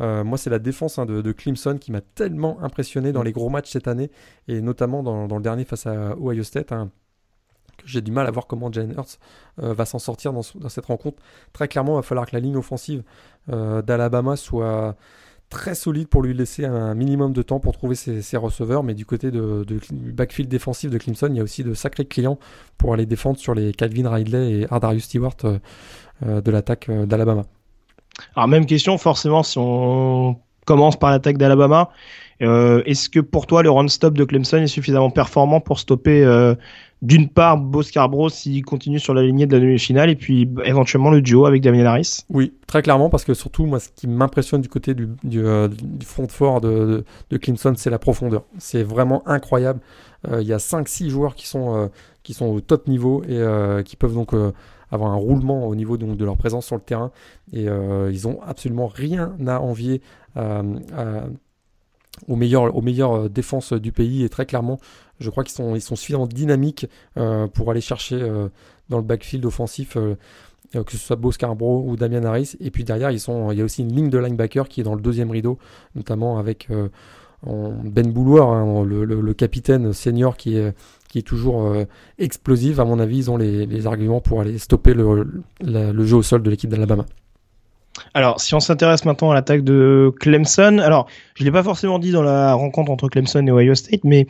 euh, 0.00 0.24
moi, 0.24 0.38
c'est 0.38 0.50
la 0.50 0.58
défense 0.58 0.98
hein, 0.98 1.06
de, 1.06 1.32
Clemson 1.32 1.76
qui 1.78 1.92
m'a 1.92 2.00
tellement 2.00 2.62
impressionné 2.62 3.12
dans 3.12 3.22
les 3.22 3.32
gros 3.32 3.48
matchs 3.48 3.70
cette 3.70 3.88
année, 3.88 4.10
et 4.48 4.60
notamment 4.60 5.02
dans, 5.02 5.26
le 5.26 5.42
dernier 5.42 5.64
face 5.64 5.86
à 5.86 6.16
Ohio 6.16 6.42
State. 6.42 6.72
Hein, 6.72 6.90
j'ai 7.84 8.00
du 8.00 8.12
mal 8.12 8.26
à 8.26 8.30
voir 8.30 8.46
comment 8.46 8.70
Jalen 8.72 8.94
Hurts 8.96 9.18
euh, 9.62 9.74
va 9.74 9.84
s'en 9.84 9.98
sortir 9.98 10.32
dans, 10.32 10.42
cette 10.42 10.86
rencontre. 10.86 11.22
Très 11.52 11.68
clairement, 11.68 11.94
il 11.94 11.96
va 11.96 12.02
falloir 12.02 12.26
que 12.26 12.34
la 12.34 12.40
ligne 12.40 12.56
offensive 12.56 13.02
euh, 13.52 13.82
d'Alabama 13.82 14.36
soit 14.36 14.96
très 15.50 15.74
solide 15.74 16.08
pour 16.08 16.22
lui 16.22 16.32
laisser 16.32 16.64
un 16.64 16.94
minimum 16.94 17.34
de 17.34 17.42
temps 17.42 17.60
pour 17.60 17.72
trouver 17.72 17.94
ses, 17.94 18.36
receveurs. 18.36 18.82
Mais 18.82 18.94
du 18.94 19.04
côté 19.04 19.30
de, 19.30 19.64
du 19.64 20.12
backfield 20.12 20.50
défensif 20.50 20.90
de 20.90 20.96
Clemson, 20.96 21.28
il 21.28 21.36
y 21.36 21.40
a 21.40 21.42
aussi 21.42 21.62
de 21.62 21.74
sacrés 21.74 22.06
clients 22.06 22.38
pour 22.78 22.94
aller 22.94 23.04
défendre 23.04 23.38
sur 23.38 23.54
les 23.54 23.72
Calvin 23.72 24.08
Ridley 24.08 24.60
et 24.60 24.66
Ardarius 24.72 25.04
Stewart 25.04 25.36
de 26.22 26.50
l'attaque 26.50 26.90
d'Alabama. 26.90 27.44
Alors 28.34 28.48
même 28.48 28.66
question, 28.66 28.96
forcément, 28.98 29.42
si 29.42 29.58
on 29.58 30.38
commence 30.64 30.96
par 30.96 31.10
l'attaque 31.10 31.38
d'Alabama, 31.38 31.90
euh, 32.42 32.82
est-ce 32.86 33.08
que 33.08 33.20
pour 33.20 33.46
toi 33.46 33.62
le 33.62 33.70
run-stop 33.70 34.14
de 34.14 34.24
Clemson 34.24 34.58
est 34.58 34.66
suffisamment 34.66 35.10
performant 35.10 35.60
pour 35.60 35.78
stopper 35.78 36.24
euh, 36.24 36.54
d'une 37.02 37.28
part 37.28 37.58
Bo 37.58 37.82
Scarborough 37.82 38.30
s'il 38.30 38.64
continue 38.64 38.98
sur 38.98 39.12
la 39.12 39.22
lignée 39.22 39.46
de 39.46 39.54
la 39.54 39.60
demi-finale 39.60 40.08
et 40.08 40.16
puis 40.16 40.48
éventuellement 40.64 41.10
le 41.10 41.20
duo 41.20 41.46
avec 41.46 41.60
Damien 41.60 41.84
Harris 41.84 42.20
Oui, 42.30 42.54
très 42.66 42.82
clairement 42.82 43.10
parce 43.10 43.24
que 43.24 43.34
surtout 43.34 43.66
moi 43.66 43.80
ce 43.80 43.88
qui 43.94 44.06
m'impressionne 44.06 44.62
du 44.62 44.68
côté 44.68 44.94
du, 44.94 45.08
euh, 45.36 45.68
front 46.04 46.28
fort 46.28 46.60
de, 46.60 47.04
de, 47.30 47.36
Clemson 47.36 47.74
c'est 47.76 47.90
la 47.90 47.98
profondeur. 47.98 48.44
C'est 48.58 48.82
vraiment 48.82 49.26
incroyable. 49.26 49.80
Il 50.30 50.46
y 50.46 50.52
a 50.52 50.58
5-6 50.58 51.08
joueurs 51.08 51.34
qui 51.34 51.48
sont, 51.48 51.90
qui 52.22 52.32
sont 52.32 52.46
au 52.46 52.60
top 52.60 52.86
niveau 52.86 53.24
et 53.24 53.42
qui 53.84 53.96
peuvent 53.96 54.14
donc 54.14 54.32
avoir 54.92 55.10
un 55.10 55.16
roulement 55.16 55.66
au 55.66 55.74
niveau 55.74 55.96
de 55.96 56.24
leur 56.24 56.36
présence 56.36 56.66
sur 56.66 56.76
le 56.76 56.82
terrain. 56.82 57.10
Et 57.52 57.68
euh, 57.68 58.10
ils 58.12 58.28
ont 58.28 58.40
absolument 58.42 58.86
rien 58.86 59.34
à 59.46 59.60
envier 59.60 60.02
euh, 60.36 60.62
aux 62.28 62.36
meilleures, 62.36 62.76
aux 62.76 62.82
meilleures 62.82 63.24
euh, 63.24 63.28
défenses 63.28 63.72
du 63.72 63.90
pays. 63.90 64.22
Et 64.22 64.28
très 64.28 64.44
clairement, 64.46 64.78
je 65.22 65.30
crois 65.30 65.44
qu'ils 65.44 65.54
sont, 65.54 65.74
ils 65.74 65.80
sont 65.80 65.96
suffisamment 65.96 66.26
dynamiques 66.26 66.86
pour 67.54 67.70
aller 67.70 67.80
chercher 67.80 68.18
dans 68.88 68.98
le 68.98 69.02
backfield 69.02 69.44
offensif. 69.46 69.94
que 69.94 70.92
ce 70.92 70.98
soit 70.98 71.16
Bo 71.16 71.32
Scarborough 71.32 71.86
ou 71.86 71.96
Damian 71.96 72.24
Harris. 72.24 72.56
Et 72.60 72.70
puis 72.70 72.84
derrière, 72.84 73.10
ils 73.10 73.20
sont, 73.20 73.50
il 73.52 73.58
y 73.58 73.60
a 73.60 73.64
aussi 73.64 73.82
une 73.82 73.94
ligne 73.94 74.10
de 74.10 74.18
linebacker 74.18 74.68
qui 74.68 74.80
est 74.80 74.84
dans 74.84 74.94
le 74.94 75.00
deuxième 75.00 75.30
rideau, 75.30 75.58
notamment 75.94 76.38
avec 76.38 76.68
Ben 77.44 78.12
Bouloir, 78.12 78.50
hein, 78.50 78.84
le, 78.84 79.32
capitaine 79.34 79.92
senior 79.92 80.36
qui 80.36 80.56
est, 80.56 80.74
qui 81.12 81.18
est 81.18 81.22
toujours 81.22 81.66
euh, 81.66 81.84
explosive. 82.18 82.80
À 82.80 82.86
mon 82.86 82.98
avis, 82.98 83.18
ils 83.18 83.30
ont 83.30 83.36
les, 83.36 83.86
arguments 83.86 84.22
pour 84.22 84.40
aller 84.40 84.56
stopper 84.58 84.94
le, 84.94 85.26
jeu 86.06 86.16
au 86.16 86.22
sol 86.22 86.42
de 86.42 86.48
l'équipe 86.48 86.70
d'Alabama. 86.70 87.04
Alors, 88.14 88.40
si 88.40 88.54
on 88.54 88.60
s'intéresse 88.60 89.04
maintenant 89.04 89.30
à 89.30 89.34
l'attaque 89.34 89.62
de 89.62 90.10
Clemson, 90.18 90.78
alors 90.78 91.06
je 91.34 91.44
l'ai 91.44 91.52
pas 91.52 91.62
forcément 91.62 91.98
dit 91.98 92.12
dans 92.12 92.22
la 92.22 92.54
rencontre 92.54 92.90
entre 92.90 93.08
Clemson 93.08 93.46
et 93.46 93.50
Ohio 93.50 93.74
State, 93.74 94.04
mais 94.04 94.26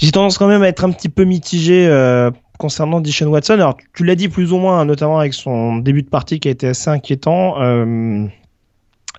j'ai 0.00 0.12
tendance 0.12 0.38
quand 0.38 0.48
même 0.48 0.62
à 0.62 0.68
être 0.68 0.84
un 0.84 0.90
petit 0.90 1.08
peu 1.08 1.24
mitigé 1.24 1.86
euh, 1.86 2.30
concernant 2.58 3.00
Dishon 3.00 3.26
Watson. 3.26 3.54
Alors, 3.54 3.76
tu 3.94 4.04
l'as 4.04 4.14
dit 4.14 4.28
plus 4.28 4.52
ou 4.52 4.58
moins, 4.58 4.84
notamment 4.84 5.18
avec 5.18 5.34
son 5.34 5.76
début 5.76 6.02
de 6.02 6.08
partie 6.08 6.40
qui 6.40 6.48
a 6.48 6.50
été 6.50 6.68
assez 6.68 6.90
inquiétant. 6.90 7.60
Euh, 7.60 8.26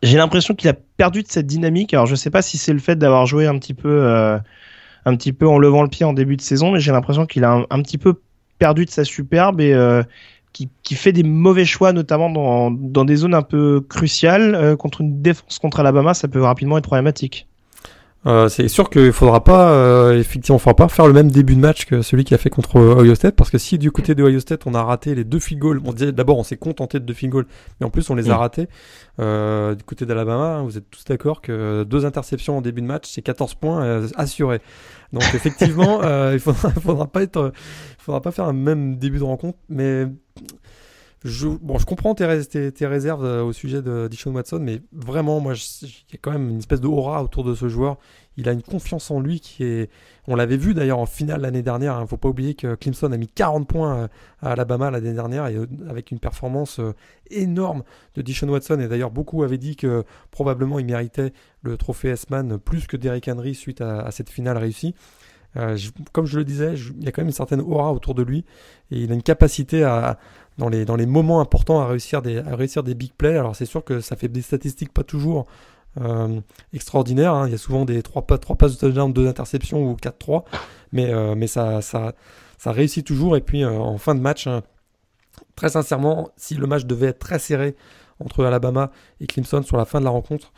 j'ai 0.04 0.18
l'impression 0.18 0.56
qu'il 0.56 0.70
a 0.70 0.74
perdu 0.74 1.24
de 1.24 1.28
cette 1.28 1.48
dynamique. 1.48 1.94
Alors, 1.94 2.06
je 2.06 2.16
sais 2.16 2.30
pas 2.30 2.42
si 2.42 2.58
c'est 2.58 2.74
le 2.74 2.80
fait 2.80 2.96
d'avoir 2.96 3.26
joué 3.26 3.48
un 3.48 3.58
petit 3.58 3.74
peu 3.74 4.40
un 5.06 5.16
petit 5.16 5.34
peu 5.34 5.48
en 5.48 5.58
levant 5.58 5.84
le 5.84 5.90
pied 5.90 6.06
en 6.06 6.14
début 6.14 6.38
de 6.38 6.42
saison, 6.42 6.72
mais 6.72 6.80
j'ai 6.80 6.92
l'impression 6.92 7.26
qu'il 7.26 7.44
a 7.44 7.66
un, 7.70 7.82
petit 7.82 7.98
peu 7.98 8.20
perdu 8.60 8.86
de 8.86 8.92
sa 8.92 9.04
superbe 9.04 9.62
et 9.62 9.74
euh, 9.74 10.04
qui, 10.54 10.96
fait 10.96 11.12
des 11.12 11.24
mauvais 11.24 11.66
choix, 11.66 11.94
notamment 11.94 12.70
dans, 12.72 13.06
des 13.06 13.16
zones 13.16 13.34
un 13.34 13.42
peu 13.42 13.82
cruciales. 13.82 14.54
Euh, 14.56 14.76
contre 14.76 15.02
une 15.02 15.22
défense 15.22 15.60
contre 15.60 15.80
Alabama, 15.80 16.14
ça 16.14 16.28
peut 16.28 16.42
rapidement 16.42 16.78
être 16.78 16.86
problématique. 16.86 17.48
Euh, 18.28 18.50
c'est 18.50 18.68
sûr 18.68 18.92
qu'il 18.92 19.12
faudra 19.12 19.44
pas, 19.44 19.72
euh, 19.72 20.20
effectivement, 20.20 20.60
faudra 20.60 20.76
pas 20.76 20.88
faire 20.88 21.08
le 21.08 21.14
même 21.14 21.32
début 21.32 21.56
de 21.56 21.60
match 21.60 21.86
que 21.86 22.04
celui 22.04 22.24
qu'il 22.24 22.36
a 22.36 22.38
fait 22.38 22.52
contre 22.52 22.80
Ohio 22.80 23.16
State, 23.16 23.36
parce 23.36 23.50
que 23.50 23.58
si 23.58 23.80
du 23.80 23.92
côté 23.92 24.14
de 24.14 24.24
Ohio 24.24 24.40
State 24.40 24.68
on 24.68 24.76
a 24.76 24.84
raté 24.84 25.16
les 25.16 25.24
deux 25.24 25.40
field 25.40 25.60
goals, 25.60 25.80
bon, 25.80 25.92
d'abord 25.92 26.38
on 26.38 26.44
s'est 26.44 26.58
contenté 26.58 27.00
de 27.00 27.06
deux 27.06 27.16
field 27.16 27.32
goals, 27.32 27.48
mais 27.80 27.88
en 27.88 27.90
plus 27.90 28.08
on 28.12 28.16
les 28.16 28.30
a 28.30 28.36
mm. 28.36 28.38
ratés. 28.40 28.68
Euh, 29.20 29.74
du 29.74 29.84
côté 29.84 30.06
d'Alabama, 30.06 30.58
hein, 30.58 30.64
vous 30.64 30.78
êtes 30.78 30.90
tous 30.92 31.04
d'accord 31.06 31.42
que 31.42 31.84
deux 31.84 32.06
interceptions 32.06 32.58
en 32.58 32.62
début 32.62 32.82
de 32.82 32.88
match, 32.88 33.10
c'est 33.10 33.24
14 33.24 33.56
points 33.56 33.84
euh, 33.84 34.08
assurés. 34.16 34.62
Donc 35.14 35.24
effectivement, 35.34 36.02
il 36.32 36.40
faudra, 36.40 36.70
faudra 36.70 37.08
pas 37.08 37.24
être, 37.24 37.52
faudra 37.98 38.22
pas 38.22 38.32
faire 38.32 38.46
un 38.46 38.54
même 38.54 38.98
début 38.98 39.18
de 39.18 39.24
rencontre, 39.24 39.58
mais 39.68 40.06
je, 41.24 41.48
bon, 41.48 41.78
je 41.78 41.86
comprends 41.86 42.16
tes, 42.16 42.72
tes, 42.72 42.88
réserves 42.88 43.24
euh, 43.24 43.44
au 43.44 43.54
sujet 43.54 43.84
de 43.84 44.08
Dishon 44.10 44.32
Watson, 44.32 44.60
mais 44.60 44.82
vraiment, 44.92 45.40
moi, 45.40 45.54
il 45.84 45.88
y 45.88 46.16
a 46.16 46.18
quand 46.20 46.32
même 46.32 46.50
une 46.50 46.58
espèce 46.58 46.82
de 46.82 46.88
aura 46.88 47.24
autour 47.24 47.44
de 47.44 47.54
ce 47.54 47.70
joueur. 47.70 47.98
Il 48.38 48.50
a 48.50 48.54
une 48.54 48.64
confiance 48.64 49.12
en 49.12 49.20
lui 49.20 49.40
qui 49.40 49.64
est. 49.64 49.90
On 50.28 50.36
l'avait 50.36 50.58
vu 50.58 50.74
d'ailleurs 50.74 50.98
en 50.98 51.06
finale 51.06 51.42
l'année 51.42 51.62
dernière. 51.62 51.94
Il 51.94 51.98
hein. 51.98 52.02
ne 52.02 52.08
faut 52.08 52.18
pas 52.18 52.30
oublier 52.30 52.56
que 52.56 52.74
Clemson 52.74 53.12
a 53.12 53.18
mis 53.18 53.28
40 53.28 53.68
points 53.68 53.98
euh, 53.98 54.08
à 54.42 54.54
Alabama 54.54 54.90
l'année 54.90 55.14
dernière 55.14 55.46
et 55.46 55.56
euh, 55.56 55.68
avec 55.88 56.10
une 56.10 56.20
performance 56.20 56.82
énorme 57.30 57.84
de 58.16 58.24
Dishon 58.24 58.50
Watson. 58.50 58.80
Et 58.80 58.88
d'ailleurs, 58.88 59.12
beaucoup 59.12 59.44
avaient 59.44 59.60
dit 59.60 59.76
que 59.76 60.04
probablement 60.32 60.80
il 60.80 60.88
méritait 60.88 61.34
le 61.62 61.78
trophée 61.78 62.10
S-Man 62.10 62.58
plus 62.58 62.88
que 62.88 62.98
Derrick 62.98 63.28
Henry 63.28 63.54
suite 63.54 63.82
à, 63.82 64.10
cette 64.10 64.30
finale 64.30 64.58
réussie. 64.58 64.96
Comme 66.12 66.26
je 66.26 66.38
le 66.38 66.46
disais, 66.46 66.76
il 66.76 67.04
y 67.04 67.08
a 67.08 67.12
quand 67.12 67.22
même 67.22 67.28
une 67.28 67.34
certaine 67.34 67.62
aura 67.62 67.92
autour 67.92 68.16
de 68.16 68.24
lui 68.24 68.46
et 68.90 68.98
il 68.98 69.12
a 69.12 69.16
une 69.16 69.24
capacité 69.24 69.84
à, 69.84 70.18
dans 70.58 70.70
les, 70.70 70.86
dans 70.86 70.96
les 70.96 71.06
moments 71.06 71.42
importants 71.42 71.82
à 71.82 71.88
réussir 71.88 72.22
des, 72.22 72.38
à 72.38 72.56
réussir 72.56 72.84
des 72.84 72.94
big 72.94 73.14
plays. 73.14 73.38
Alors 73.38 73.56
c'est 73.56 73.66
sûr 73.66 73.84
que 73.84 74.00
ça 74.00 74.16
fait 74.16 74.28
des 74.28 74.42
statistiques 74.42 74.94
pas 74.94 75.04
toujours 75.04 75.48
euh, 76.00 76.40
extraordinaires. 76.74 77.34
Hein. 77.34 77.48
Il 77.48 77.52
y 77.52 77.56
a 77.56 77.58
souvent 77.58 77.86
des 77.86 78.02
3, 78.02 78.24
3 78.24 78.56
passes 78.56 78.74
de 78.74 78.80
touchdown, 78.80 79.12
2 79.12 79.28
interceptions 79.28 79.92
ou 79.92 79.96
4-3. 79.96 80.44
Mais, 80.94 81.12
euh, 81.12 81.36
mais 81.36 81.48
ça, 81.48 81.82
ça, 81.82 82.14
ça 82.58 82.72
réussit 82.72 83.06
toujours. 83.06 83.36
Et 83.36 83.42
puis 83.42 83.64
euh, 83.64 83.72
en 83.72 83.98
fin 83.98 84.16
de 84.16 84.22
match, 84.22 84.48
très 85.56 85.70
sincèrement, 85.70 86.30
si 86.38 86.56
le 86.56 86.68
match 86.68 86.86
devait 86.86 87.08
être 87.08 87.20
très 87.20 87.40
serré 87.40 87.76
entre 88.24 88.46
Alabama 88.46 88.92
et 89.20 89.28
Clemson 89.28 89.64
sur 89.64 89.78
la 89.78 89.86
fin 89.86 90.00
de 90.00 90.06
la 90.06 90.12
rencontre, 90.12 90.54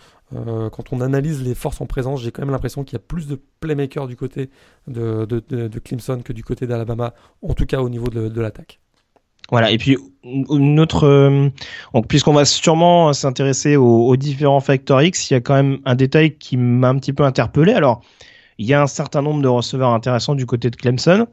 quand 0.72 0.92
on 0.92 1.02
analyse 1.02 1.44
les 1.44 1.56
forces 1.56 1.82
en 1.82 1.86
présence, 1.86 2.22
j'ai 2.22 2.32
quand 2.32 2.42
même 2.42 2.52
l'impression 2.52 2.84
qu'il 2.84 2.94
y 2.94 3.02
a 3.02 3.04
plus 3.06 3.28
de 3.28 3.40
playmakers 3.60 4.08
du 4.08 4.16
côté 4.16 4.50
de, 4.88 5.80
Clemson 5.84 6.22
que 6.24 6.34
du 6.34 6.44
côté 6.44 6.68
d'Alabama, 6.68 7.14
en 7.42 7.54
tout 7.54 7.66
cas 7.66 7.82
au 7.82 7.90
niveau 7.90 8.08
de, 8.08 8.42
l'attaque. 8.42 8.80
Voilà, 9.50 9.72
et 9.72 9.78
puis 9.78 9.98
une 10.24 10.80
autre, 10.80 11.06
euh, 11.06 11.50
puisqu'on 12.08 12.34
va 12.34 12.46
sûrement 12.46 13.12
s'intéresser 13.14 13.76
aux, 13.76 14.16
différents 14.16 14.62
facteurs 14.62 15.02
X, 15.02 15.30
il 15.30 15.34
y 15.34 15.38
a 15.38 15.42
quand 15.42 15.56
même 15.56 15.80
un 15.86 15.96
détail 15.96 16.38
qui 16.38 16.58
m'a 16.58 16.90
un 16.90 16.98
petit 16.98 17.14
peu 17.14 17.24
interpellé. 17.24 17.74
Alors, 17.74 18.02
il 18.58 18.66
y 18.66 18.74
a 18.74 18.82
un 18.82 18.88
certain 18.88 19.22
nombre 19.22 19.42
de 19.42 19.48
receveurs 19.48 19.90
intéressants 19.90 20.36
du 20.36 20.46
côté 20.46 20.70
de 20.70 20.76
Clemson. 20.76 21.28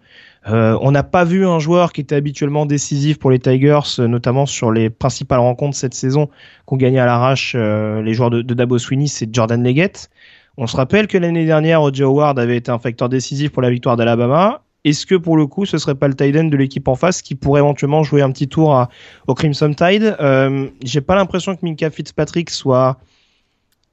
Euh, 0.49 0.79
on 0.81 0.91
n'a 0.91 1.03
pas 1.03 1.25
vu 1.25 1.47
un 1.47 1.59
joueur 1.59 1.93
qui 1.93 2.01
était 2.01 2.15
habituellement 2.15 2.65
décisif 2.65 3.19
pour 3.19 3.31
les 3.31 3.39
Tigers, 3.39 3.81
notamment 3.99 4.47
sur 4.47 4.73
les 4.73 4.89
principales 4.89 5.41
rencontres 5.41 5.77
cette 5.77 5.95
saison 5.95 6.31
qu'ont 6.65 6.77
gagné 6.77 6.99
à 6.99 7.07
l'arrache 7.07 7.55
euh, 7.57 8.01
les 8.03 8.15
joueurs 8.15 8.31
de, 8.31 8.43
Dabo 8.43 8.79
Sweeney, 8.79 9.07
c'est 9.07 9.33
Jordan 9.35 9.63
Leggett. 9.63 10.09
On 10.57 10.67
se 10.67 10.77
rappelle 10.77 11.07
que 11.07 11.19
l'année 11.19 11.45
dernière, 11.45 11.83
O.J. 11.83 12.03
Howard 12.03 12.39
avait 12.39 12.57
été 12.57 12.71
un 12.71 12.79
facteur 12.79 13.09
décisif 13.09 13.51
pour 13.51 13.63
la 13.63 13.71
victoire 13.71 13.97
d'Alabama. 13.97 14.63
Est-ce 14.85 15.05
que 15.05 15.15
pour 15.15 15.37
le 15.37 15.47
coup, 15.47 15.67
ce 15.67 15.77
serait 15.77 15.95
pas 15.95 16.09
le 16.09 16.15
tight 16.15 16.35
de 16.35 16.57
l'équipe 16.57 16.89
en 16.89 16.95
face 16.95 17.21
qui 17.21 17.35
pourrait 17.35 17.61
éventuellement 17.61 18.03
jouer 18.03 18.23
un 18.23 18.31
petit 18.31 18.49
tour 18.49 18.87
au 19.27 19.35
Crimson 19.35 19.73
Tide? 19.75 20.17
Euh, 20.21 20.69
J'ai 20.83 21.03
pas 21.03 21.15
l'impression 21.15 21.55
que 21.55 21.61
Minka 21.63 21.91
Fitzpatrick 21.91 22.49
soit 22.49 22.99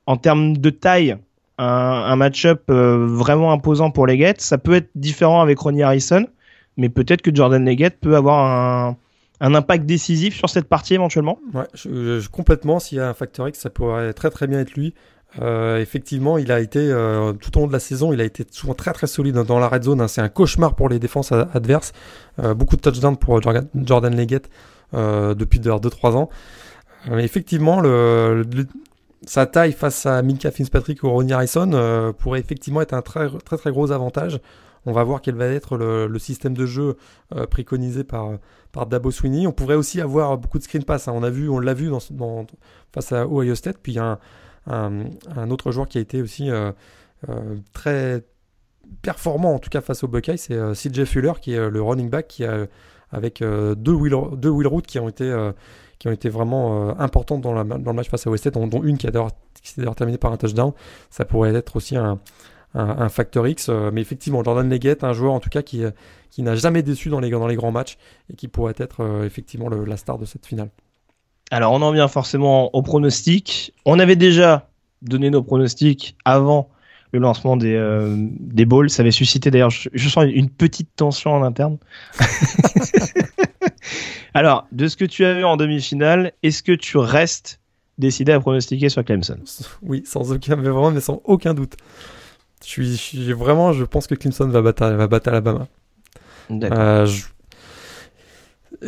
en 0.06 0.16
termes 0.16 0.56
de 0.56 0.70
taille, 0.70 1.18
un, 1.58 1.66
un 1.66 2.16
match-up 2.16 2.64
vraiment 2.70 3.52
imposant 3.52 3.92
pour 3.92 4.08
Leggett. 4.08 4.40
Ça 4.40 4.58
peut 4.58 4.76
être 4.76 4.90
différent 4.96 5.42
avec 5.42 5.60
Ronnie 5.60 5.84
Harrison, 5.84 6.26
mais 6.78 6.90
peut-être 6.90 7.22
que 7.22 7.34
Jordan 7.34 7.64
Leggett 7.64 8.00
peut 8.00 8.16
avoir 8.16 8.46
un, 8.46 8.98
un 9.40 9.56
impact 9.56 9.86
décisif 9.86 10.36
sur 10.36 10.50
cette 10.50 10.68
partie 10.68 10.94
éventuellement 10.94 11.40
Ouais, 11.54 11.68
complètement. 12.32 12.80
S'il 12.80 12.98
y 12.98 13.02
a 13.02 13.10
un 13.10 13.14
facteur 13.14 13.48
X, 13.48 13.60
ça 13.60 13.70
pourrait 13.70 14.14
très 14.14 14.30
très 14.30 14.48
bien 14.48 14.60
être 14.60 14.74
lui. 14.74 14.94
Euh, 15.42 15.80
effectivement, 15.80 16.38
il 16.38 16.52
a 16.52 16.60
été 16.60 16.80
euh, 16.80 17.34
tout 17.34 17.56
au 17.58 17.62
long 17.62 17.68
de 17.68 17.74
la 17.74 17.80
saison, 17.80 18.14
il 18.14 18.22
a 18.22 18.24
été 18.24 18.46
souvent 18.50 18.74
très 18.74 18.94
très 18.94 19.08
solide 19.08 19.36
dans 19.36 19.60
la 19.60 19.68
red 19.68 19.84
zone. 19.84 20.02
Hein. 20.02 20.08
C'est 20.08 20.22
un 20.22 20.30
cauchemar 20.30 20.76
pour 20.76 20.90
les 20.90 21.00
défenses 21.00 21.32
adverses. 21.32 21.92
Euh, 22.40 22.54
beaucoup 22.54 22.76
de 22.76 22.82
touchdowns 22.82 23.18
pour 23.18 23.42
Jordan 23.42 24.16
Leggett 24.16 24.50
depuis 24.94 25.60
2-3 25.60 26.16
ans. 26.16 26.30
Effectivement, 27.12 27.80
le, 27.80 28.46
sa 29.26 29.46
taille 29.46 29.72
face 29.72 30.06
à 30.06 30.22
Minka 30.22 30.52
Fitzpatrick 30.52 31.04
ou 31.04 31.10
Ronnie 31.10 31.34
Harrison 31.34 32.14
pourrait 32.18 32.40
effectivement 32.40 32.82
être 32.82 32.94
un 32.94 33.02
très 33.02 33.30
très 33.46 33.58
très 33.58 33.72
gros 33.72 33.92
avantage. 33.92 34.40
On 34.86 34.94
va 34.94 35.04
voir 35.04 35.22
quel 35.22 35.36
va 35.36 35.48
être 35.48 35.76
le, 35.76 36.20
système 36.20 36.54
de 36.54 36.66
jeu 36.66 36.96
préconisé 37.50 38.04
par, 38.04 38.38
par 38.72 38.86
Dabo 38.86 39.12
Sweeney. 39.12 39.48
On 39.48 39.52
pourrait 39.52 39.76
aussi 39.76 40.00
avoir 40.00 40.38
beaucoup 40.38 40.60
de 40.60 40.64
screen 40.64 40.84
pass. 40.84 41.08
Hein. 41.08 41.14
On 41.16 41.24
a 41.24 41.30
vu, 41.30 41.50
on 41.50 41.60
l'a 41.60 41.74
vu 41.74 41.92
face 42.94 43.12
à 43.12 43.28
Ohio 43.28 43.56
State. 43.56 43.80
Puis 43.82 43.94
il 43.94 43.96
y 43.96 44.00
a 44.00 44.20
un, 44.68 45.50
autre 45.50 45.72
joueur 45.72 45.88
qui 45.88 45.98
a 45.98 46.02
été 46.02 46.22
aussi 46.22 46.50
euh, 46.50 46.72
euh, 47.30 47.58
très 47.74 48.24
performant, 49.02 49.56
en 49.56 49.60
tout 49.60 49.70
cas 49.70 49.82
face 49.82 50.04
au 50.04 50.08
Buckeye, 50.08 50.38
c'est 50.38 50.54
euh, 50.54 50.74
CJ 50.74 51.06
Fuller, 51.06 51.34
qui 51.42 51.54
est 51.54 51.70
le 51.70 51.82
running 51.82 52.10
back, 52.10 52.28
qui 52.28 52.46
a, 52.46 52.68
avec 53.12 53.42
deux 53.42 53.94
wheel, 53.94 54.16
deux 54.38 54.50
wheel 54.50 54.68
routes 54.68 54.88
qui 54.88 55.00
ont 55.00 55.10
été 55.10 55.34
qui 56.00 56.08
ont 56.08 56.12
été 56.12 56.30
vraiment 56.30 56.98
importantes 57.00 57.42
dans, 57.42 57.66
dans, 57.66 57.92
le 57.92 57.94
match 57.94 58.10
face 58.10 58.28
à 58.28 58.30
West 58.30 58.48
dont, 58.50 58.68
dont 58.68 58.84
une 58.84 58.98
qui, 58.98 59.08
s'est 59.08 59.12
d'ailleurs 59.78 59.96
terminée 59.96 60.18
par 60.18 60.32
un 60.32 60.38
touchdown. 60.38 60.72
Ça 61.10 61.26
pourrait 61.26 61.54
être 61.56 61.76
aussi 61.76 61.96
un, 61.96 62.20
un, 62.76 63.10
facteur 63.10 63.48
X. 63.48 63.70
mais 63.70 64.02
effectivement, 64.02 64.44
Jordan 64.44 64.70
Leggett, 64.70 65.04
un 65.04 65.14
joueur 65.14 65.34
en 65.34 65.40
tout 65.40 65.50
cas 65.50 65.64
qui, 65.64 65.84
qui 66.30 66.44
n'a 66.44 66.56
jamais 66.56 66.84
déçu 66.84 67.10
dans 67.10 67.20
les, 67.20 67.32
dans 67.32 67.48
les 67.48 67.56
grands 67.56 67.72
matchs 67.72 67.98
et 68.32 68.36
qui 68.36 68.48
pourrait 68.48 68.76
être 68.78 69.24
effectivement 69.26 69.70
la 69.70 69.98
star 69.98 70.20
de 70.20 70.26
cette 70.26 70.46
finale. 70.46 70.70
Alors 71.50 71.72
on 71.72 71.82
en 71.82 71.92
vient 71.92 72.08
forcément 72.08 72.74
au 72.76 72.82
pronostic. 72.82 73.74
On 73.86 74.00
avait 74.00 74.16
déjà 74.16 74.70
donné 75.02 75.30
nos 75.30 75.44
pronostics 75.44 76.18
avant 76.26 76.70
le 77.14 77.20
lancement 77.20 77.56
des, 77.56 77.76
euh, 77.76 78.16
des 78.18 78.66
balls. 78.66 78.90
Ça 78.90 79.02
avait 79.02 79.12
suscité 79.12 79.50
d'ailleurs, 79.52 79.70
je, 79.70 80.10
sens 80.10 80.26
une 80.28 80.50
petite 80.50 80.90
tension 80.96 81.32
en 81.32 81.44
interne. 81.44 81.78
Alors, 84.34 84.68
de 84.72 84.88
ce 84.88 84.96
que 84.96 85.06
tu 85.06 85.26
as 85.26 85.34
vu 85.34 85.44
en 85.44 85.58
demi-finale, 85.58 86.34
est-ce 86.44 86.64
que 86.64 86.72
tu 86.72 86.98
restes 86.98 87.60
décidé 87.98 88.32
à 88.32 88.40
pronostiquer 88.40 88.90
sur 88.90 89.04
Clemson? 89.04 89.40
Oui, 89.82 90.04
sans 90.06 90.32
aucun, 90.32 90.56
mais 90.56 90.70
vraiment, 90.70 90.92
mais 90.92 91.02
sans 91.02 91.22
aucun 91.24 91.54
doute. 91.54 91.76
Je 92.66 92.82
suis, 92.96 93.34
vraiment, 93.34 93.74
je 93.74 93.84
pense 93.84 94.08
que 94.08 94.16
Clemson 94.16 94.48
va 94.48 94.62
battre, 94.62 94.88
va 94.88 95.08
battre 95.08 95.30
Alabama. 95.30 95.68
Euh, 96.52 97.06
je, 97.06 97.26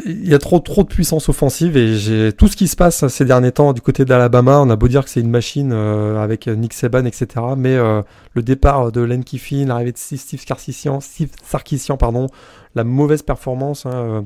il 0.06 0.28
y 0.28 0.34
a 0.34 0.40
trop 0.40 0.60
trop 0.60 0.84
de 0.84 0.88
puissance 0.88 1.30
offensive 1.30 1.76
et 1.76 1.96
j'ai 1.96 2.32
tout 2.32 2.48
ce 2.48 2.56
qui 2.56 2.68
se 2.68 2.76
passe 2.76 3.08
ces 3.08 3.26
derniers 3.26 3.52
temps 3.52 3.74
du 3.74 3.82
côté 3.82 4.06
d'Alabama. 4.06 4.60
On 4.60 4.70
a 4.70 4.76
beau 4.76 4.88
dire 4.88 5.04
que 5.04 5.10
c'est 5.10 5.20
une 5.20 5.30
machine 5.30 5.72
euh, 5.74 6.22
avec 6.22 6.48
Nick 6.48 6.74
Saban, 6.74 7.06
etc. 7.06 7.28
Mais 7.58 7.76
euh, 7.76 8.02
le 8.34 8.42
départ 8.42 8.92
de 8.92 9.02
Len 9.02 9.24
Kiffin, 9.24 9.66
l'arrivée 9.66 9.92
de 9.92 9.98
Steve 9.98 10.44
Sarkisian, 10.46 11.98
pardon, 11.98 12.28
la 12.76 12.84
mauvaise 12.84 13.24
performance 13.24 13.86
hein, 13.86 14.26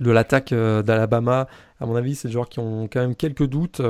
de 0.00 0.10
l'attaque 0.10 0.52
d'Alabama, 0.52 1.48
à 1.80 1.86
mon 1.86 1.96
avis, 1.96 2.14
c'est 2.14 2.28
des 2.28 2.32
joueurs 2.32 2.48
qui 2.48 2.60
ont 2.60 2.88
quand 2.88 3.00
même 3.00 3.14
quelques 3.14 3.46
doutes. 3.46 3.80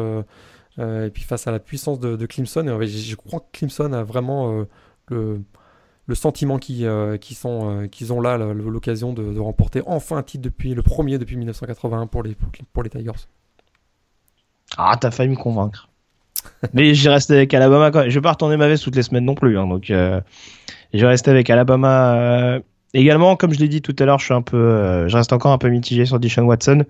et 0.79 1.11
puis 1.13 1.23
face 1.23 1.47
à 1.47 1.51
la 1.53 1.59
puissance 1.59 2.01
de, 2.01 2.27
Clemson, 2.27 2.65
je 2.81 3.15
crois 3.15 3.41
que 3.41 3.59
Clemson 3.59 3.93
a 3.93 4.05
vraiment 4.05 4.65
le 6.09 6.15
sentiment 6.15 6.59
qu'ils 6.59 6.87
euh, 6.87 7.17
euh, 7.45 8.11
ont 8.11 8.21
là, 8.21 8.39
l'occasion 8.39 9.13
de, 9.13 9.39
remporter 9.39 9.83
enfin 9.87 10.17
un 10.17 10.23
titre 10.23 10.43
depuis 10.43 10.75
le 10.75 10.83
premier 10.83 11.19
depuis 11.19 11.37
1981 11.37 12.07
pour 12.07 12.23
les, 12.23 12.35
Tigers. 12.91 13.13
Ah, 14.77 14.97
t'as 14.99 15.11
failli 15.11 15.29
me 15.31 15.37
convaincre. 15.37 15.89
Mais 16.73 16.95
j'ai 16.95 17.11
resté 17.11 17.35
avec 17.35 17.53
Alabama 17.53 17.91
quand. 17.91 18.09
Je 18.09 18.15
vais 18.15 18.23
pas 18.23 18.33
retourner 18.33 18.57
ma 18.57 18.69
veste 18.69 18.85
toutes 18.85 18.97
les 18.97 19.03
semaines 19.03 19.27
non 19.27 19.35
plus. 19.35 19.59
Hein, 19.59 19.67
donc, 19.67 19.91
euh, 19.91 20.21
je 20.95 21.01
vais 21.01 21.09
rester 21.09 21.31
avec 21.31 21.51
Alabama 21.51 22.59
Également, 22.95 23.37
comme 23.37 23.53
je 23.53 23.59
l'ai 23.59 23.69
dit 23.69 23.83
tout 23.83 23.95
à 23.99 24.05
l'heure, 24.07 24.19
je 24.19 24.25
suis 24.25 24.35
un 24.35 24.41
peu, 24.41 24.57
euh, 24.57 25.09
je 25.09 25.17
reste 25.17 25.33
encore 25.35 25.53
un 25.53 25.59
peu 25.59 25.69
mitigé 25.69 26.07
sur 26.07 26.19
Dishon 26.19 26.45
Watson. 26.45 26.85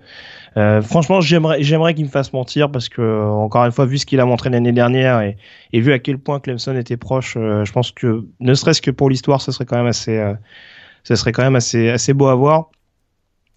Euh, 0.57 0.81
franchement, 0.81 1.21
j'aimerais, 1.21 1.61
j'aimerais 1.61 1.93
qu'il 1.93 2.05
me 2.05 2.09
fasse 2.09 2.33
mentir 2.33 2.71
parce 2.71 2.89
que, 2.89 3.23
encore 3.29 3.65
une 3.65 3.71
fois, 3.71 3.85
vu 3.85 3.97
ce 3.97 4.05
qu'il 4.05 4.19
a 4.19 4.25
montré 4.25 4.49
l'année 4.49 4.71
dernière 4.71 5.21
et, 5.21 5.37
et, 5.73 5.81
vu 5.81 5.91
à 5.91 5.99
quel 5.99 6.17
point 6.17 6.39
Clemson 6.39 6.75
était 6.75 6.97
proche, 6.97 7.35
euh, 7.37 7.65
je 7.65 7.71
pense 7.71 7.91
que, 7.91 8.25
ne 8.39 8.53
serait-ce 8.53 8.81
que 8.81 8.91
pour 8.91 9.09
l'histoire, 9.09 9.41
ce 9.41 9.51
serait 9.51 9.65
quand 9.65 9.77
même 9.77 9.87
assez, 9.87 10.17
euh, 10.17 10.33
ce 11.03 11.15
serait 11.15 11.33
quand 11.33 11.43
même 11.43 11.55
assez, 11.55 11.89
assez 11.89 12.13
beau 12.13 12.27
à 12.27 12.35
voir. 12.35 12.69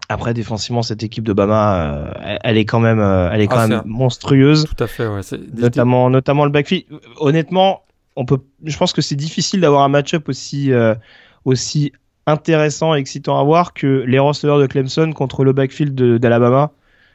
Après, 0.09 0.33
défensivement, 0.33 0.81
cette 0.81 1.01
équipe 1.01 1.23
de 1.23 1.33
Bama, 1.33 2.13
elle, 2.43 2.57
est 2.57 2.65
quand 2.65 2.81
même, 2.81 2.99
elle 2.99 3.39
est 3.39 3.47
quand 3.47 3.57
ah, 3.57 3.67
même 3.67 3.83
monstrueuse. 3.85 4.65
Tout 4.65 4.83
à 4.83 4.87
fait, 4.87 5.07
ouais. 5.07 5.21
Notamment, 5.55 6.09
notamment 6.09 6.43
le 6.43 6.51
backfield. 6.51 6.83
Honnêtement, 7.17 7.83
on 8.17 8.25
peut, 8.25 8.39
je 8.65 8.77
pense 8.77 8.91
que 8.91 9.01
c'est 9.01 9.15
difficile 9.15 9.61
d'avoir 9.61 9.83
un 9.83 9.87
match-up 9.87 10.27
aussi, 10.27 10.71
aussi 11.45 11.93
intéressant 12.25 12.95
et 12.95 12.99
excitant 12.99 13.39
à 13.39 13.43
voir 13.43 13.73
que 13.73 14.03
les 14.07 14.19
receveurs 14.19 14.59
de 14.59 14.67
Clemson 14.67 15.11
contre 15.13 15.43
le 15.43 15.53
backfield 15.53 16.19
d'Alabama. 16.19 16.71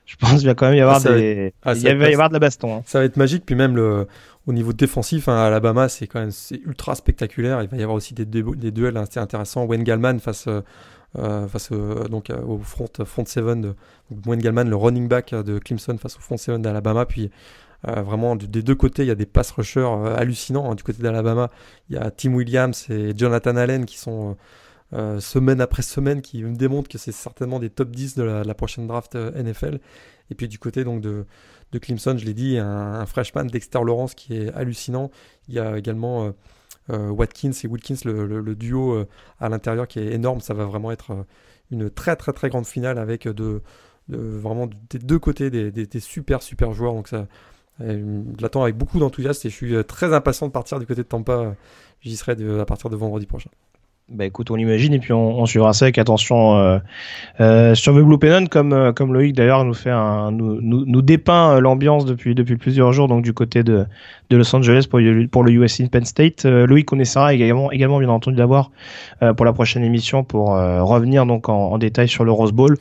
Je 0.08 0.16
pense 0.16 0.38
qu'il 0.38 0.46
va 0.46 0.54
quand 0.54 0.66
même 0.66 0.76
y 0.76 0.80
avoir, 0.80 1.02
ah, 1.04 1.10
des... 1.10 1.52
Ah, 1.62 1.74
il 1.74 1.96
va 1.96 2.08
y 2.08 2.14
avoir 2.14 2.30
de 2.30 2.32
la 2.32 2.38
baston. 2.38 2.76
Hein. 2.76 2.82
Ça 2.86 2.98
va 2.98 3.04
être 3.04 3.18
magique. 3.18 3.44
Puis 3.44 3.54
même 3.54 3.76
le... 3.76 4.06
au 4.46 4.54
niveau 4.54 4.72
défensif, 4.72 5.28
hein, 5.28 5.36
Alabama, 5.36 5.90
c'est 5.90 6.06
quand 6.06 6.20
même 6.20 6.32
ultra 6.64 6.94
spectaculaire. 6.94 7.62
Il 7.62 7.68
va 7.68 7.76
y 7.76 7.82
avoir 7.82 7.96
aussi 7.96 8.14
des, 8.14 8.24
des 8.24 8.70
duels 8.70 8.96
assez 8.96 9.20
intéressants. 9.20 9.66
Wayne 9.66 9.84
Gallman 9.84 10.18
face, 10.18 10.48
euh, 11.18 11.46
face 11.46 11.68
euh, 11.72 12.08
donc, 12.08 12.30
euh, 12.30 12.40
au 12.40 12.56
front, 12.58 12.88
front 13.04 13.26
7 13.26 13.44
de 13.60 13.74
Wayne 14.24 14.40
Gallman, 14.40 14.64
le 14.64 14.76
running 14.76 15.08
back 15.08 15.34
de 15.34 15.58
Clemson 15.58 15.98
face 15.98 16.16
au 16.16 16.20
front 16.20 16.38
7 16.38 16.62
d'Alabama. 16.62 17.04
Puis 17.04 17.30
vraiment, 17.84 18.34
des 18.34 18.62
deux 18.62 18.74
côtés, 18.74 19.02
il 19.02 19.08
y 19.08 19.12
a 19.12 19.14
des 19.14 19.26
pass 19.26 19.50
rushers 19.50 20.14
hallucinants. 20.16 20.72
Hein. 20.72 20.74
Du 20.74 20.84
côté 20.84 21.02
d'Alabama, 21.02 21.50
il 21.90 21.96
y 21.96 21.98
a 21.98 22.10
Tim 22.10 22.32
Williams 22.32 22.86
et 22.88 23.12
Jonathan 23.14 23.56
Allen 23.56 23.84
qui 23.84 23.98
sont 23.98 24.38
euh, 24.94 25.20
semaine 25.20 25.60
après 25.60 25.82
semaine 25.82 26.22
qui 26.22 26.42
me 26.42 26.56
démontre 26.56 26.88
que 26.88 26.96
c'est 26.96 27.12
certainement 27.12 27.58
des 27.58 27.68
top 27.68 27.90
10 27.90 28.14
de 28.14 28.22
la, 28.22 28.54
prochaine 28.54 28.86
draft 28.86 29.14
euh, 29.16 29.30
NFL. 29.42 29.80
Et 30.30 30.34
puis 30.34 30.48
du 30.48 30.58
côté 30.58 30.84
donc 30.84 31.02
de, 31.02 31.26
de 31.72 31.78
Clemson, 31.78 32.16
je 32.16 32.24
l'ai 32.24 32.34
dit, 32.34 32.58
un, 32.58 33.04
freshman 33.04 33.44
Dexter 33.44 33.80
Lawrence 33.84 34.14
qui 34.14 34.36
est 34.36 34.52
hallucinant. 34.54 35.10
Il 35.48 35.54
y 35.54 35.58
a 35.58 35.76
également 35.76 36.32
euh, 36.90 37.10
Watkins 37.10 37.52
et 37.64 37.66
Wilkins, 37.66 37.96
le, 38.04 38.54
duo 38.54 39.04
à 39.40 39.48
l'intérieur 39.48 39.86
qui 39.88 39.98
est 39.98 40.12
énorme. 40.12 40.40
Ça 40.40 40.54
va 40.54 40.64
vraiment 40.64 40.90
être 40.90 41.26
une 41.70 41.90
très 41.90 42.16
très 42.16 42.32
très 42.32 42.48
grande 42.48 42.66
finale 42.66 42.98
avec 42.98 43.28
de, 43.28 43.62
vraiment 44.08 44.68
des 44.90 44.98
deux 44.98 45.18
côtés 45.18 45.50
des, 45.50 46.00
super 46.00 46.42
super 46.42 46.72
joueurs. 46.72 46.94
Donc 46.94 47.08
ça, 47.08 47.26
je 47.80 48.40
l'attends 48.40 48.62
avec 48.62 48.76
beaucoup 48.76 48.98
d'enthousiasme 48.98 49.46
et 49.46 49.50
je 49.50 49.54
suis 49.54 49.84
très 49.84 50.14
impatient 50.14 50.46
de 50.46 50.52
partir 50.52 50.78
du 50.78 50.86
côté 50.86 51.02
de 51.02 51.08
Tampa. 51.08 51.54
J'y 52.00 52.16
serai 52.16 52.36
à 52.58 52.64
partir 52.64 52.88
de 52.90 52.96
vendredi 52.96 53.26
prochain. 53.26 53.50
Bah 54.10 54.24
écoute, 54.24 54.50
on 54.50 54.54
l'imagine 54.54 54.94
et 54.94 54.98
puis 55.00 55.12
on, 55.12 55.38
on, 55.38 55.44
suivra 55.44 55.74
ça 55.74 55.84
avec 55.84 55.98
attention 55.98 56.56
euh, 56.56 56.78
euh, 57.40 57.74
sur 57.74 57.92
The 57.94 57.98
Blue 57.98 58.18
Pennon, 58.18 58.46
comme 58.46 58.72
euh, 58.72 58.90
comme 58.90 59.12
Loïc 59.12 59.34
d'ailleurs 59.34 59.66
nous 59.66 59.74
fait 59.74 59.92
nous 60.32 60.62
nous, 60.62 60.86
nous 60.86 61.02
dépeint 61.02 61.56
euh, 61.56 61.60
l'ambiance 61.60 62.06
depuis 62.06 62.34
depuis 62.34 62.56
plusieurs 62.56 62.90
jours 62.94 63.06
donc 63.06 63.22
du 63.22 63.34
côté 63.34 63.62
de 63.62 63.84
de 64.30 64.36
Los 64.38 64.56
Angeles 64.56 64.86
pour 64.88 64.98
pour 65.30 65.44
le 65.44 65.52
US 65.52 65.82
Penn 65.92 66.06
State. 66.06 66.46
Loïc 66.46 66.90
on 66.90 66.98
essaiera 66.98 67.34
également 67.34 67.70
également 67.70 67.98
bien 67.98 68.08
entendu 68.08 68.38
d'avoir 68.38 68.70
pour 69.36 69.44
la 69.44 69.52
prochaine 69.52 69.84
émission 69.84 70.24
pour 70.24 70.52
revenir 70.52 71.26
donc 71.26 71.50
en, 71.50 71.72
en, 71.72 71.76
détail 71.76 72.08
sur 72.08 72.24
le 72.24 72.32
Rose 72.32 72.52
Bowl 72.52 72.78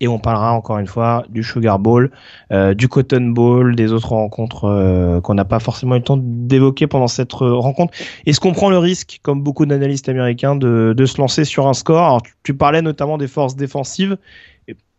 et 0.00 0.08
on 0.08 0.18
parlera 0.18 0.52
encore 0.52 0.78
une 0.78 0.86
fois 0.86 1.24
du 1.28 1.42
Sugar 1.42 1.78
Bowl, 1.78 2.10
euh, 2.52 2.74
du 2.74 2.88
Cotton 2.88 3.28
Bowl, 3.28 3.74
des 3.74 3.92
autres 3.92 4.12
rencontres 4.12 4.64
euh, 4.64 5.20
qu'on 5.20 5.34
n'a 5.34 5.46
pas 5.46 5.58
forcément 5.58 5.94
eu 5.94 5.98
le 5.98 6.04
temps 6.04 6.18
d'évoquer 6.20 6.86
pendant 6.86 7.08
cette 7.08 7.32
euh, 7.40 7.54
rencontre. 7.54 7.94
Est-ce 8.26 8.38
qu'on 8.38 8.52
prend 8.52 8.68
le 8.68 8.78
risque, 8.78 9.20
comme 9.22 9.42
beaucoup 9.42 9.64
d'analystes 9.64 10.08
américains, 10.08 10.54
de, 10.54 10.94
se 11.06 11.18
lancer 11.18 11.44
sur 11.44 11.66
un 11.66 11.74
score? 11.74 12.02
Alors, 12.02 12.22
tu, 12.42 12.54
parlais 12.54 12.82
notamment 12.82 13.16
des 13.16 13.28
forces 13.28 13.56
défensives. 13.56 14.18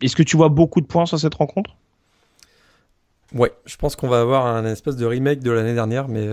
Est-ce 0.02 0.16
que 0.16 0.24
tu 0.24 0.36
vois 0.36 0.50
beaucoup 0.50 0.82
de 0.82 0.88
points 0.88 1.06
sur 1.06 1.20
cette 1.20 1.36
rencontre? 1.36 1.76
Ouais, 3.34 3.52
je 3.66 3.76
pense 3.76 3.96
qu'on 3.96 4.08
va 4.08 4.22
avoir 4.22 4.48
un 4.48 4.66
espèce 4.66 4.96
de 4.96 5.06
remake 5.06 5.44
de 5.44 5.52
l'année 5.52 5.74
dernière, 5.74 6.08
mais 6.08 6.26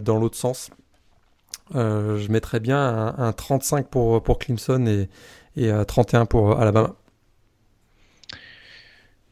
dans 0.00 0.18
l'autre 0.18 0.36
sens. 0.36 0.70
je 1.74 2.32
mettrais 2.32 2.58
bien 2.58 2.78
un, 2.78 3.14
un, 3.18 3.32
35 3.32 3.86
pour, 3.88 4.22
pour 4.22 4.38
Clemson 4.38 4.86
et, 4.86 5.08
et 5.56 5.70
31 5.86 6.24
pour 6.24 6.58
Alabama. 6.58 6.94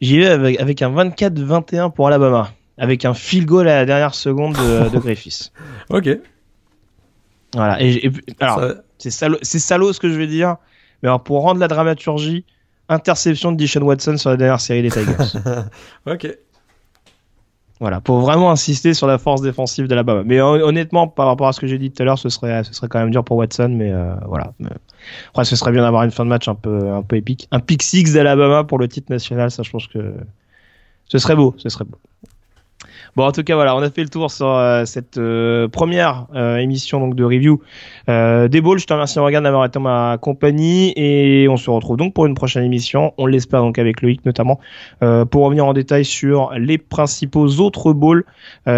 J'y 0.00 0.18
vais 0.18 0.26
avec, 0.26 0.60
avec 0.60 0.82
un 0.82 0.90
24-21 0.90 1.92
pour 1.92 2.06
Alabama, 2.06 2.52
avec 2.78 3.04
un 3.04 3.14
field 3.14 3.46
goal 3.46 3.68
à 3.68 3.76
la 3.76 3.86
dernière 3.86 4.14
seconde 4.14 4.54
de, 4.54 4.88
de 4.92 4.98
Griffiths. 4.98 5.52
ok. 5.90 6.08
Voilà. 7.54 7.80
Et, 7.80 8.10
alors, 8.40 8.60
c'est 8.98 9.10
salaud, 9.10 9.38
c'est 9.42 9.58
salaud 9.58 9.92
ce 9.92 10.00
que 10.00 10.10
je 10.10 10.18
vais 10.18 10.26
dire, 10.26 10.56
mais 11.02 11.08
alors 11.08 11.22
pour 11.22 11.42
rendre 11.42 11.60
la 11.60 11.68
dramaturgie, 11.68 12.44
interception 12.88 13.52
de 13.52 13.56
Dishon 13.56 13.82
Watson 13.82 14.16
sur 14.16 14.30
la 14.30 14.36
dernière 14.36 14.60
série 14.60 14.82
des 14.82 14.90
Tigers. 14.90 15.38
ok. 16.06 16.36
Voilà, 17.78 18.00
pour 18.00 18.20
vraiment 18.20 18.50
insister 18.50 18.94
sur 18.94 19.06
la 19.06 19.18
force 19.18 19.42
défensive 19.42 19.86
de 19.86 19.90
l'Alabama. 19.90 20.22
Mais 20.24 20.40
honnêtement, 20.40 21.08
par 21.08 21.26
rapport 21.26 21.48
à 21.48 21.52
ce 21.52 21.60
que 21.60 21.66
j'ai 21.66 21.76
dit 21.76 21.90
tout 21.90 22.02
à 22.02 22.06
l'heure, 22.06 22.18
ce 22.18 22.30
serait, 22.30 22.64
ce 22.64 22.72
serait 22.72 22.88
quand 22.88 22.98
même 22.98 23.10
dur 23.10 23.22
pour 23.22 23.36
Watson, 23.36 23.68
mais 23.70 23.92
euh, 23.92 24.14
voilà. 24.26 24.54
après, 25.28 25.44
ce 25.44 25.56
serait 25.56 25.72
bien 25.72 25.82
d'avoir 25.82 26.02
une 26.04 26.10
fin 26.10 26.24
de 26.24 26.30
match 26.30 26.48
un 26.48 26.54
peu, 26.54 26.90
un 26.90 27.02
peu 27.02 27.16
épique. 27.16 27.48
Un 27.50 27.60
pick 27.60 27.82
six 27.82 28.14
d'Alabama 28.14 28.64
pour 28.64 28.78
le 28.78 28.88
titre 28.88 29.12
national, 29.12 29.50
ça, 29.50 29.62
je 29.62 29.70
pense 29.70 29.86
que 29.88 30.14
ce 31.04 31.18
serait 31.18 31.36
beau, 31.36 31.54
ce 31.58 31.68
serait 31.68 31.84
beau. 31.84 31.98
Bon, 33.16 33.24
en 33.24 33.32
tout 33.32 33.42
cas, 33.42 33.54
voilà, 33.54 33.74
on 33.74 33.80
a 33.80 33.90
fait 33.90 34.02
le 34.02 34.08
tour 34.08 34.30
sur 34.30 34.46
euh, 34.48 34.84
cette 34.84 35.16
euh, 35.16 35.68
première 35.68 36.26
euh, 36.34 36.58
émission 36.58 37.00
donc 37.00 37.14
de 37.14 37.24
review 37.24 37.60
des 38.06 38.60
balls. 38.60 38.78
Je 38.78 38.86
te 38.86 38.92
remercie 38.92 39.18
Morgan 39.18 39.42
d'avoir 39.42 39.64
été 39.64 39.78
ma 39.78 40.18
compagnie 40.20 40.92
et 40.96 41.48
on 41.48 41.56
se 41.56 41.70
retrouve 41.70 41.96
donc 41.96 42.14
pour 42.14 42.26
une 42.26 42.34
prochaine 42.34 42.64
émission. 42.64 43.14
On 43.18 43.26
l'espère 43.26 43.62
donc 43.62 43.78
avec 43.78 44.02
Loïc 44.02 44.24
notamment 44.24 44.60
pour 45.00 45.44
revenir 45.44 45.66
en 45.66 45.72
détail 45.72 46.04
sur 46.04 46.52
les 46.56 46.78
principaux 46.78 47.46
autres 47.60 47.92
balls 47.92 48.24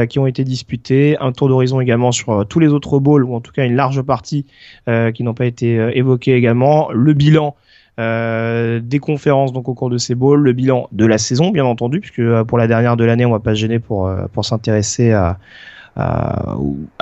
qui 0.09 0.19
ont 0.19 0.27
été 0.27 0.45
disputés, 0.45 1.17
un 1.21 1.33
tour 1.33 1.49
d'horizon 1.49 1.81
également 1.81 2.11
sur 2.11 2.47
tous 2.47 2.59
les 2.59 2.69
autres 2.69 2.99
balls 3.01 3.25
ou 3.25 3.35
en 3.35 3.41
tout 3.41 3.53
cas 3.53 3.67
une 3.67 3.77
large 3.77 4.01
partie 4.01 4.47
qui 4.87 5.23
n'ont 5.23 5.35
pas 5.35 5.47
été 5.47 5.75
évoqués 5.95 6.35
également, 6.35 6.91
le 6.93 7.13
bilan 7.13 7.55
euh, 7.99 8.80
des 8.80 9.01
conférences 9.01 9.53
donc 9.53 9.68
au 9.68 9.74
cours 9.74 9.90
de 9.90 9.99
ces 9.99 10.14
bowls, 10.14 10.40
le 10.40 10.53
bilan 10.53 10.88
de 10.92 11.05
la 11.05 11.18
saison 11.18 11.51
bien 11.51 11.64
entendu, 11.64 12.01
puisque 12.01 12.20
euh, 12.20 12.44
pour 12.44 12.57
la 12.57 12.68
dernière 12.68 12.96
de 12.96 13.05
l'année 13.05 13.26
on 13.26 13.32
va 13.32 13.40
pas 13.40 13.55
se 13.55 13.61
gêner 13.61 13.80
pour 13.80 14.07
euh, 14.07 14.26
pour 14.32 14.44
s'intéresser 14.44 15.12
à, 15.12 15.38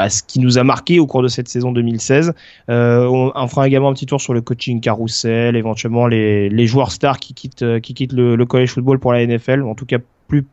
ce 0.08 0.22
qui 0.22 0.40
nous 0.40 0.56
a 0.56 0.64
marqué 0.64 0.98
au 0.98 1.06
cours 1.06 1.22
de 1.22 1.28
cette 1.28 1.48
saison 1.48 1.70
2016. 1.70 2.32
Euh, 2.70 3.30
on, 3.34 3.46
fera 3.46 3.66
également 3.66 3.90
un 3.90 3.92
petit 3.92 4.06
tour 4.06 4.22
sur 4.22 4.32
le 4.32 4.40
coaching 4.40 4.80
carousel, 4.80 5.54
éventuellement 5.54 6.06
les, 6.06 6.48
les 6.48 6.66
joueurs 6.66 6.90
stars 6.90 7.18
qui 7.18 7.34
quittent 7.34 7.80
qui 7.80 7.92
quittent 7.92 8.14
le, 8.14 8.36
le 8.36 8.46
college 8.46 8.70
football 8.70 8.98
pour 8.98 9.12
la 9.12 9.26
NFL, 9.26 9.64
en 9.64 9.74
tout 9.74 9.84
cas 9.84 9.98
plus 10.28 10.46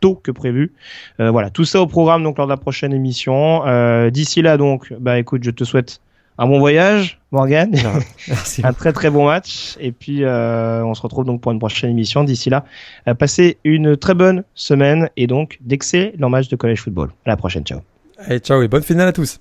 tôt 0.00 0.14
que 0.14 0.30
prévu. 0.30 0.72
Voilà, 1.18 1.50
tout 1.50 1.66
ça 1.66 1.82
au 1.82 1.86
programme 1.86 2.22
donc 2.22 2.38
lors 2.38 2.46
de 2.46 2.52
la 2.52 2.56
prochaine 2.56 2.94
émission. 2.94 3.62
D'ici 4.08 4.40
là 4.40 4.56
donc, 4.56 4.94
bah 4.98 5.18
écoute, 5.18 5.44
je 5.44 5.50
te 5.50 5.64
souhaite 5.64 6.00
un 6.38 6.46
bon 6.46 6.58
voyage, 6.58 7.18
Morgan. 7.30 7.74
Merci. 8.28 8.62
un 8.64 8.72
très 8.72 8.92
très 8.92 9.10
bon 9.10 9.26
match. 9.26 9.76
Et 9.80 9.92
puis 9.92 10.24
euh, 10.24 10.84
on 10.84 10.94
se 10.94 11.02
retrouve 11.02 11.24
donc 11.24 11.40
pour 11.40 11.52
une 11.52 11.58
prochaine 11.58 11.90
émission. 11.90 12.24
D'ici 12.24 12.50
là, 12.50 12.64
euh, 13.08 13.14
passez 13.14 13.58
une 13.64 13.96
très 13.96 14.14
bonne 14.14 14.44
semaine 14.54 15.08
et 15.16 15.26
donc 15.26 15.58
d'excellents 15.60 16.30
matchs 16.30 16.48
de 16.48 16.56
college 16.56 16.80
football. 16.80 17.10
À 17.24 17.30
la 17.30 17.36
prochaine, 17.36 17.64
ciao. 17.64 17.80
Allez, 18.18 18.38
ciao 18.38 18.62
et 18.62 18.68
bonne 18.68 18.82
finale 18.82 19.08
à 19.08 19.12
tous. 19.12 19.40